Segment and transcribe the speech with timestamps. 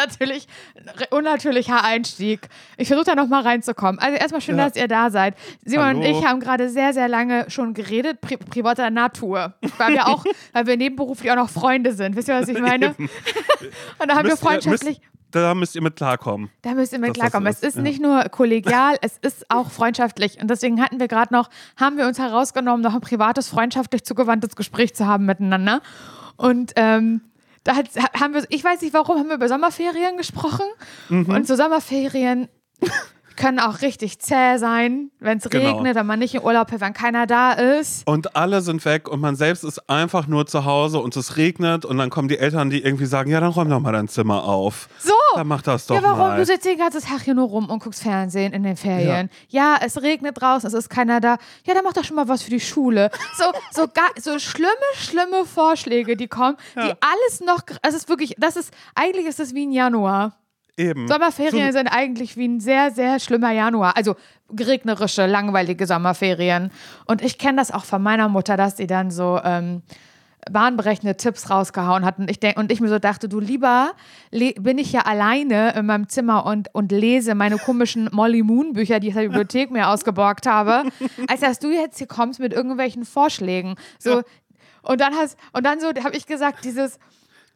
[0.00, 0.46] natürlich
[0.76, 2.48] ein unnatürlicher Einstieg.
[2.76, 3.98] Ich versuche da nochmal reinzukommen.
[4.00, 4.66] Also erstmal schön, Ja.
[4.68, 5.34] dass ihr da seid.
[5.64, 5.98] Simon Hallo.
[5.98, 9.54] und ich haben gerade sehr, sehr lange schon geredet, pri privater Natur.
[9.76, 12.16] Weil wir auch, weil wir nebenberuflich auch noch Freunde sind.
[12.16, 12.94] Wisst ihr, was ich meine?
[12.98, 13.08] und
[14.08, 14.98] da haben wir Müsst ihr- freundschaftlich.
[15.00, 16.50] müsst, da müsst ihr mit klarkommen.
[16.62, 17.52] Da müsst ihr mit das klarkommen.
[17.52, 17.82] so Es ist, ist ja.
[17.82, 20.40] nicht nur kollegial, es ist auch freundschaftlich.
[20.40, 24.56] Und deswegen hatten wir gerade noch, haben wir uns herausgenommen, noch ein privates, freundschaftlich zugewandtes
[24.56, 25.82] Gespräch zu haben miteinander.
[26.36, 27.20] Und ähm,
[27.68, 30.64] da hat, haben wir, ich weiß nicht warum, haben wir über Sommerferien gesprochen.
[31.10, 31.26] Mhm.
[31.26, 32.48] Und so Sommerferien
[33.38, 35.76] können auch richtig zäh sein, wenn es Genau.
[35.76, 38.06] regnet, wenn man nicht in Urlaub will, wenn keiner da ist.
[38.06, 41.84] Und alle sind weg und man selbst ist einfach nur zu Hause und es regnet
[41.84, 44.44] und dann kommen die Eltern, die irgendwie sagen, ja, dann räum doch mal dein Zimmer
[44.44, 44.88] auf.
[44.98, 45.14] So!
[45.34, 46.18] Dann mach das doch ja, warum?
[46.18, 46.36] mal.
[46.36, 49.30] Du sitzt den ganzen Tag hier nur rum und guckst Fernsehen in den Ferien.
[49.48, 49.78] Ja.
[49.84, 51.38] es regnet draußen, es ist keiner da.
[51.64, 53.10] Ja, dann mach doch schon mal was für die Schule.
[53.36, 57.60] So, so, ga, so schlimme, schlimme Vorschläge, die kommen, die alles noch.
[57.82, 60.34] Es ist wirklich, das ist, eigentlich ist es wie ein Januar.
[60.78, 61.08] Eben.
[61.08, 63.96] Sommerferien sind eigentlich wie ein sehr, sehr schlimmer Januar.
[63.96, 64.14] Also
[64.56, 66.70] regnerische, langweilige Sommerferien.
[67.04, 69.82] Und ich kenne das auch von meiner Mutter, dass sie dann so ähm,
[70.50, 72.20] bahnbrechende Tipps rausgehauen hat.
[72.20, 73.90] Und ich, denk, und ich mir so dachte, du lieber
[74.30, 79.00] bin ich ja alleine in meinem Zimmer und, und lese meine komischen Molly Moon Bücher,
[79.00, 80.84] die ich aus der Bibliothek mir ausgeborgt habe,
[81.26, 83.74] als dass du jetzt hier kommst mit irgendwelchen Vorschlägen.
[83.98, 84.22] So,
[84.82, 87.00] und dann hast, und dann so habe ich gesagt, dieses,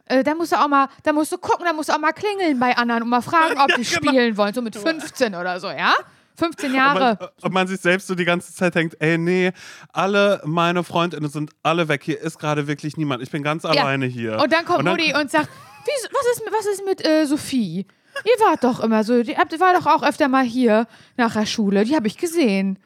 [0.07, 2.13] äh, da musst du auch mal, da musst du gucken, da musst du auch mal
[2.13, 4.11] klingeln bei anderen und mal fragen, ob die genau.
[4.13, 5.93] spielen wollen, so mit 15 oder so, ja?
[6.37, 7.19] 15 Und Jahre.
[7.21, 9.53] man, und man sich selbst so die ganze Zeit denkt, ey, nee,
[9.93, 12.03] alle meine Freundinnen sind alle weg.
[12.05, 13.23] Hier ist gerade wirklich niemand.
[13.23, 14.39] Ich bin ganz alleine hier.
[14.41, 15.49] Und dann kommt Und dann- Mutti und sagt,
[15.85, 17.87] was, ist, mit- was ist mit äh, Sophie?
[18.25, 20.87] Ihr wart doch immer so, die habt- war doch auch öfter mal hier
[21.17, 22.79] nach der Schule, die habe ich gesehen.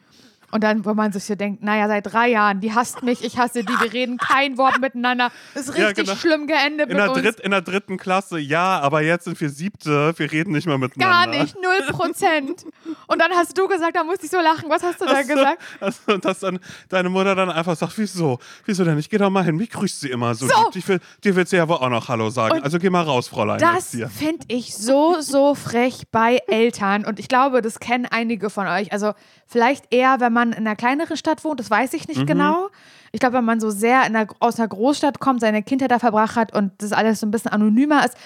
[0.57, 3.37] Und dann, wo man sich so denkt, naja, seit drei Jahren, die hasst mich, ich
[3.37, 5.31] hasse die, wir reden kein Wort miteinander.
[5.53, 6.17] Das ist Ja, richtig genau.
[6.17, 7.21] schlimm geendet In mit der, uns.
[7.21, 10.79] Dritt, in der dritten Klasse, ja, aber jetzt sind wir siebte, wir reden nicht mehr
[10.79, 11.43] Gar miteinander.
[11.43, 12.65] nicht, null Prozent.
[13.07, 14.71] Und dann hast du gesagt, da musste ich so lachen.
[14.71, 15.63] Was hast du da gesagt?
[15.81, 16.59] also, und dass dann
[16.89, 18.39] deine Mutter dann einfach sagt, wieso?
[18.65, 19.11] Wieso denn nicht?
[19.11, 20.47] Geh doch mal hin, wie grüßt sie immer so?
[20.49, 20.71] So.
[20.75, 22.57] Ich will, dir wird sie ja wohl auch noch Hallo sagen.
[22.57, 23.59] Und also geh mal raus, Fräulein.
[23.59, 27.05] Das finde ich so, so frech bei Eltern.
[27.05, 28.91] Und ich glaube, das kennen einige von euch.
[28.93, 29.13] Also
[29.47, 32.27] vielleicht eher, wenn man in einer kleineren Stadt wohnt, das weiß ich nicht Mhm.
[32.27, 32.69] genau.
[33.13, 35.99] Ich glaube, wenn man so sehr in einer, aus einer Großstadt kommt, seine Kindheit da
[35.99, 38.17] verbracht hat und das alles so ein bisschen anonymer ist.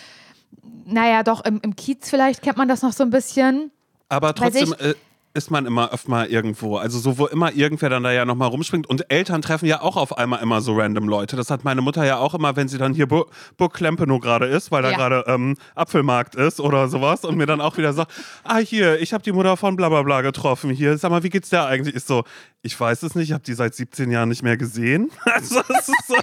[0.86, 3.70] Naja, doch, im, im Kiez vielleicht kennt man das noch so ein bisschen.
[4.08, 4.94] Aber trotzdem ich- äh,
[5.32, 6.76] ist man immer öfter mal irgendwo.
[6.76, 8.88] Also so, wo immer irgendwer dann da ja nochmal rumspringt.
[8.88, 11.36] Und Eltern treffen ja auch auf einmal immer so random Leute.
[11.36, 13.24] Das hat meine Mutter ja auch immer, wenn sie dann hier Bu
[13.56, 14.96] Burg Klempenow gerade ist, weil da Ja.
[14.96, 17.24] gerade ähm, Apfelmarkt ist oder sowas.
[17.24, 20.20] Und mir dann auch wieder sagt, ah hier, ich habe die Mutter von blablabla bla
[20.20, 20.98] bla getroffen hier.
[20.98, 21.94] Sag mal, wie geht's der eigentlich?
[21.94, 22.24] Ist so,
[22.62, 25.10] ich weiß es nicht, ich habe die seit 17 Jahren nicht mehr gesehen.
[25.32, 26.14] Also es ist, so,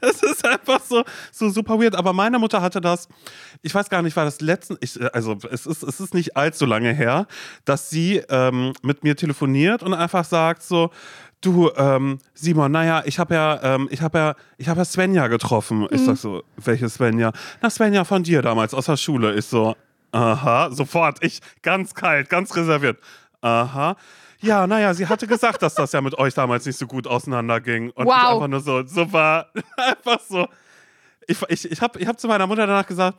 [0.00, 1.94] es ist einfach so, so super weird.
[1.94, 3.08] Aber meine Mutter hatte das,
[3.62, 6.36] ich weiß gar nicht, war das letzten, ich, äh, also es ist, es ist nicht
[6.36, 7.26] allzu lange her,
[7.64, 8.16] dass sie
[8.48, 10.90] ähm, mit mir telefoniert und einfach sagt so,
[11.40, 15.28] du ähm, Simon, naja, ich habe ja, ähm, ich habe ja, ich habe ja Svenja
[15.28, 15.86] getroffen.
[15.90, 17.32] Ich sag so, welche Svenja?
[17.60, 19.34] Na Svenja von dir damals aus der Schule.
[19.34, 19.76] Ich so,
[20.12, 22.98] aha, sofort, ich ganz kalt, ganz reserviert.
[23.40, 23.96] Aha.
[24.40, 27.90] Ja, naja, sie hatte gesagt, dass das ja mit euch damals nicht so gut auseinanderging.
[27.90, 28.34] Und ich Wow.
[28.34, 30.46] einfach nur so, super, einfach so.
[31.26, 33.18] Ich, ich, ich habe ich hab zu meiner Mutter danach gesagt,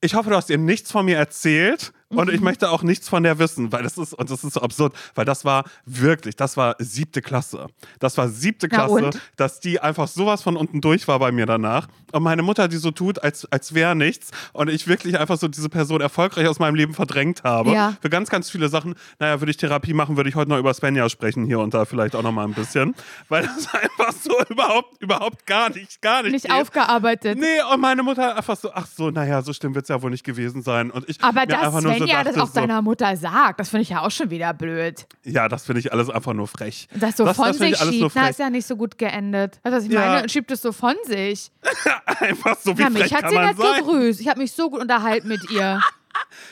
[0.00, 3.22] ich hoffe, du hast ihr nichts von mir erzählt und ich möchte auch nichts von
[3.22, 6.56] der wissen, weil das ist, und das ist so absurd, weil das war wirklich, das
[6.56, 7.66] war siebte Klasse.
[7.98, 11.86] Das war siebte Klasse, dass die einfach sowas von unten durch war bei mir danach.
[12.12, 15.48] Und meine Mutter, die so tut, als, als wäre nichts und ich wirklich einfach so
[15.48, 17.72] diese Person erfolgreich aus meinem Leben verdrängt habe.
[17.72, 17.96] Ja.
[18.00, 20.72] Für ganz, ganz viele Sachen, naja, würde ich Therapie machen, würde ich heute noch über
[20.72, 22.94] Svenja sprechen, hier und da vielleicht auch noch mal ein bisschen.
[23.28, 26.52] Weil das einfach so überhaupt, überhaupt gar nicht, gar nicht Nicht geht.
[26.52, 27.38] aufgearbeitet.
[27.38, 30.10] Nee, und meine Mutter einfach so, ach so, naja, so schlimm wird es ja wohl
[30.10, 30.90] nicht gewesen sein.
[30.90, 33.82] Und ich Aber dass einfach nur so Svenja das auch seiner Mutter sagt, das finde
[33.82, 35.06] ich ja auch schon wieder blöd.
[35.24, 36.88] so, Ja, das finde ich alles einfach nur frech.
[36.94, 39.60] Das so das, von das sich schiebt, na, ist ja nicht so gut geendet.
[39.64, 40.00] Du, was ich Ja.
[40.00, 40.22] meine?
[40.22, 41.50] Und schiebt es so von sich.
[42.06, 43.76] Einfach so, wie Ja, frech mich hat kann sie man nicht sein?
[43.84, 44.20] gegrüßt.
[44.20, 45.80] Ich habe mich so gut unterhalten mit ihr.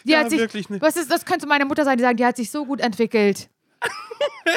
[0.04, 0.82] Die Ja, hat sich, wirklich nicht.
[0.82, 3.48] Was ist, das könnte meine Mutter sein, die sagt, die hat sich so gut entwickelt.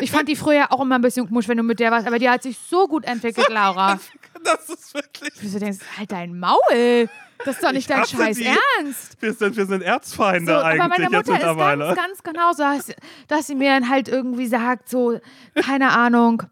[0.01, 2.19] Ich fand die früher auch immer ein bisschen komisch, wenn du mit der warst, aber
[2.19, 3.99] die hat sich so gut entwickelt, Laura.
[4.43, 5.33] Das ist wirklich.
[5.41, 7.09] Wie du denkst, halt dein Maul.
[7.45, 8.45] Das ist doch nicht Ich dein Scheiß die.
[8.45, 9.21] Ernst.
[9.21, 12.51] Wir sind, wir sind Erzfeinde So, aber eigentlich meine jetzt Mutter ist ganz, ganz genau
[12.53, 12.95] so, dass,
[13.27, 15.19] dass sie mir dann halt irgendwie sagt, so,
[15.55, 16.43] keine Ahnung,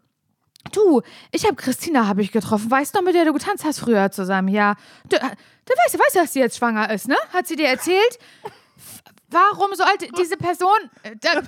[0.72, 3.80] du, ich habe Christina habe ich getroffen, weißt du noch, mit der du getanzt hast
[3.80, 4.76] früher zusammen, ja.
[5.08, 7.16] Du, du weißt, du weißt, dass sie jetzt schwanger ist, ne?
[7.32, 8.18] Hat sie dir erzählt?
[9.30, 11.42] Warum sollte diese Person, äh, da-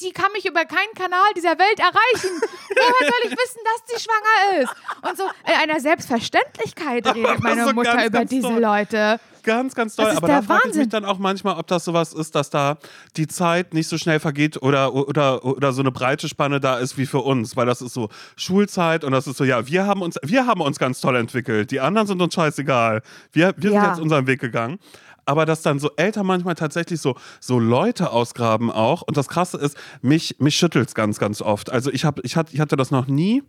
[0.00, 2.40] die kann mich über keinen Kanal dieser Welt erreichen.
[2.68, 4.74] Woher soll ich wissen, dass sie schwanger ist?
[5.08, 8.60] Und so in einer Selbstverständlichkeit redet meine so Mutter ganz, über ganz diese toll.
[8.60, 9.20] Leute.
[9.44, 10.04] Ganz, ganz toll.
[10.04, 12.34] Das ist Aber der da frage ich mich dann auch manchmal, ob das sowas ist,
[12.36, 12.78] dass da
[13.16, 16.96] die Zeit nicht so schnell vergeht oder, oder, oder so eine breite Spanne da ist
[16.96, 17.56] wie für uns.
[17.56, 20.60] Weil das ist so Schulzeit und das ist so, ja, wir haben uns, wir haben
[20.60, 21.70] uns ganz toll entwickelt.
[21.72, 23.02] Die anderen sind uns scheißegal.
[23.32, 23.88] Wir, wir sind Ja.
[23.90, 24.78] jetzt unseren Weg gegangen.
[25.24, 29.02] Aber dass dann so Eltern manchmal tatsächlich so, so Leute ausgraben auch.
[29.02, 31.70] Und das Krasse ist, mich, mich schüttelt es ganz, ganz oft.
[31.70, 33.42] Also ich, hab, ich, hatte, ich hatte das noch nie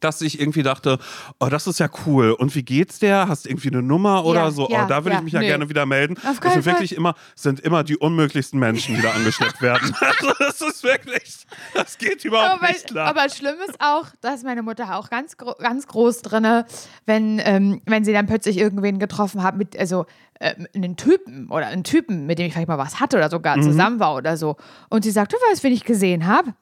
[0.00, 0.98] dass ich irgendwie dachte,
[1.38, 2.32] oh, das ist ja cool.
[2.32, 3.28] Und wie geht's der?
[3.28, 4.68] Hast du irgendwie eine Nummer oder Ja, so?
[4.70, 5.46] ja, oh, da will ja, ich mich ja nee.
[5.46, 6.16] gerne wieder melden.
[6.18, 9.94] Auf Das keinen sind wirklich immer, sind immer die unmöglichsten Menschen, die da angeschleppt werden.
[10.02, 13.08] Also das ist wirklich, das geht überhaupt Aber, nicht klar.
[13.08, 16.64] aber schlimm ist auch, da ist meine Mutter auch ganz, gro ganz groß drin,
[17.06, 20.06] wenn, ähm, wenn sie dann plötzlich irgendwen getroffen hat, mit, also
[20.42, 23.56] äh, einen Typen oder einen Typen, mit dem ich vielleicht mal was hatte oder sogar
[23.56, 23.62] Mhm.
[23.62, 24.56] zusammen war oder so.
[24.90, 26.54] Und sie sagt, du weißt, wen ich gesehen habe?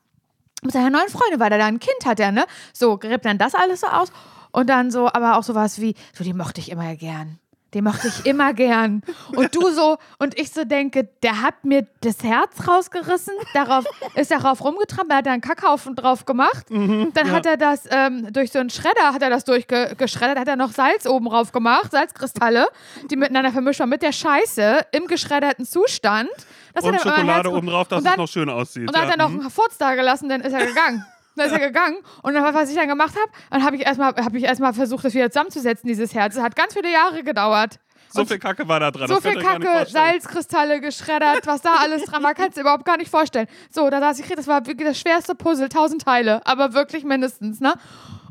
[0.63, 2.45] Mit seiner neuen Freundin, weil er da ein Kind hat, ne?
[2.75, 4.13] So, gräbt dann das alles so aus.
[4.53, 7.39] Und dann so, aber auch sowas wie, so, die mochte ich immer gern.
[7.75, 9.03] Den mochte ich immer gern.
[9.37, 13.85] Und du so, und ich so denke, der hat mir das Herz rausgerissen, darauf
[14.17, 16.67] ist er rauf rumgetrampelt, hat da einen Kackhaufen drauf gemacht.
[16.69, 20.57] Dann hat er das ähm, durch so einen Schredder, hat er das durchgeschreddert, hat er
[20.57, 22.67] noch Salz oben drauf gemacht, Salzkristalle,
[23.11, 26.31] die miteinander vermischt waren mit der Scheiße im geschredderten Zustand.
[26.75, 28.89] Das und er Schokolade oben drauf, dass dann, es noch schön aussieht.
[28.89, 29.09] und dann ja.
[29.09, 29.41] hat er noch mhm.
[29.41, 31.05] einen Furz da gelassen, dann ist er gegangen.
[31.41, 31.99] Dann ist er gegangen.
[32.23, 35.05] Und dann, was ich dann gemacht habe, dann habe ich erstmal hab ich erstmal versucht,
[35.05, 36.37] das wieder zusammenzusetzen, dieses Herz.
[36.37, 37.79] Es hat ganz viele Jahre gedauert.
[38.13, 39.09] so viel Kacke war da dran.
[39.09, 39.87] So viel Kacke.
[39.89, 43.47] Salzkristalle geschreddert, was da alles dran war, kannst du dir überhaupt gar nicht vorstellen.
[43.71, 47.61] So, da saß ich, das war wirklich das schwerste Puzzle, tausend Teile, aber wirklich mindestens,
[47.61, 47.75] ne?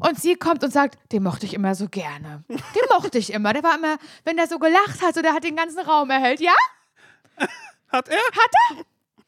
[0.02, 2.44] Und sie kommt und sagt, den mochte ich immer so gerne.
[2.48, 3.54] Den mochte ich immer.
[3.54, 6.40] Der war immer, wenn der so gelacht hat, so der hat den ganzen Raum erhellt.
[6.40, 6.54] Ja?
[7.92, 8.18] Hat er?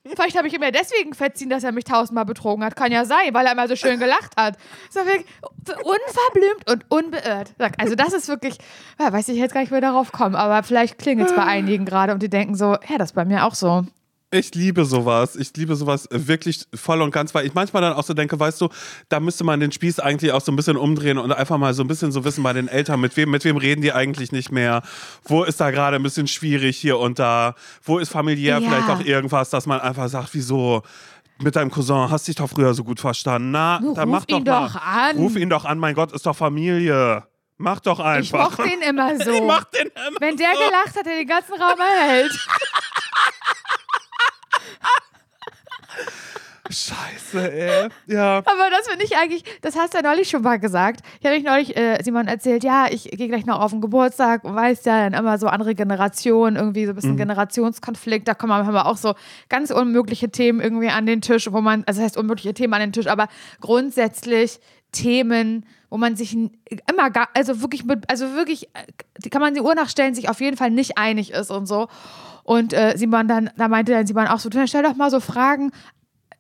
[0.04, 2.76] Vielleicht habe ich ihm ja deswegen verziehen, dass er mich tausendmal betrogen hat.
[2.76, 4.58] Kann ja sein, weil er immer so schön gelacht hat.
[4.90, 5.26] So wirklich
[5.68, 7.54] unverblümt und unbeirrt.
[7.78, 8.58] Also das ist wirklich,
[9.00, 11.44] ja, weiß ich jetzt gar nicht, wie wir darauf kommen, aber vielleicht klingelt es bei
[11.46, 13.86] einigen gerade und die denken so, ja, das ist bei mir auch so.
[14.34, 15.36] Ich liebe sowas.
[15.36, 18.62] Ich liebe sowas wirklich voll und ganz, weil ich manchmal dann auch so denke, weißt
[18.62, 18.70] du,
[19.10, 21.84] da müsste man den Spieß eigentlich auch so ein bisschen umdrehen und einfach mal so
[21.84, 24.50] ein bisschen so wissen bei den Eltern, mit wem, mit wem reden die eigentlich nicht
[24.50, 24.84] mehr?
[25.26, 27.56] Wo ist da gerade ein bisschen schwierig hier und da?
[27.84, 28.70] Wo ist familiär Ja.
[28.70, 30.82] vielleicht auch irgendwas, dass man einfach sagt, wieso?
[31.40, 33.52] Mit deinem Cousin hast dich doch früher so gut verstanden.
[33.52, 34.68] Na, Du, dann mach doch ihn mal.
[34.70, 35.18] doch an.
[35.18, 37.24] Ruf ihn doch an, mein Gott, ist doch Familie.
[37.58, 38.58] Mach doch Ich einfach.
[38.58, 39.32] mochte ihn immer so.
[39.32, 40.60] Ich mach den immer Wenn der so.
[40.64, 42.32] gelacht hat, der den ganzen Raum erhält.
[46.70, 47.90] Scheiße, ey.
[48.06, 48.38] Ja.
[48.38, 51.02] Aber das finde ich eigentlich, das hast du ja neulich schon mal gesagt.
[51.20, 54.44] Ich habe mich neulich äh, Simon erzählt, ja, ich gehe gleich noch auf den Geburtstag
[54.46, 56.96] und weißt ja, dann immer so andere Generationen, irgendwie so ein Mhm.
[56.96, 58.28] bisschen Generationskonflikt.
[58.28, 59.16] Da kommen wir auch so
[59.50, 62.80] ganz unmögliche Themen irgendwie an den Tisch, wo man, also das heißt unmögliche Themen an
[62.82, 63.28] den Tisch, aber
[63.60, 64.60] grundsätzlich
[64.92, 69.62] Themen, wo man sich immer gar, also wirklich mit, also wirklich, äh, kann man die
[69.62, 71.88] Uhr nachstellen, sich auf jeden Fall nicht einig ist und so.
[72.52, 75.22] Und äh, Simon dann, da meinte dann Simon auch so, dann stell doch mal so
[75.22, 75.72] Fragen,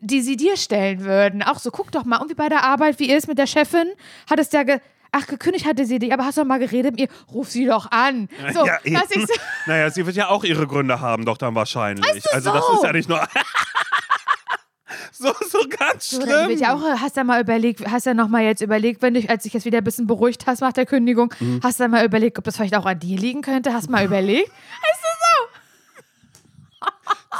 [0.02, 1.42] die sie dir stellen würden.
[1.42, 3.88] Auch so, guck doch mal, irgendwie bei der Arbeit, wie ihr ist mit der Chefin,
[4.30, 4.80] hat es ja ge
[5.13, 7.08] Ach, gekündigt hatte sie dich, aber hast du doch mal geredet mit ihr?
[7.34, 8.28] Ruf sie doch an.
[8.54, 9.34] So, ja, dass ich so,
[9.68, 12.06] Naja, sie wird ja auch ihre Gründe haben, doch dann wahrscheinlich.
[12.24, 12.74] du also das so?
[12.75, 13.19] ist ja nicht nur.
[15.12, 16.57] so, so ganz so, dann schlimm.
[16.60, 19.44] ja auch, hast du mal überlegt, hast du noch mal jetzt überlegt, wenn du, als
[19.44, 21.60] dich jetzt wieder ein bisschen beruhigt hast nach der Kündigung, Mhm.
[21.64, 23.74] hast du mal überlegt, ob das vielleicht auch an dir liegen könnte?
[23.74, 24.50] Hast du mal überlegt?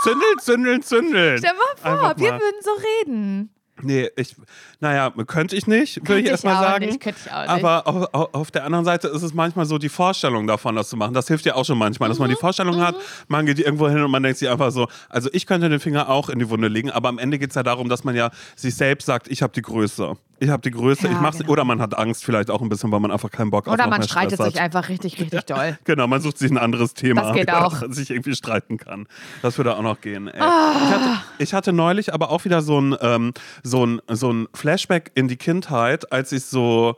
[0.03, 1.38] Zündeln, zündeln, zündeln.
[1.38, 2.39] Stell mal vor, Einfach wir mal.
[2.39, 2.72] würden so
[3.05, 3.50] reden.
[3.84, 4.36] Nee, ich,
[4.79, 6.86] naja, könnte ich nicht, würde ich ich erstmal sagen.
[6.86, 7.50] nicht, könnte ich auch nicht.
[7.50, 10.89] Aber auf, auf, auf der anderen Seite ist es manchmal so die Vorstellung davon, das
[10.89, 11.15] zu machen.
[11.15, 12.96] Das hilft ja auch schon manchmal, dass man Mhm, die Vorstellung hat,
[13.27, 16.10] man geht irgendwo hin und man denkt sich einfach so, also ich könnte den Finger
[16.10, 18.29] auch in die Wunde legen, aber am Ende geht es ja darum, dass man ja
[18.55, 20.15] sich selbst sagt, ich habe die Größe.
[20.43, 21.38] Ich habe die Größe, Ja, ich mach's.
[21.38, 21.51] genau.
[21.51, 23.86] Oder man hat Angst vielleicht auch ein bisschen, weil man einfach keinen Bock auf Oder
[23.88, 24.63] man streitet Stress sich hat.
[24.65, 25.77] einfach richtig, richtig doll.
[25.83, 27.81] Genau, man sucht sich ein anderes Thema, Das geht auch.
[27.81, 29.07] das sich irgendwie streiten kann.
[29.43, 30.29] Das würde auch noch gehen.
[30.29, 30.71] Ah.
[30.83, 34.48] Ich, hatte, ich hatte neulich aber auch wieder so ein, ähm, so, ein, so ein
[34.55, 36.95] Flashback in die Kindheit, als ich so.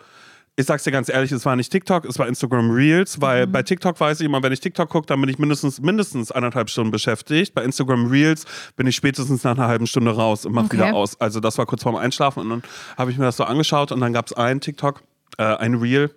[0.55, 3.51] Ich sag's dir ganz ehrlich, es war nicht TikTok, es war Instagram Reels, weil Mhm.
[3.53, 6.69] bei TikTok weiß ich immer, wenn ich TikTok gucke, dann bin ich mindestens, mindestens eineinhalb
[6.69, 7.55] Stunden beschäftigt.
[7.55, 8.45] Bei Instagram Reels
[8.75, 10.77] bin ich spätestens nach einer halben Stunde raus und mach Okay.
[10.77, 11.19] wieder aus.
[11.19, 12.63] Also das war kurz vorm Einschlafen und dann
[12.99, 15.01] habe ich mir das so angeschaut und dann gab es ein TikTok,
[15.39, 16.11] äh, ein Reel,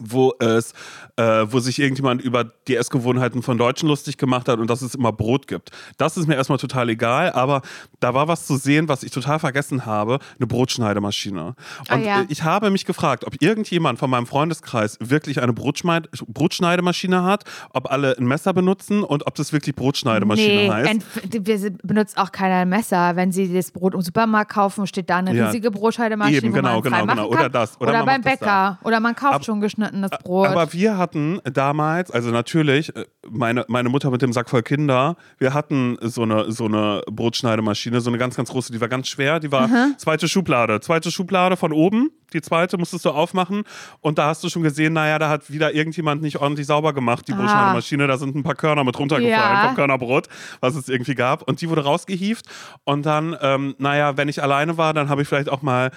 [0.00, 0.72] wo es,
[1.16, 4.94] äh, wo sich irgendjemand über die Essgewohnheiten von Deutschen lustig gemacht hat und dass es
[4.94, 5.70] immer Brot gibt.
[5.96, 7.62] Das ist mir erstmal total egal, aber
[7.98, 11.46] da war was zu sehen, was ich total vergessen habe, eine Brotschneidemaschine.
[11.46, 11.56] Und
[11.88, 12.24] Ah, ja.
[12.28, 17.90] ich habe mich gefragt, ob irgendjemand von meinem Freundeskreis wirklich eine Brotschneid Brotschneidemaschine hat, ob
[17.90, 21.00] alle ein Messer benutzen und ob das wirklich Brotschneidemaschine nee, heißt.
[21.32, 23.16] wir benutzt auch keiner ein Messer.
[23.16, 25.46] Wenn sie das Brot im Supermarkt kaufen, steht da eine Ja.
[25.46, 27.28] riesige Brotscheidemaschine, Eben, wo genau, man frei genau, genau.
[27.30, 27.38] kann.
[27.40, 27.80] Oder das.
[27.80, 28.78] Oder Oder, man beim Bäcker.
[28.84, 30.48] Oder man kauft Ab- schon geschnittene aufgeschnittenes Brot.
[30.48, 35.16] Aber wir hatten damals, also natürlich, äh, meine, meine Mutter mit dem Sack voll Kinder,
[35.38, 39.08] wir hatten so eine, so eine Brotschneidemaschine, so eine ganz, ganz große, die war ganz
[39.08, 40.80] schwer, die war zweite Schublade.
[40.80, 43.64] Zweite Schublade von oben, die zweite musstest du aufmachen
[44.00, 47.26] und da hast du schon gesehen, naja, da hat wieder irgendjemand nicht ordentlich sauber gemacht,
[47.28, 47.36] die Ah.
[47.36, 49.66] Brotschneidemaschine, da sind ein paar Körner mit runtergefallen Ja.
[49.66, 50.28] vom Körnerbrot,
[50.60, 52.46] was es irgendwie gab und die wurde rausgehieft
[52.84, 55.90] und dann, ähm, naja, wenn ich alleine war, dann habe ich vielleicht auch mal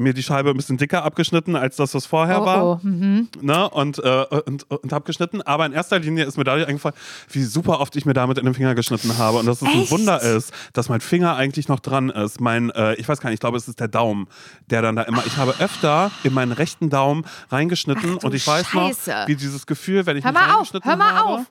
[0.00, 2.78] mir die Scheibe ein bisschen dicker abgeschnitten, als das, was vorher oh, war oh.
[2.82, 3.28] Mhm.
[3.40, 5.42] ne, und, äh, und, und habe geschnitten.
[5.42, 6.94] Aber in erster Linie ist mir dadurch eingefallen,
[7.30, 9.38] wie super oft ich mir damit in den Finger geschnitten habe.
[9.38, 9.90] Und dass es ein Echt?
[9.90, 12.40] Wunder ist, dass mein Finger eigentlich noch dran ist.
[12.40, 14.28] Mein, äh, ich weiß gar nicht, ich glaube, es ist der Daumen,
[14.70, 15.26] der dann da immer.
[15.26, 15.77] Ich habe öfter
[16.24, 19.10] in meinen rechten Daumen reingeschnitten Ach und ich weiß Scheiße.
[19.10, 21.28] noch, wie dieses Gefühl, wenn ich Hör mich mal auf, reingeschnitten hör mal habe.
[21.28, 21.46] auf.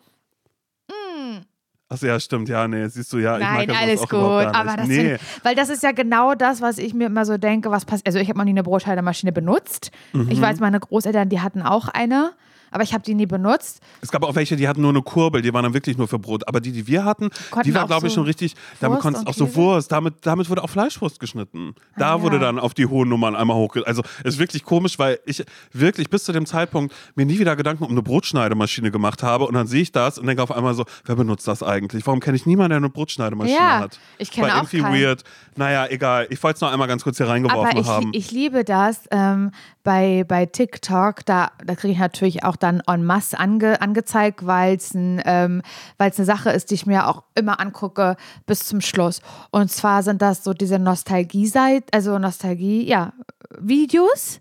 [1.90, 4.56] Achso, ja, stimmt, ja, nee, siehst du, ja, ich Nein, mag das alles auch gut.
[4.56, 5.18] Aber das nee.
[5.18, 8.08] find, weil das ist ja genau das, was ich mir immer so denke, was passiert.
[8.08, 9.92] Also ich habe noch nie eine Brotschneidemaschine benutzt.
[10.12, 10.30] Mhm.
[10.30, 12.34] Ich weiß, meine Großeltern, die hatten auch eine,
[12.72, 13.82] aber ich habe die nie benutzt.
[14.02, 16.20] Es gab auch welche, die hatten nur eine Kurbel, die waren dann wirklich nur für
[16.20, 16.48] Brot.
[16.48, 18.56] Aber die, die wir hatten, Konnten die war, glaube ich, so schon richtig.
[18.80, 19.56] Damit Wurst konntest und auch so?
[19.56, 21.76] Wurst, damit, damit wurde auch Fleischwurst geschnitten.
[21.98, 22.42] Da Ah, wurde ja.
[22.44, 23.86] dann auf die hohen Nummern einmal hochge.
[23.86, 25.44] Also ist wirklich komisch, weil ich
[25.74, 29.46] wirklich bis zu dem Zeitpunkt mir nie wieder Gedanken um eine Brotschneidemaschine gemacht habe.
[29.46, 32.06] Und dann sehe ich das und denke auf einmal so, wer benutzt das eigentlich?
[32.08, 34.00] Warum kenne ich niemanden, der eine Brotschneidemaschine Ja, hat?
[34.18, 35.02] ich kenne War auch irgendwie keinen.
[35.02, 35.24] weird.
[35.56, 36.28] Naja, egal.
[36.30, 38.10] Ich wollte es noch einmal ganz kurz hier reingeworfen Aber ich, haben.
[38.14, 39.52] ich liebe das ähm,
[39.84, 41.26] bei, bei TikTok.
[41.26, 45.62] Da, da kriege ich natürlich auch dann en masse ange, angezeigt, weil es ein, ähm,
[45.98, 49.22] eine Sache ist, die ich mir auch immer angucke bis zum Schluss.
[49.52, 53.14] Und zwar sind das so diese Nostalgie-Seiten, also Nostalgie, ja,
[53.60, 54.40] Videos.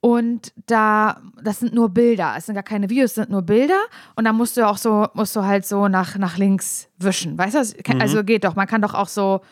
[0.00, 2.34] Und da, das sind nur Bilder.
[2.36, 3.78] Es sind gar keine Videos, es sind nur Bilder.
[4.16, 7.38] Und da musst du auch so, musst du halt so nach, nach links wischen.
[7.38, 8.56] Weißt du, was- also geht doch.
[8.56, 9.42] Man kann doch auch so,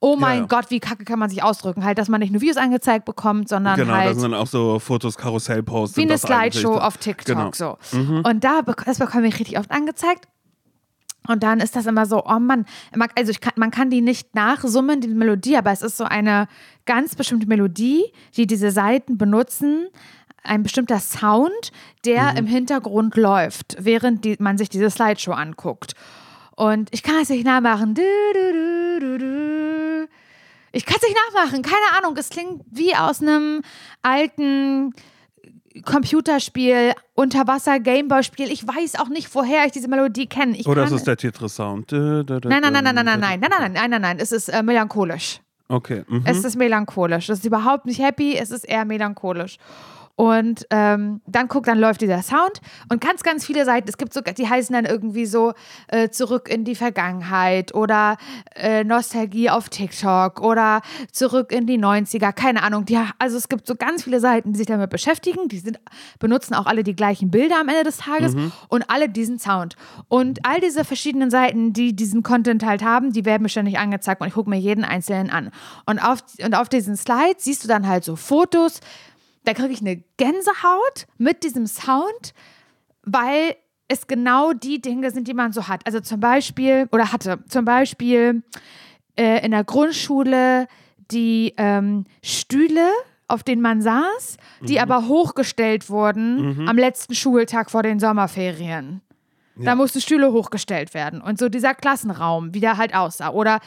[0.00, 0.46] oh mein ja.
[0.46, 1.84] Gott, wie kacke kann man sich ausdrücken?
[1.84, 4.46] Halt, dass man nicht nur Videos angezeigt bekommt, sondern Genau, halt da sind dann auch
[4.46, 5.96] so Fotos, Karussellposts.
[5.96, 6.18] wie eine.
[6.18, 7.50] Slideshow auf TikTok Genau.
[7.52, 7.76] so.
[7.92, 10.26] Und da das bekomme ich richtig oft angezeigt.
[11.28, 12.64] Und dann ist das immer so, oh Mann,
[12.96, 16.48] man- also kann, man kann die nicht nachsummen, die Melodie, aber es ist so eine
[16.86, 18.04] ganz bestimmte Melodie,
[18.36, 19.88] die diese Seiten benutzen,
[20.42, 21.72] ein bestimmter Sound,
[22.06, 25.92] der im Hintergrund läuft, während die, man sich diese Slideshow anguckt.
[26.60, 27.94] Und ich kann es nicht nachmachen.
[30.72, 32.14] Ich kann es nicht nachmachen, keine Ahnung.
[32.18, 33.62] Es klingt wie aus einem
[34.02, 34.92] alten
[35.86, 38.52] Computerspiel, Unterwasser-Gameboy-Spiel.
[38.52, 40.58] Ich weiß auch nicht, woher ich diese Melodie kenne.
[40.66, 41.92] Oder kann, ist es der Tetris-Sound?
[41.92, 44.18] nein, nein, nein, nein, nein, nein, nein, nein, nein, nein, nein, nein, nein.
[44.18, 45.40] Es ist äh, melancholisch.
[45.68, 46.04] Okay.
[46.08, 46.24] Mhm.
[46.26, 47.30] Es ist melancholisch.
[47.30, 49.56] Es ist überhaupt nicht happy, es ist eher melancholisch.
[50.20, 52.60] Und ähm, dann guck, dann läuft dieser Sound
[52.90, 53.88] und ganz, ganz viele Seiten.
[53.88, 55.54] Es gibt sogar, die heißen dann irgendwie so
[55.88, 58.18] äh, zurück in die Vergangenheit oder
[58.54, 62.84] äh, Nostalgie auf TikTok oder zurück in die 90er, keine Ahnung.
[62.84, 65.48] Die, also es gibt so ganz viele Seiten, die sich damit beschäftigen.
[65.48, 65.80] Die sind,
[66.18, 68.34] benutzen auch alle die gleichen Bilder am Ende des Tages
[68.68, 69.76] und alle diesen Sound.
[70.08, 74.20] Und all diese verschiedenen Seiten, die diesen Content halt haben, die werden mir ständig angezeigt
[74.20, 75.50] und ich gucke mir jeden einzelnen an.
[75.86, 78.80] Und auf, und auf diesen Slides siehst du dann halt so Fotos,
[79.50, 82.34] da kriege ich eine Gänsehaut mit diesem Sound,
[83.02, 83.56] weil
[83.88, 85.84] es genau die Dinge sind, die man so hat.
[85.86, 88.44] Also zum Beispiel, oder hatte, zum Beispiel
[89.18, 90.68] äh, in der Grundschule
[91.10, 92.88] die ähm, Stühle,
[93.26, 99.00] auf denen man saß, die aber hochgestellt wurden am letzten Schultag vor den Sommerferien.
[99.56, 101.20] Da mussten Stühle hochgestellt werden.
[101.20, 103.30] Und so dieser Klassenraum, wie der halt aussah.
[103.30, 103.60] Oder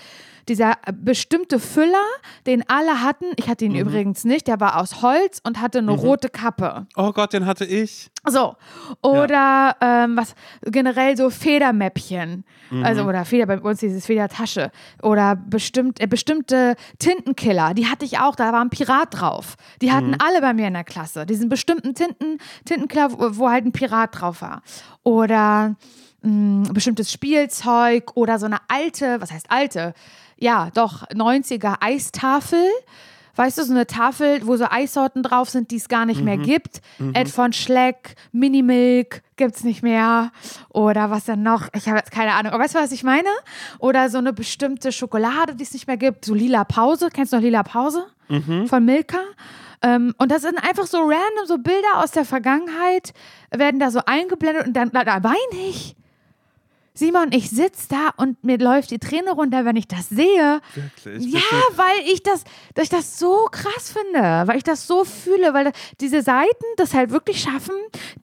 [0.47, 2.03] dieser äh, bestimmte Füller,
[2.45, 3.25] den alle hatten.
[3.37, 4.47] Ich hatte ihn übrigens nicht.
[4.47, 6.87] Der war aus Holz und hatte eine rote Kappe.
[6.95, 8.09] Oh Gott, den hatte ich.
[8.27, 8.55] So.
[9.01, 12.45] Oder ähm, was generell so Federmäppchen.
[12.81, 14.71] Also, oder Feder, bei uns dieses Federtasche.
[15.03, 19.57] Oder bestimmt, äh, bestimmte Tintenkiller, die hatte ich auch, da war ein Pirat drauf.
[19.81, 21.25] Die hatten alle bei mir in der Klasse.
[21.27, 24.63] Diesen bestimmten Tinten, Tintenkiller, wo, wo halt ein Pirat drauf war.
[25.03, 25.75] Oder
[26.23, 29.93] mh, bestimmtes Spielzeug oder so eine alte, was heißt alte?
[30.37, 32.65] Ja, doch, 90er Eistafel.
[33.35, 36.37] Weißt du, so eine Tafel, wo so Eissorten drauf sind, die es gar nicht mehr
[36.37, 36.81] gibt.
[37.15, 40.31] Ed von Schleck, Minimilk gibt's nicht mehr.
[40.69, 41.67] Oder was denn noch?
[41.73, 42.53] Ich habe jetzt keine Ahnung.
[42.53, 43.29] Aber weißt du, was ich meine?
[43.79, 46.25] Oder so eine bestimmte Schokolade, die es nicht mehr gibt.
[46.25, 47.09] So lila Pause.
[47.11, 48.05] Kennst du noch lila Pause?
[48.67, 49.17] Von Milka.
[49.81, 53.13] Ähm, und das sind einfach so random, so Bilder aus der Vergangenheit,
[53.51, 55.95] werden da so eingeblendet und dann da, da weine ich.
[56.95, 60.61] Simon, ich sitze da und mir läuft die Träne runter, wenn ich das sehe.
[60.75, 61.33] Wirklich?
[61.33, 61.39] Ja,
[61.75, 62.43] weil ich das,
[62.75, 66.93] dass ich das so krass finde, weil ich das so fühle, weil diese Seiten das
[66.93, 67.75] halt wirklich schaffen,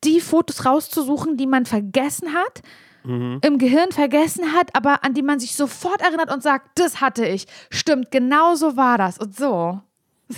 [0.04, 2.62] die Fotos rauszusuchen, die man vergessen hat,
[3.02, 7.26] im Gehirn vergessen hat, aber an die man sich sofort erinnert und sagt, das hatte
[7.26, 7.46] ich.
[7.70, 9.80] Stimmt, genau so war das und so.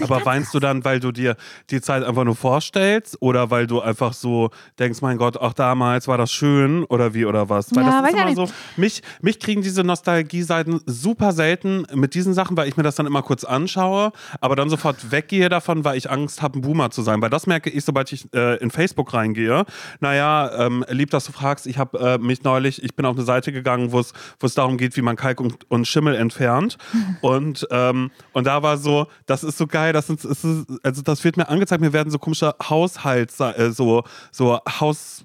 [0.00, 1.36] Aber weinst du dann, weil du dir
[1.70, 6.08] die Zeit einfach nur vorstellst oder weil du einfach so denkst, mein Gott, auch damals
[6.08, 7.74] war das schön oder wie oder was?
[7.74, 8.36] Weil Ja, das ist immer nicht.
[8.36, 12.96] so, mich, mich kriegen diese Nostalgie-Seiten super selten mit diesen Sachen, weil ich mir das
[12.96, 16.90] dann immer kurz anschaue, aber dann sofort weggehe davon, weil ich Angst habe, ein Boomer
[16.90, 17.20] zu sein.
[17.22, 19.64] Weil das merke ich, sobald ich äh, in Facebook reingehe.
[20.00, 23.24] Naja, ähm, lieb, dass du fragst, ich habe äh, mich neulich, ich bin auf eine
[23.24, 26.78] Seite gegangen, wo es wo es darum geht, wie man Kalk und, und Schimmel entfernt.
[27.20, 30.46] und, ähm, und da war so, das ist so geil, das, sind, ist,
[30.84, 35.24] also das wird mir angezeigt, mir werden so komische Haushalts, äh, so, so Haus,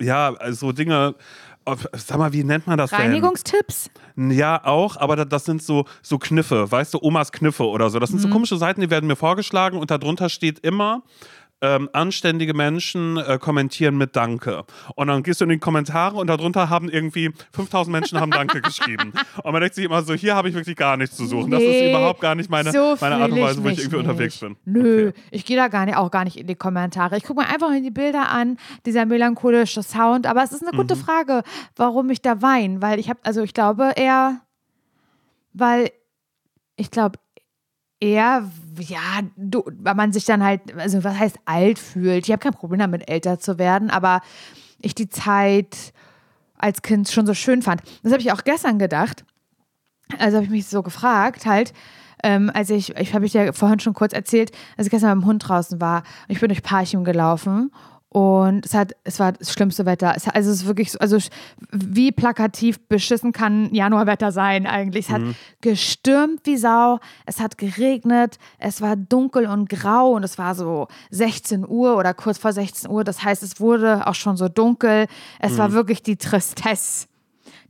[0.00, 1.14] ja, also Dinge,
[1.92, 3.00] sag mal, wie nennt man das denn?
[3.00, 3.90] Reinigungstipps?
[4.16, 7.98] Ja, auch, aber da- das sind so, so Kniffe, weißt du, Omas Kniffe oder so.
[7.98, 11.02] Das sind so komische Seiten, die werden mir vorgeschlagen und darunter steht immer,
[11.60, 14.64] ähm, anständige Menschen äh, kommentieren mit Danke.
[14.96, 18.60] Und dann gehst du in die Kommentare und darunter haben irgendwie 5000 Menschen haben Danke
[18.62, 19.12] geschrieben.
[19.42, 21.50] Und man denkt sich immer so, hier habe ich wirklich gar nichts zu suchen.
[21.50, 23.96] das ist Nee, überhaupt gar nicht meine, so meine Art und Weise, wo ich irgendwie
[23.96, 24.50] unterwegs bin.
[24.50, 24.66] nicht.
[24.66, 25.20] Nö, Okay.
[25.30, 27.16] ich gehe da gar nicht, auch gar nicht in die Kommentare.
[27.16, 30.26] Ich gucke mir einfach in die Bilder an, dieser melancholische Sound.
[30.26, 30.76] Aber es ist eine Mhm.
[30.82, 31.42] gute Frage,
[31.76, 32.82] warum ich da weine.
[32.82, 34.40] Weil ich habe, also ich glaube eher,
[35.52, 35.90] weil
[36.76, 37.18] ich glaube
[38.00, 42.26] eher, ja, du, weil man sich dann halt, also was heißt alt fühlt.
[42.26, 44.20] Ich habe kein Problem damit, älter zu werden, aber
[44.80, 45.92] ich die Zeit
[46.58, 47.82] als Kind schon so schön fand.
[48.02, 49.24] Das habe ich auch gestern gedacht.
[50.18, 51.72] Also habe ich mich so gefragt, halt,
[52.22, 55.24] ähm, als ich, ich habe ich dir vorhin schon kurz erzählt, als ich gestern mit
[55.24, 57.70] dem Hund draußen war und ich bin durch Parchim gelaufen
[58.14, 60.12] und es hat, es war das schlimmste Wetter.
[60.14, 61.18] Es, also es ist wirklich so, also
[61.72, 65.06] wie plakativ beschissen kann Januarwetter sein eigentlich.
[65.06, 65.22] Es hat
[65.62, 70.86] gestürmt wie Sau, es hat geregnet, es war dunkel und grau und es war so
[71.10, 73.02] 16 Uhr oder kurz vor 16 Uhr.
[73.02, 75.06] Das heißt, es wurde auch schon so dunkel.
[75.40, 77.08] Es war wirklich die Tristesse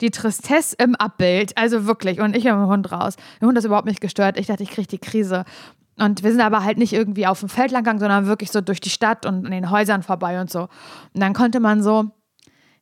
[0.00, 1.56] die Tristesse im Abbild.
[1.56, 2.20] Also wirklich.
[2.20, 3.16] Und ich mit dem Hund raus.
[3.40, 4.38] Der Hund ist überhaupt nicht gestört.
[4.38, 5.44] Ich dachte, ich kriege die Krise.
[5.98, 8.60] Und wir sind aber halt nicht irgendwie auf dem Feld lang gegangen, sondern wirklich so
[8.60, 10.62] durch die Stadt und an den Häusern vorbei und so.
[10.62, 12.06] Und dann konnte man so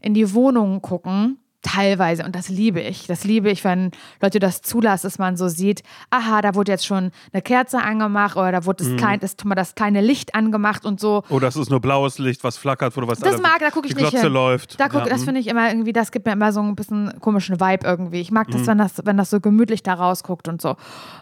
[0.01, 2.25] in die Wohnungen gucken, teilweise.
[2.25, 3.07] Und das liebe ich.
[3.07, 6.85] Das liebe ich, wenn Leute das zulassen, dass man so sieht, aha, da wurde jetzt
[6.85, 10.99] schon eine Kerze angemacht oder da wurde das, klein, das, das kleine Licht angemacht und
[10.99, 11.23] so.
[11.29, 13.87] Oh, das ist nur blaues Licht, was flackert, wo du was Das mag, da gucke
[13.87, 14.33] ich die nicht Glotze hin.
[14.33, 14.81] läuft.
[14.81, 15.25] Da guck, Ja, das hm.
[15.27, 18.21] finde ich immer irgendwie, das gibt mir immer so ein bisschen komischen Vibe irgendwie.
[18.21, 18.53] Ich mag Mhm.
[18.55, 20.75] das, wenn das, wenn das so gemütlich da rausguckt und so.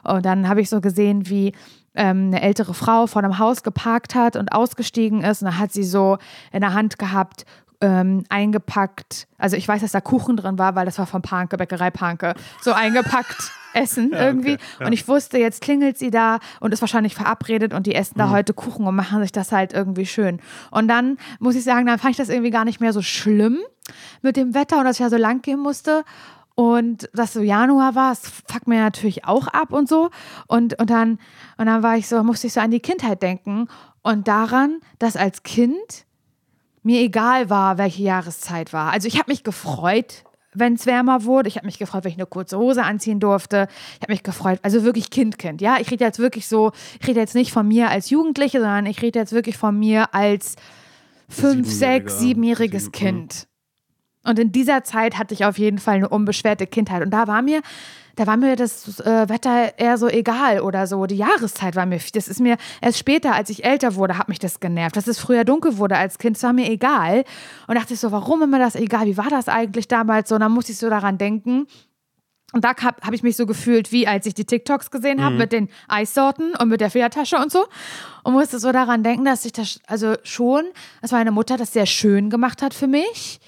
[0.04, 1.52] Und dann habe ich so gesehen, wie
[1.94, 5.42] ähm, eine ältere Frau vor einem Haus geparkt hat und ausgestiegen ist.
[5.42, 6.18] Und da hat sie so
[6.52, 7.44] in der Hand gehabt,
[7.82, 11.56] ähm, eingepackt, also ich weiß, dass da Kuchen drin war, weil das war von Panke,
[11.56, 14.54] Bäckerei Panke, so eingepackt Essen irgendwie.
[14.54, 14.86] okay, ja.
[14.86, 18.18] Und ich wusste, jetzt klingelt sie da und ist wahrscheinlich verabredet und die essen Mhm.
[18.18, 20.40] da heute Kuchen und machen sich das halt irgendwie schön.
[20.70, 23.58] Und dann muss ich sagen, dann fand ich das irgendwie gar nicht mehr so schlimm
[24.20, 26.04] mit dem Wetter und dass ich ja so lang gehen musste.
[26.60, 30.10] Und dass so Januar war, es fuckt mir natürlich auch ab und so.
[30.46, 31.18] Und, und, dann,
[31.56, 33.66] und dann war ich so, musste ich so an die Kindheit denken
[34.02, 36.04] und daran, dass als Kind
[36.82, 38.92] mir egal war, welche Jahreszeit war.
[38.92, 41.48] Also ich habe mich gefreut, wenn es wärmer wurde.
[41.48, 43.66] Ich habe mich gefreut, wenn ich eine kurze Hose anziehen durfte.
[43.94, 45.62] Ich habe mich gefreut, also wirklich Kind-Kind.
[45.62, 48.84] Ja, ich rede jetzt wirklich so, ich rede jetzt nicht von mir als Jugendliche, sondern
[48.84, 50.56] ich rede jetzt wirklich von mir als
[51.26, 53.46] fünf, sechs, siebenjähriges Sieben- Kind.
[54.30, 57.02] Und in dieser Zeit hatte ich auf jeden Fall eine unbeschwerte Kindheit.
[57.02, 57.60] Und da war mir,
[58.16, 61.06] da war mir das äh, Wetter eher so egal oder so.
[61.06, 64.38] Die Jahreszeit war mir, das ist mir erst später, als ich älter wurde, hat mich
[64.38, 64.96] das genervt.
[64.96, 67.24] Dass es früher dunkel wurde als Kind, das war mir egal.
[67.66, 69.06] Und dachte ich so, warum immer das egal?
[69.06, 70.36] Wie war das eigentlich damals so?
[70.36, 71.66] Und dann musste ich so daran denken.
[72.52, 75.36] Und da habe hab ich mich so gefühlt, wie als ich die TikToks gesehen habe
[75.36, 77.66] mit den Eissorten und mit der Federtasche und so.
[78.24, 80.64] Und musste so daran denken, dass ich das, also schon,
[81.00, 83.40] dass meine Mutter das sehr schön gemacht hat für mich.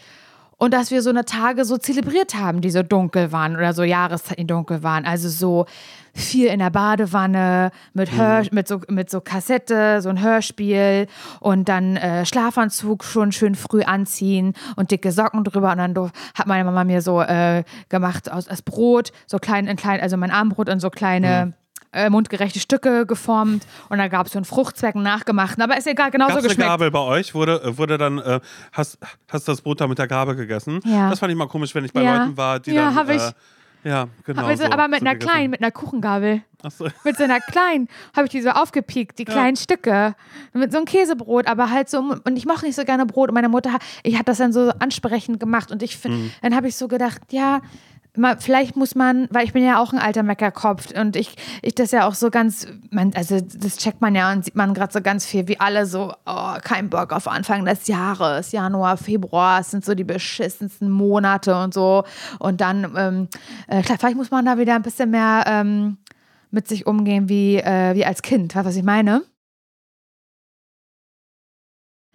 [0.62, 3.82] Und dass wir so eine Tage so zelebriert haben, die so dunkel waren oder so
[3.82, 5.04] Jahreszeiten, dunkel waren.
[5.04, 5.66] Also so
[6.14, 11.08] viel in der Badewanne mit, Hör, mit, so, mit so Kassette, so ein Hörspiel
[11.40, 15.72] und dann äh, Schlafanzug schon schön früh anziehen und dicke Socken drüber.
[15.72, 19.76] Und dann hat meine Mama mir so äh, gemacht aus, aus Brot, so klein, in
[19.76, 21.54] klein, also mein Armbrot in so kleine.
[21.94, 26.10] Äh, mundgerechte Stücke geformt und da gab es so einen Fruchtzwecken nachgemachten, aber ist egal,
[26.10, 26.70] genauso Gab's eine geschmeckt.
[26.70, 27.34] Gabel bei euch?
[27.34, 28.40] Wurde, äh, wurde dann, äh,
[28.72, 28.96] hast,
[29.30, 30.80] hast das Brot da mit der Gabel gegessen?
[30.86, 31.10] Ja.
[31.10, 32.16] Das fand ich mal komisch, wenn ich bei Ja.
[32.16, 33.10] Leuten war, die Ja, dann.
[33.10, 33.20] ich.
[33.20, 33.32] Äh,
[33.84, 34.42] ja, genau.
[34.42, 36.40] aber, so, aber mit so einer kleinen, mit einer Kuchengabel.
[36.62, 36.88] Ach so.
[37.04, 40.14] Mit so einer kleinen, habe ich die so aufgepiekt, die kleinen Stücke.
[40.54, 43.28] Mit so einem Käsebrot, aber halt so, und ich mochte nicht so gerne Brot.
[43.28, 45.70] Und meine Mutter, hat- ich hat das dann so ansprechend gemacht.
[45.70, 46.30] Und ich, Mhm.
[46.40, 47.60] dann habe ich so gedacht, ja,
[48.16, 51.74] mal, vielleicht muss man, weil ich bin ja auch ein alter Meckerkopf und ich, ich
[51.74, 54.92] das ja auch so ganz, man, also das checkt man ja und sieht man gerade
[54.92, 59.60] so ganz viel, wie alle so, oh, kein Bock auf Anfang des Jahres, Januar, Februar,
[59.60, 62.04] es sind so die beschissensten Monate und so.
[62.38, 63.28] Und dann, ähm,
[63.66, 65.98] äh, vielleicht muss man da wieder ein bisschen mehr, ähm,
[66.50, 68.54] mit sich umgehen wie, äh, wie als Kind.
[68.54, 69.22] Weißt du, was ich meine?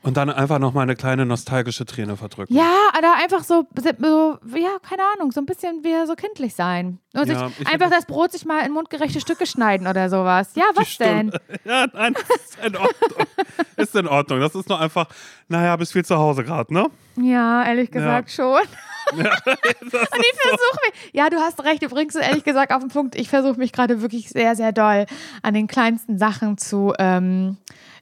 [0.08, 2.56] Und dann einfach noch mal eine kleine nostalgische Träne verdrücken.
[2.56, 7.00] Ja, oder einfach so, so, ja, keine Ahnung, so ein bisschen wie so kindlich sein.
[7.14, 10.52] Und Ja, sich ich- einfach das Brot sich mal in mundgerechte Stücke schneiden oder sowas.
[10.56, 11.32] Ja, was denn?
[11.66, 13.28] Ja, nein, das ist in Ordnung.
[13.76, 14.40] ist in Ordnung.
[14.40, 15.08] Das ist nur einfach,
[15.50, 16.88] naja, bist viel zu Hause gerade, ne?
[17.18, 18.62] Ja, ehrlich gesagt schon.
[19.18, 22.80] Ja, Und ich versuche mich, ja, du hast recht, du bringst es ehrlich gesagt auf
[22.80, 23.16] den Punkt.
[23.16, 25.06] Ich versuche mich gerade wirklich sehr, sehr doll
[25.42, 27.58] an den kleinsten Sachen zu ähm,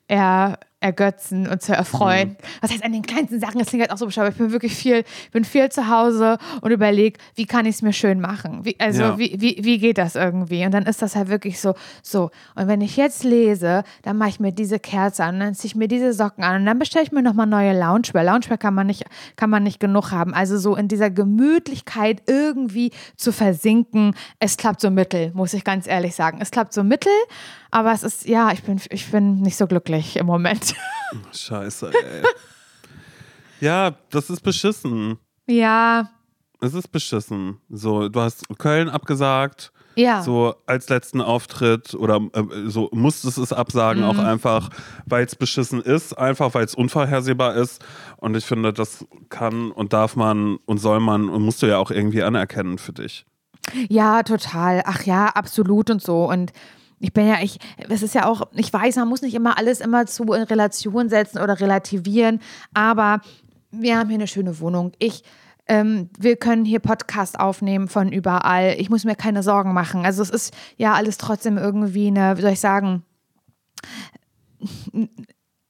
[0.08, 2.30] er, ergötzen und zu erfreuen.
[2.30, 2.36] Mhm.
[2.62, 3.58] Was heißt an den kleinsten Sachen?
[3.58, 4.28] Das klingt halt auch so bescheuert.
[4.28, 7.82] aber Ich bin wirklich viel, bin viel zu Hause und überlege, wie kann ich es
[7.82, 8.64] mir schön machen?
[8.64, 9.18] Wie, also, Ja.
[9.18, 10.64] wie, wie, wie geht das irgendwie?
[10.64, 12.30] Und dann ist das halt wirklich so, so.
[12.56, 15.76] Und wenn ich jetzt lese, dann mache ich mir diese Kerze an, dann ziehe ich
[15.76, 18.24] mir diese Socken an und dann bestelle ich mir nochmal neue Loungewear.
[18.24, 20.34] Loungewear kann man nicht, kann man nicht genug haben.
[20.36, 25.88] Also so in dieser Gemütlichkeit irgendwie zu versinken, es klappt so mittel, muss ich ganz
[25.88, 26.38] ehrlich sagen.
[26.42, 27.12] Es klappt so mittel,
[27.76, 30.74] aber es ist, ja, ich bin, ich bin nicht so glücklich im Moment.
[31.34, 32.24] Scheiße, ey.
[33.60, 35.18] ja, das ist beschissen.
[35.48, 36.10] ja,
[36.62, 37.58] Es ist beschissen.
[37.70, 39.72] So, du hast Köln abgesagt.
[39.96, 40.22] ja.
[40.24, 44.10] So als letzten Auftritt oder äh, so musstest es absagen, Mhm.
[44.10, 44.70] auch einfach,
[45.06, 47.84] weil es beschissen ist, einfach weil es unvorhersehbar ist.
[48.18, 51.78] Und ich finde, das kann und darf man und soll man und musst du ja
[51.78, 53.26] auch irgendwie anerkennen für dich.
[53.90, 54.82] Ja, total.
[54.86, 56.30] Ach ja, absolut und so.
[56.30, 56.52] Und
[57.00, 59.82] ich bin ja, ich, es ist ja auch, ich weiß, man muss nicht immer alles
[59.82, 62.40] immer zu in Relation setzen oder relativieren,
[62.74, 63.22] aber
[63.72, 64.94] wir haben hier eine schöne Wohnung.
[65.00, 65.24] Ich,
[65.68, 68.76] ähm, wir können hier Podcast aufnehmen von überall.
[68.78, 70.06] Ich muss mir keine Sorgen machen.
[70.06, 73.04] Also es ist ja alles trotzdem irgendwie eine, wie soll ich sagen,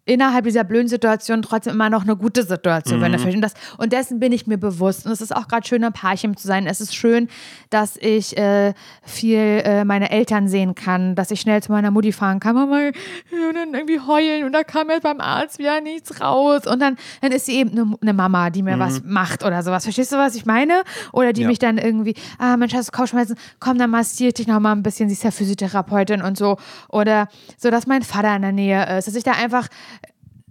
[0.05, 3.35] innerhalb dieser blöden Situation trotzdem immer noch eine gute Situation, wenn du verstehst.
[3.35, 5.05] Und, das, und dessen bin ich mir bewusst.
[5.05, 6.67] Und es ist auch gerade schön, ein Paarchen zu sein.
[6.67, 7.27] Es ist schön,
[7.71, 12.11] dass ich äh, viel äh, meine Eltern sehen kann, dass ich schnell zu meiner Mutti
[12.11, 16.21] fahren kann, Mama, und dann irgendwie heulen und da kam jetzt beim Arzt wieder nichts
[16.21, 16.67] raus.
[16.67, 19.83] Und dann, dann ist sie eben eine, eine Mama, die mir was macht oder sowas.
[19.83, 20.83] Verstehst du, was ich meine?
[21.13, 21.47] Oder die Ja.
[21.47, 23.35] mich dann irgendwie, ah, Mensch, hast du Kopfschmerzen?
[23.59, 25.09] Komm, dann massiere ich dich noch mal ein bisschen.
[25.09, 26.57] Sie ist ja Physiotherapeutin und so.
[26.89, 29.67] Oder so, dass mein Vater in der Nähe ist, dass ich da einfach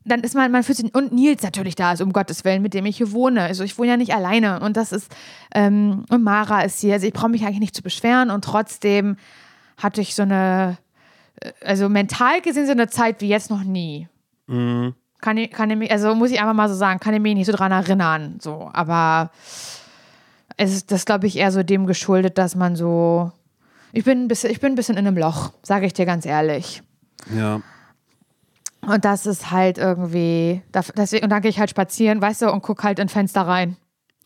[0.04, 2.74] dann ist man, man fühlt sich, und Nils natürlich da ist, um Gottes Willen, mit
[2.74, 3.42] dem ich hier wohne.
[3.42, 5.10] Also ich wohne ja nicht alleine und das ist,
[5.54, 6.94] ähm, und Mara ist hier.
[6.94, 9.16] Also ich brauche mich eigentlich nicht zu beschweren und trotzdem
[9.78, 10.76] hatte ich so eine,
[11.40, 14.08] äh, also mental gesehen so eine Zeit wie jetzt noch nie.
[15.20, 17.34] Kann ich, kann ich mich, also muss ich einfach mal so sagen, kann ich mich
[17.34, 19.30] nicht so dran erinnern, so, aber
[20.58, 23.32] es ist das, glaube ich, eher so dem geschuldet, dass man so,
[23.92, 26.26] ich bin ein bisschen, ich bin ein bisschen in einem Loch, sage ich dir ganz
[26.26, 26.82] ehrlich.
[27.34, 27.62] Ja.
[28.86, 30.62] Und das ist halt irgendwie,
[30.96, 33.76] deswegen, und dann gehe ich halt spazieren, weißt du, und guck halt in Fenster rein.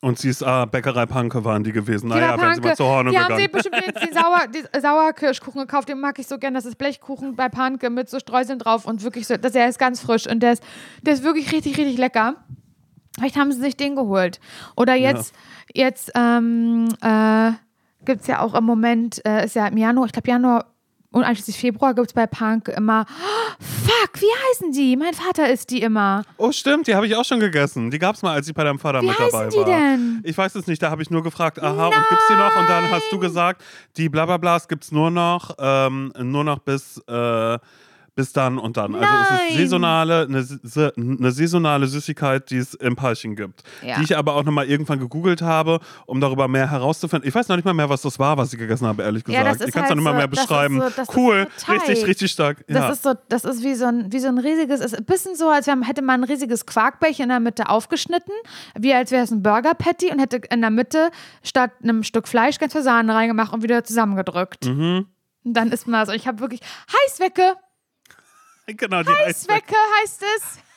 [0.01, 2.09] Und sie ist, ah, Bäckerei Panke waren die gewesen.
[2.09, 4.43] Die Naja, wenn sie mal zur Hornung Die haben sie bestimmt jetzt den, Sauer,
[4.81, 6.55] Sauerkirschkuchen gekauft, den mag ich so gern.
[6.55, 9.79] Das ist Blechkuchen bei Panke mit so Streuseln drauf und wirklich so, das, der ist
[9.79, 10.63] ganz frisch und der ist,
[11.03, 12.37] der ist wirklich richtig, richtig lecker.
[13.17, 14.39] Vielleicht haben sie sich den geholt.
[14.77, 15.35] Oder jetzt,
[15.75, 17.51] jetzt ähm, äh,
[18.05, 20.67] gibt es ja auch im Moment, äh, ist ja im Januar, ich glaube Januar
[21.11, 24.97] und einschließlich Februar gibt es bei Punk immer, oh, fuck, wie heißen die?
[24.97, 26.23] Mein Vater isst die immer.
[26.37, 27.91] Oh, stimmt, die habe ich auch schon gegessen.
[27.91, 29.65] Die gab es mal, als ich bei deinem Vater Wie mit dabei heißen die war.
[29.67, 30.21] denn?
[30.25, 32.55] Ich weiß es nicht, da habe ich nur gefragt, aha, und gibt's die noch?
[32.57, 33.63] Und dann hast du gesagt,
[33.97, 37.59] die Blablablas gibt's nur noch, ähm, nur noch bis, äh,
[38.19, 38.97] bis dann und dann.
[38.97, 39.49] Also es Nein.
[39.51, 43.63] ist saisonale, eine, eine saisonale Süßigkeit, die es im Paarchen gibt.
[43.81, 43.97] Ja.
[43.97, 47.29] Die ich aber auch nochmal irgendwann gegoogelt habe, um darüber mehr herauszufinden.
[47.29, 49.43] Ich weiß noch nicht mal mehr, was das war, was ich gegessen habe, ehrlich Ja,
[49.43, 49.47] gesagt.
[49.55, 50.81] das ist ich kann es halt noch nicht mal so- mehr das ist beschreiben.
[50.81, 52.65] so- das cool, so richtig, richtig stark.
[52.67, 52.91] Das ja.
[52.91, 55.49] ist so, das ist wie so ein, wie so ein riesiges, ist ein bisschen so,
[55.51, 58.35] als hätte man ein riesiges Quarkbällchen in der Mitte aufgeschnitten,
[58.77, 61.11] wie als wäre es ein Burger Patty und hätte in der Mitte
[61.45, 64.67] statt einem Stück Fleisch ganz viel Sahne reingemacht und wieder zusammengedrückt.
[64.67, 65.07] Mhm.
[65.45, 66.61] Und dann ist man so, ich habe wirklich
[67.07, 67.55] Heißwecke,
[68.77, 70.68] genau, die Heißwecke heißt es.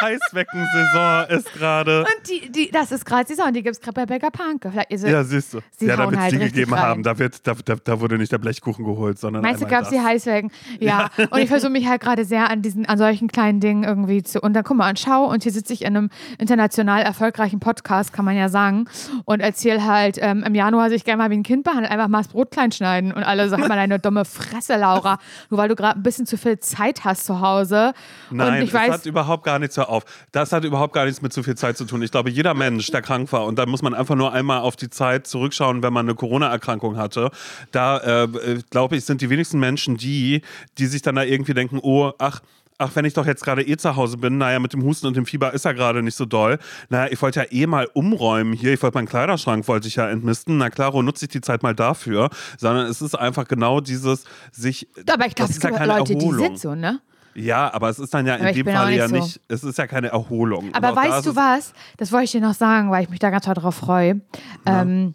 [0.00, 2.00] Eisweckensaison ist gerade.
[2.00, 4.72] Und die, die, das ist gerade Saison, die gibt es gerade bei Bäcker Panke.
[4.88, 5.60] Ist Ja, siehst du.
[5.76, 6.82] Sie ja, da wird es halt die gegeben rein.
[6.82, 7.02] haben.
[7.02, 9.88] Da, wird, da, da, da wurde nicht der Blechkuchen geholt, sondern Meinst du, gab es
[9.90, 10.04] die das.
[10.04, 10.50] Heißwägen?
[10.78, 11.10] Ja.
[11.30, 14.40] Und ich versuche mich halt gerade sehr an diesen, an solchen kleinen Dingen irgendwie zu.
[14.40, 18.12] Und dann guck mal, und schau, und hier sitze ich in einem international erfolgreichen Podcast,
[18.12, 18.86] kann man ja sagen,
[19.24, 22.18] und erzähle halt, ähm, im Januar sich gerne mal wie ein Kind behandeln, einfach mal
[22.18, 23.12] das Brot klein schneiden.
[23.12, 25.18] Und alle sagen mal deine dumme Fresse, Laura.
[25.50, 27.92] Nur weil du gerade ein bisschen zu viel Zeit hast zu Hause.
[28.30, 30.04] Nein, und ich das weiß, hat überhaupt gar nichts hör auf.
[30.32, 32.02] Das hat überhaupt gar nichts mit zu viel Zeit zu tun.
[32.02, 34.76] Ich glaube, jeder Mensch, der krank war, und da muss man einfach nur einmal auf
[34.76, 37.30] die Zeit zurückschauen, wenn man eine Corona-Erkrankung hatte.
[37.72, 40.42] Da, äh, äh, glaube ich, sind die wenigsten Menschen die,
[40.78, 42.40] die sich dann da irgendwie denken, oh, ach,
[42.78, 45.16] ach, wenn ich doch jetzt gerade eh zu Hause bin, naja, mit dem Husten und
[45.16, 46.58] dem Fieber ist ja gerade nicht so doll.
[46.88, 48.72] Naja, ich wollte ja eh mal umräumen hier.
[48.72, 50.58] Ich wollte meinen Kleiderschrank, wollte ich ja entmisten.
[50.58, 52.30] Na klaro, nutze ich die Zeit mal dafür.
[52.56, 54.88] Sondern es ist einfach genau dieses sich.
[55.10, 56.46] Aber ich glaube, es gibt Leute, die Erholung.
[56.46, 57.00] sind so, ne?
[57.34, 59.14] Ja, aber es ist dann ja in Aber ich dem Fall nicht ja so.
[59.16, 60.72] nicht, es ist ja keine Erholung.
[60.74, 61.72] Aber weißt du was?
[61.96, 64.20] Das wollte ich dir noch sagen, weil ich mich da ganz toll drauf freue.
[64.66, 65.14] Ähm,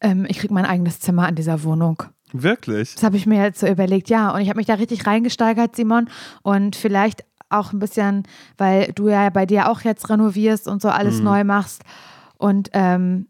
[0.00, 2.02] ähm, ich kriege mein eigenes Zimmer in dieser Wohnung.
[2.32, 2.94] Wirklich?
[2.94, 4.30] Das habe ich mir jetzt so überlegt, ja.
[4.34, 6.08] Und ich habe mich da richtig reingesteigert, Simon.
[6.42, 8.22] Und vielleicht auch ein bisschen,
[8.56, 11.24] weil du ja bei dir auch jetzt renovierst und so alles Mhm.
[11.24, 11.82] neu machst.
[12.38, 13.28] Und ähm,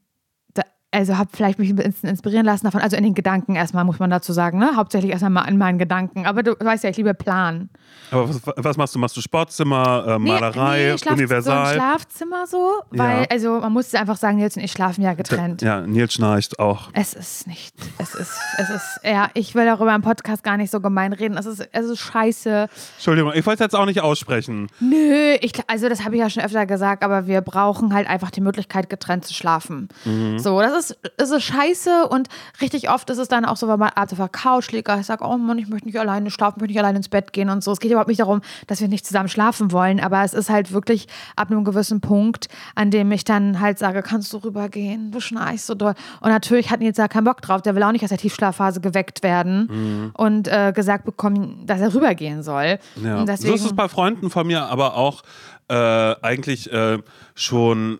[0.92, 2.80] also habe vielleicht mich ein bisschen inspirieren lassen davon.
[2.82, 4.76] Also in den Gedanken erstmal, muss man dazu sagen, ne?
[4.76, 6.26] Hauptsächlich erstmal mal in meinen Gedanken.
[6.26, 7.70] Aber du weißt ja, ich liebe Plan.
[8.10, 8.98] Aber was, was machst du?
[8.98, 11.64] Machst du Sportzimmer, äh, Malerei, nee, Schlaf- Universal?
[11.66, 13.26] So ein Schlafzimmer so, weil, Ja.
[13.30, 15.62] also man muss einfach sagen, Nils und ich schlafen ja getrennt.
[15.62, 16.90] Ja, Nils schnarcht auch.
[16.92, 20.70] Es ist nicht, es ist, es ist, ja, ich will darüber im Podcast gar nicht
[20.70, 21.36] so gemein reden.
[21.38, 22.68] Es ist, es ist scheiße.
[22.96, 24.68] Entschuldigung, ich wollte es jetzt auch nicht aussprechen.
[24.80, 28.30] Nö, ich, also das habe ich ja schon öfter gesagt, aber wir brauchen halt einfach
[28.30, 29.88] die Möglichkeit, getrennt zu schlafen.
[30.36, 32.28] So, das ist, ist scheiße und
[32.60, 35.06] richtig oft ist es dann auch so, wenn man abends auf der Couch liegt, ich
[35.06, 37.48] sage, oh Mann, ich möchte nicht alleine schlafen, ich möchte nicht alleine ins Bett gehen
[37.48, 37.72] und so.
[37.72, 40.72] Es geht überhaupt nicht darum, dass wir nicht zusammen schlafen wollen, aber es ist halt
[40.72, 45.20] wirklich ab einem gewissen Punkt, an dem ich dann halt sage, kannst du rübergehen, du
[45.20, 45.94] schnarchst so doll.
[46.20, 48.80] Und natürlich hat Nils da keinen Bock drauf, der will auch nicht aus der Tiefschlafphase
[48.80, 52.78] geweckt werden und äh, gesagt bekommen, dass er rübergehen soll.
[53.02, 53.14] Ja.
[53.14, 55.22] Und so deswegen, ist es bei Freunden von mir, aber auch
[55.68, 56.98] äh, eigentlich äh,
[57.34, 57.98] schon,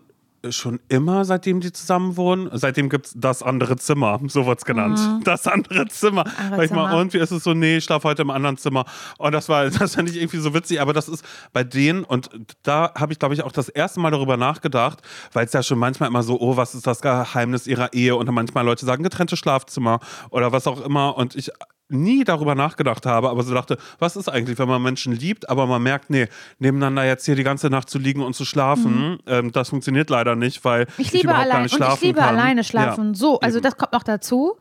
[0.49, 2.49] schon immer, seitdem die zusammen wohnen.
[2.51, 4.99] Seitdem gibt es das andere Zimmer, so wird es genannt.
[5.23, 6.25] Das andere Zimmer.
[6.25, 6.57] Mhm.
[6.57, 8.85] Weil ich mal, irgendwie ist es so, nee, ich schlafe heute im anderen Zimmer.
[9.17, 12.29] Und das war, das fand ich irgendwie so witzig, aber das ist bei denen, und
[12.63, 15.01] da habe ich, glaube ich, auch das erste Mal darüber nachgedacht,
[15.31, 18.15] weil es ja schon manchmal immer so, oh, was ist das Geheimnis ihrer Ehe?
[18.15, 21.17] Und dann manchmal Leute sagen, getrennte Schlafzimmer oder was auch immer.
[21.17, 21.51] Und ich
[21.93, 25.65] nie darüber nachgedacht habe, aber so dachte, was ist eigentlich, wenn man Menschen liebt, aber
[25.67, 26.27] man merkt, nee,
[26.59, 30.35] nebeneinander jetzt hier die ganze Nacht zu liegen und zu schlafen, ähm, das funktioniert leider
[30.35, 32.29] nicht, weil Ich liebe überhaupt gar allein nicht und schlafen ich liebe kann.
[32.37, 33.07] alleine schlafen.
[33.09, 33.63] Ja, so, also eben.
[33.63, 34.57] das kommt noch dazu.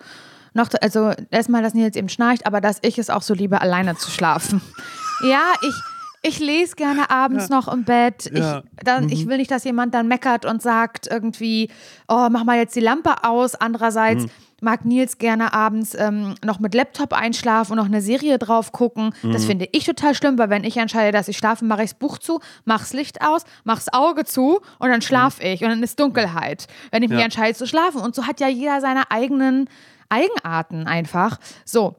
[0.55, 3.97] Noch, also erstmal, dass Nils eben schnarcht, aber dass ich es auch so liebe, alleine
[3.97, 4.61] zu schlafen.
[5.25, 5.75] ja, ich,
[6.23, 8.31] ich lese gerne abends noch im Bett.
[8.35, 8.57] Ja.
[8.61, 8.63] Mhm.
[8.79, 11.71] Ich, dann, ich will nicht, dass jemand dann meckert und sagt irgendwie,
[12.07, 13.55] oh, mach mal jetzt die Lampe aus.
[13.55, 14.31] Andererseits Mhm.
[14.63, 19.13] Mag Nils gerne abends ähm, noch mit Laptop einschlafen und noch eine Serie drauf gucken.
[19.23, 19.33] Mhm.
[19.33, 21.99] Das finde ich total schlimm, weil wenn ich entscheide, dass ich schlafe, mache ich das
[21.99, 25.99] Buch zu, mach's Licht aus, mach's Auge zu und dann schlafe ich und dann ist
[26.01, 27.21] Dunkelheit, wenn ich mich Mhm.
[27.21, 27.25] Ja.
[27.27, 28.01] entscheide zu schlafen.
[28.01, 29.69] Und so hat ja jeder seine eigenen
[30.09, 31.39] Eigenarten einfach.
[31.65, 31.97] So.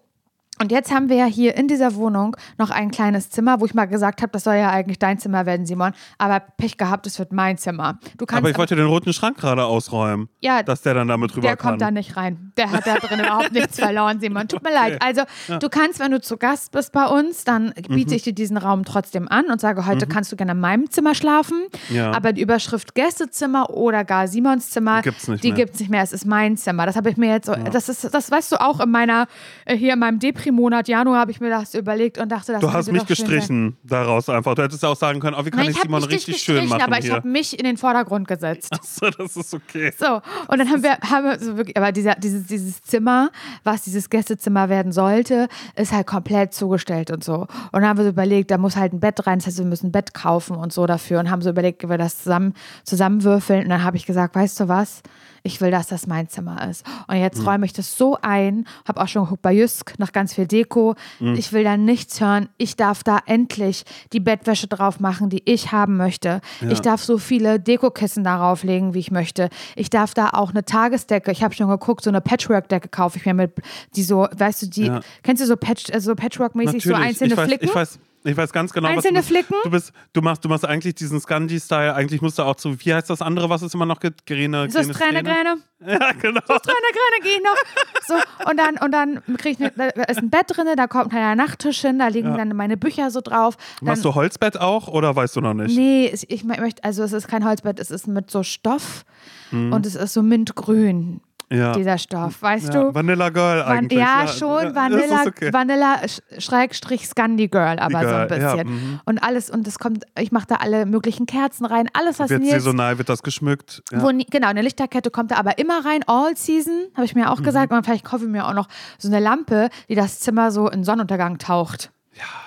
[0.61, 3.73] Und jetzt haben wir ja hier in dieser Wohnung noch ein kleines Zimmer, wo ich
[3.73, 5.93] mal gesagt habe, das soll ja eigentlich dein Zimmer werden, Simon.
[6.19, 7.97] Aber Pech gehabt, es wird mein Zimmer.
[8.17, 11.31] Du kannst Aber ich wollte den roten Schrank gerade ausräumen, Ja, dass der dann damit
[11.35, 11.71] rüber der kann.
[11.71, 12.53] kommt da nicht rein.
[12.55, 14.47] Der hat da drin überhaupt nichts verloren, Simon.
[14.47, 15.01] Tut mir leid.
[15.03, 15.23] Also,
[15.59, 18.15] du kannst, wenn du zu Gast bist bei uns, dann biete Mhm.
[18.15, 21.15] ich dir diesen Raum trotzdem an und sage, heute kannst du gerne in meinem Zimmer
[21.15, 21.63] schlafen.
[21.89, 22.11] Ja.
[22.11, 25.57] Aber die Überschrift Gästezimmer oder gar Simons Zimmer, Gibt's nicht die mehr.
[25.57, 26.03] gibt es nicht mehr.
[26.03, 26.85] Es ist mein Zimmer.
[26.85, 29.25] Das habe ich mir jetzt so, das ist, das weißt du auch in meiner,
[29.65, 32.71] äh, hier in meinem Depri-Monat Januar habe ich mir das überlegt und dachte, das du
[32.71, 34.55] hast mich gestrichen daraus einfach.
[34.55, 36.67] Du hättest ja auch sagen können, oh, wie kann Nein, ich ich Simon richtig schön
[36.67, 37.13] machen aber ich hier.
[37.13, 38.69] habe mich in den Vordergrund gesetzt.
[38.83, 39.91] so, das ist okay.
[39.97, 43.31] So, und dann haben wir, haben wir so wirklich, aber dieser, dieses, dieses Zimmer,
[43.63, 47.41] was dieses Gästezimmer werden sollte, ist halt komplett zugestellt und so.
[47.41, 49.65] Und dann haben wir so überlegt, da muss halt ein Bett rein, das heißt, wir
[49.65, 52.53] müssen ein Bett kaufen und so dafür und haben so überlegt, wie wir das zusammen,
[52.83, 53.63] zusammenwürfeln.
[53.63, 55.01] Und dann habe ich gesagt, weißt du was?
[55.45, 56.85] Ich will, dass das mein Zimmer ist.
[57.07, 57.47] Und jetzt Hm.
[57.47, 60.95] räume ich das so ein, habe auch schon geguckt bei Jysk nach ganz viel Deko.
[61.19, 61.35] Hm.
[61.35, 62.47] Ich will da nichts hören.
[62.57, 66.39] Ich darf da endlich die Bettwäsche drauf machen, die ich haben möchte.
[66.69, 69.49] Ich darf so viele Dekokissen darauf legen, wie ich möchte.
[69.75, 73.25] Ich darf da auch eine Tagesdecke, ich habe schon geguckt, so eine Patchwork-Decke kaufe ich
[73.25, 73.51] mir mit,
[73.97, 75.01] die so, weißt du, die, Ja.
[75.23, 77.65] kennst du so, Patch, äh, so Patchwork-mäßig, so einzelne ich weiß, Flicken?
[77.67, 79.33] Ich weiß, ich weiß ganz genau, Einzelne was du.
[79.33, 79.55] Flicken?
[79.63, 81.93] Du bist, du machst, du machst eigentlich diesen Scandi-Style.
[81.95, 84.25] Eigentlich musst du auch zu, wie heißt das andere, was es immer noch gibt?
[84.25, 85.57] Gräne, so ist Gräne, Träne, Gräne.
[85.85, 86.39] Ja, genau.
[86.41, 88.07] Träne, Gräne, gehe ich noch.
[88.07, 88.13] So,
[88.49, 91.09] und dann, und dann krieg ich, ne, da ist ein Bett drin, da kommt ein
[91.09, 93.57] kleiner Nachttisch hin, da liegen dann meine Bücher so drauf.
[93.79, 95.75] Dann, Machst du Holzbett auch oder weißt du noch nicht?
[95.75, 99.03] Nee, ich mö- möchte, also es ist kein Holzbett, es ist mit so Stoff
[99.51, 101.21] und es ist so mintgrün, Mhm.
[101.53, 101.73] Ja.
[101.73, 102.83] dieser Stoff, weißt ja.
[102.85, 102.95] du?
[102.95, 103.99] Vanilla Girl Van eigentlich.
[103.99, 105.53] ja, schon ja, Vanilla, okay.
[105.53, 108.69] Vanilla Sch- Schrägstrich Scandi Girl, aber so ein Girl, ja, bisschen.
[108.73, 108.99] mhm.
[109.05, 112.41] Und alles, und es kommt, ich mache da alle möglichen Kerzen rein, alles, was Wird
[112.41, 113.81] Nils saisonal, wird das geschmückt.
[113.91, 114.01] Ja.
[114.01, 117.27] wo, genau, eine Lichterkette kommt da aber immer rein, all season, habe ich mir Mhm.
[117.29, 117.71] auch gesagt.
[117.71, 120.83] Und vielleicht kaufe ich mir auch noch so eine Lampe, die das Zimmer so in
[120.83, 121.91] Sonnenuntergang taucht.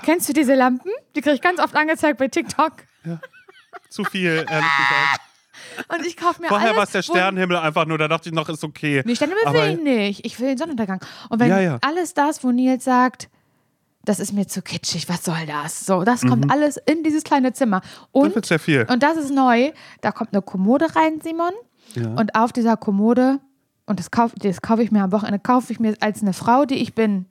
[0.05, 0.91] Kennst du diese Lampen?
[1.15, 2.73] Die kriege ich ganz oft angezeigt bei TikTok.
[3.89, 5.16] Zu viel, ehrlich gesagt.
[5.89, 6.77] Und ich kaufe mir Vorher alles.
[6.79, 9.03] war es der Sternenhimmel einfach nur, da dachte ich noch, ist okay.
[9.05, 10.25] Nee, Sternenhimmel will ich nicht.
[10.27, 11.01] Ich will den Sonnenuntergang.
[11.29, 11.79] Und wenn Ja, ja.
[11.83, 13.29] alles das, wo Nils sagt,
[14.05, 15.85] das ist mir zu kitschig, was soll das?
[15.85, 16.51] So, das kommt Mhm.
[16.51, 17.81] alles in dieses kleine Zimmer.
[18.13, 18.87] Und, wird sehr viel.
[18.89, 21.51] und das ist neu, da kommt eine Kommode rein, Simon.
[21.95, 22.09] Ja.
[22.11, 23.41] Und auf dieser Kommode,
[23.87, 26.65] und das kaufe das kauf ich mir am Wochenende, kaufe ich mir als eine Frau,
[26.67, 27.27] die ich bin,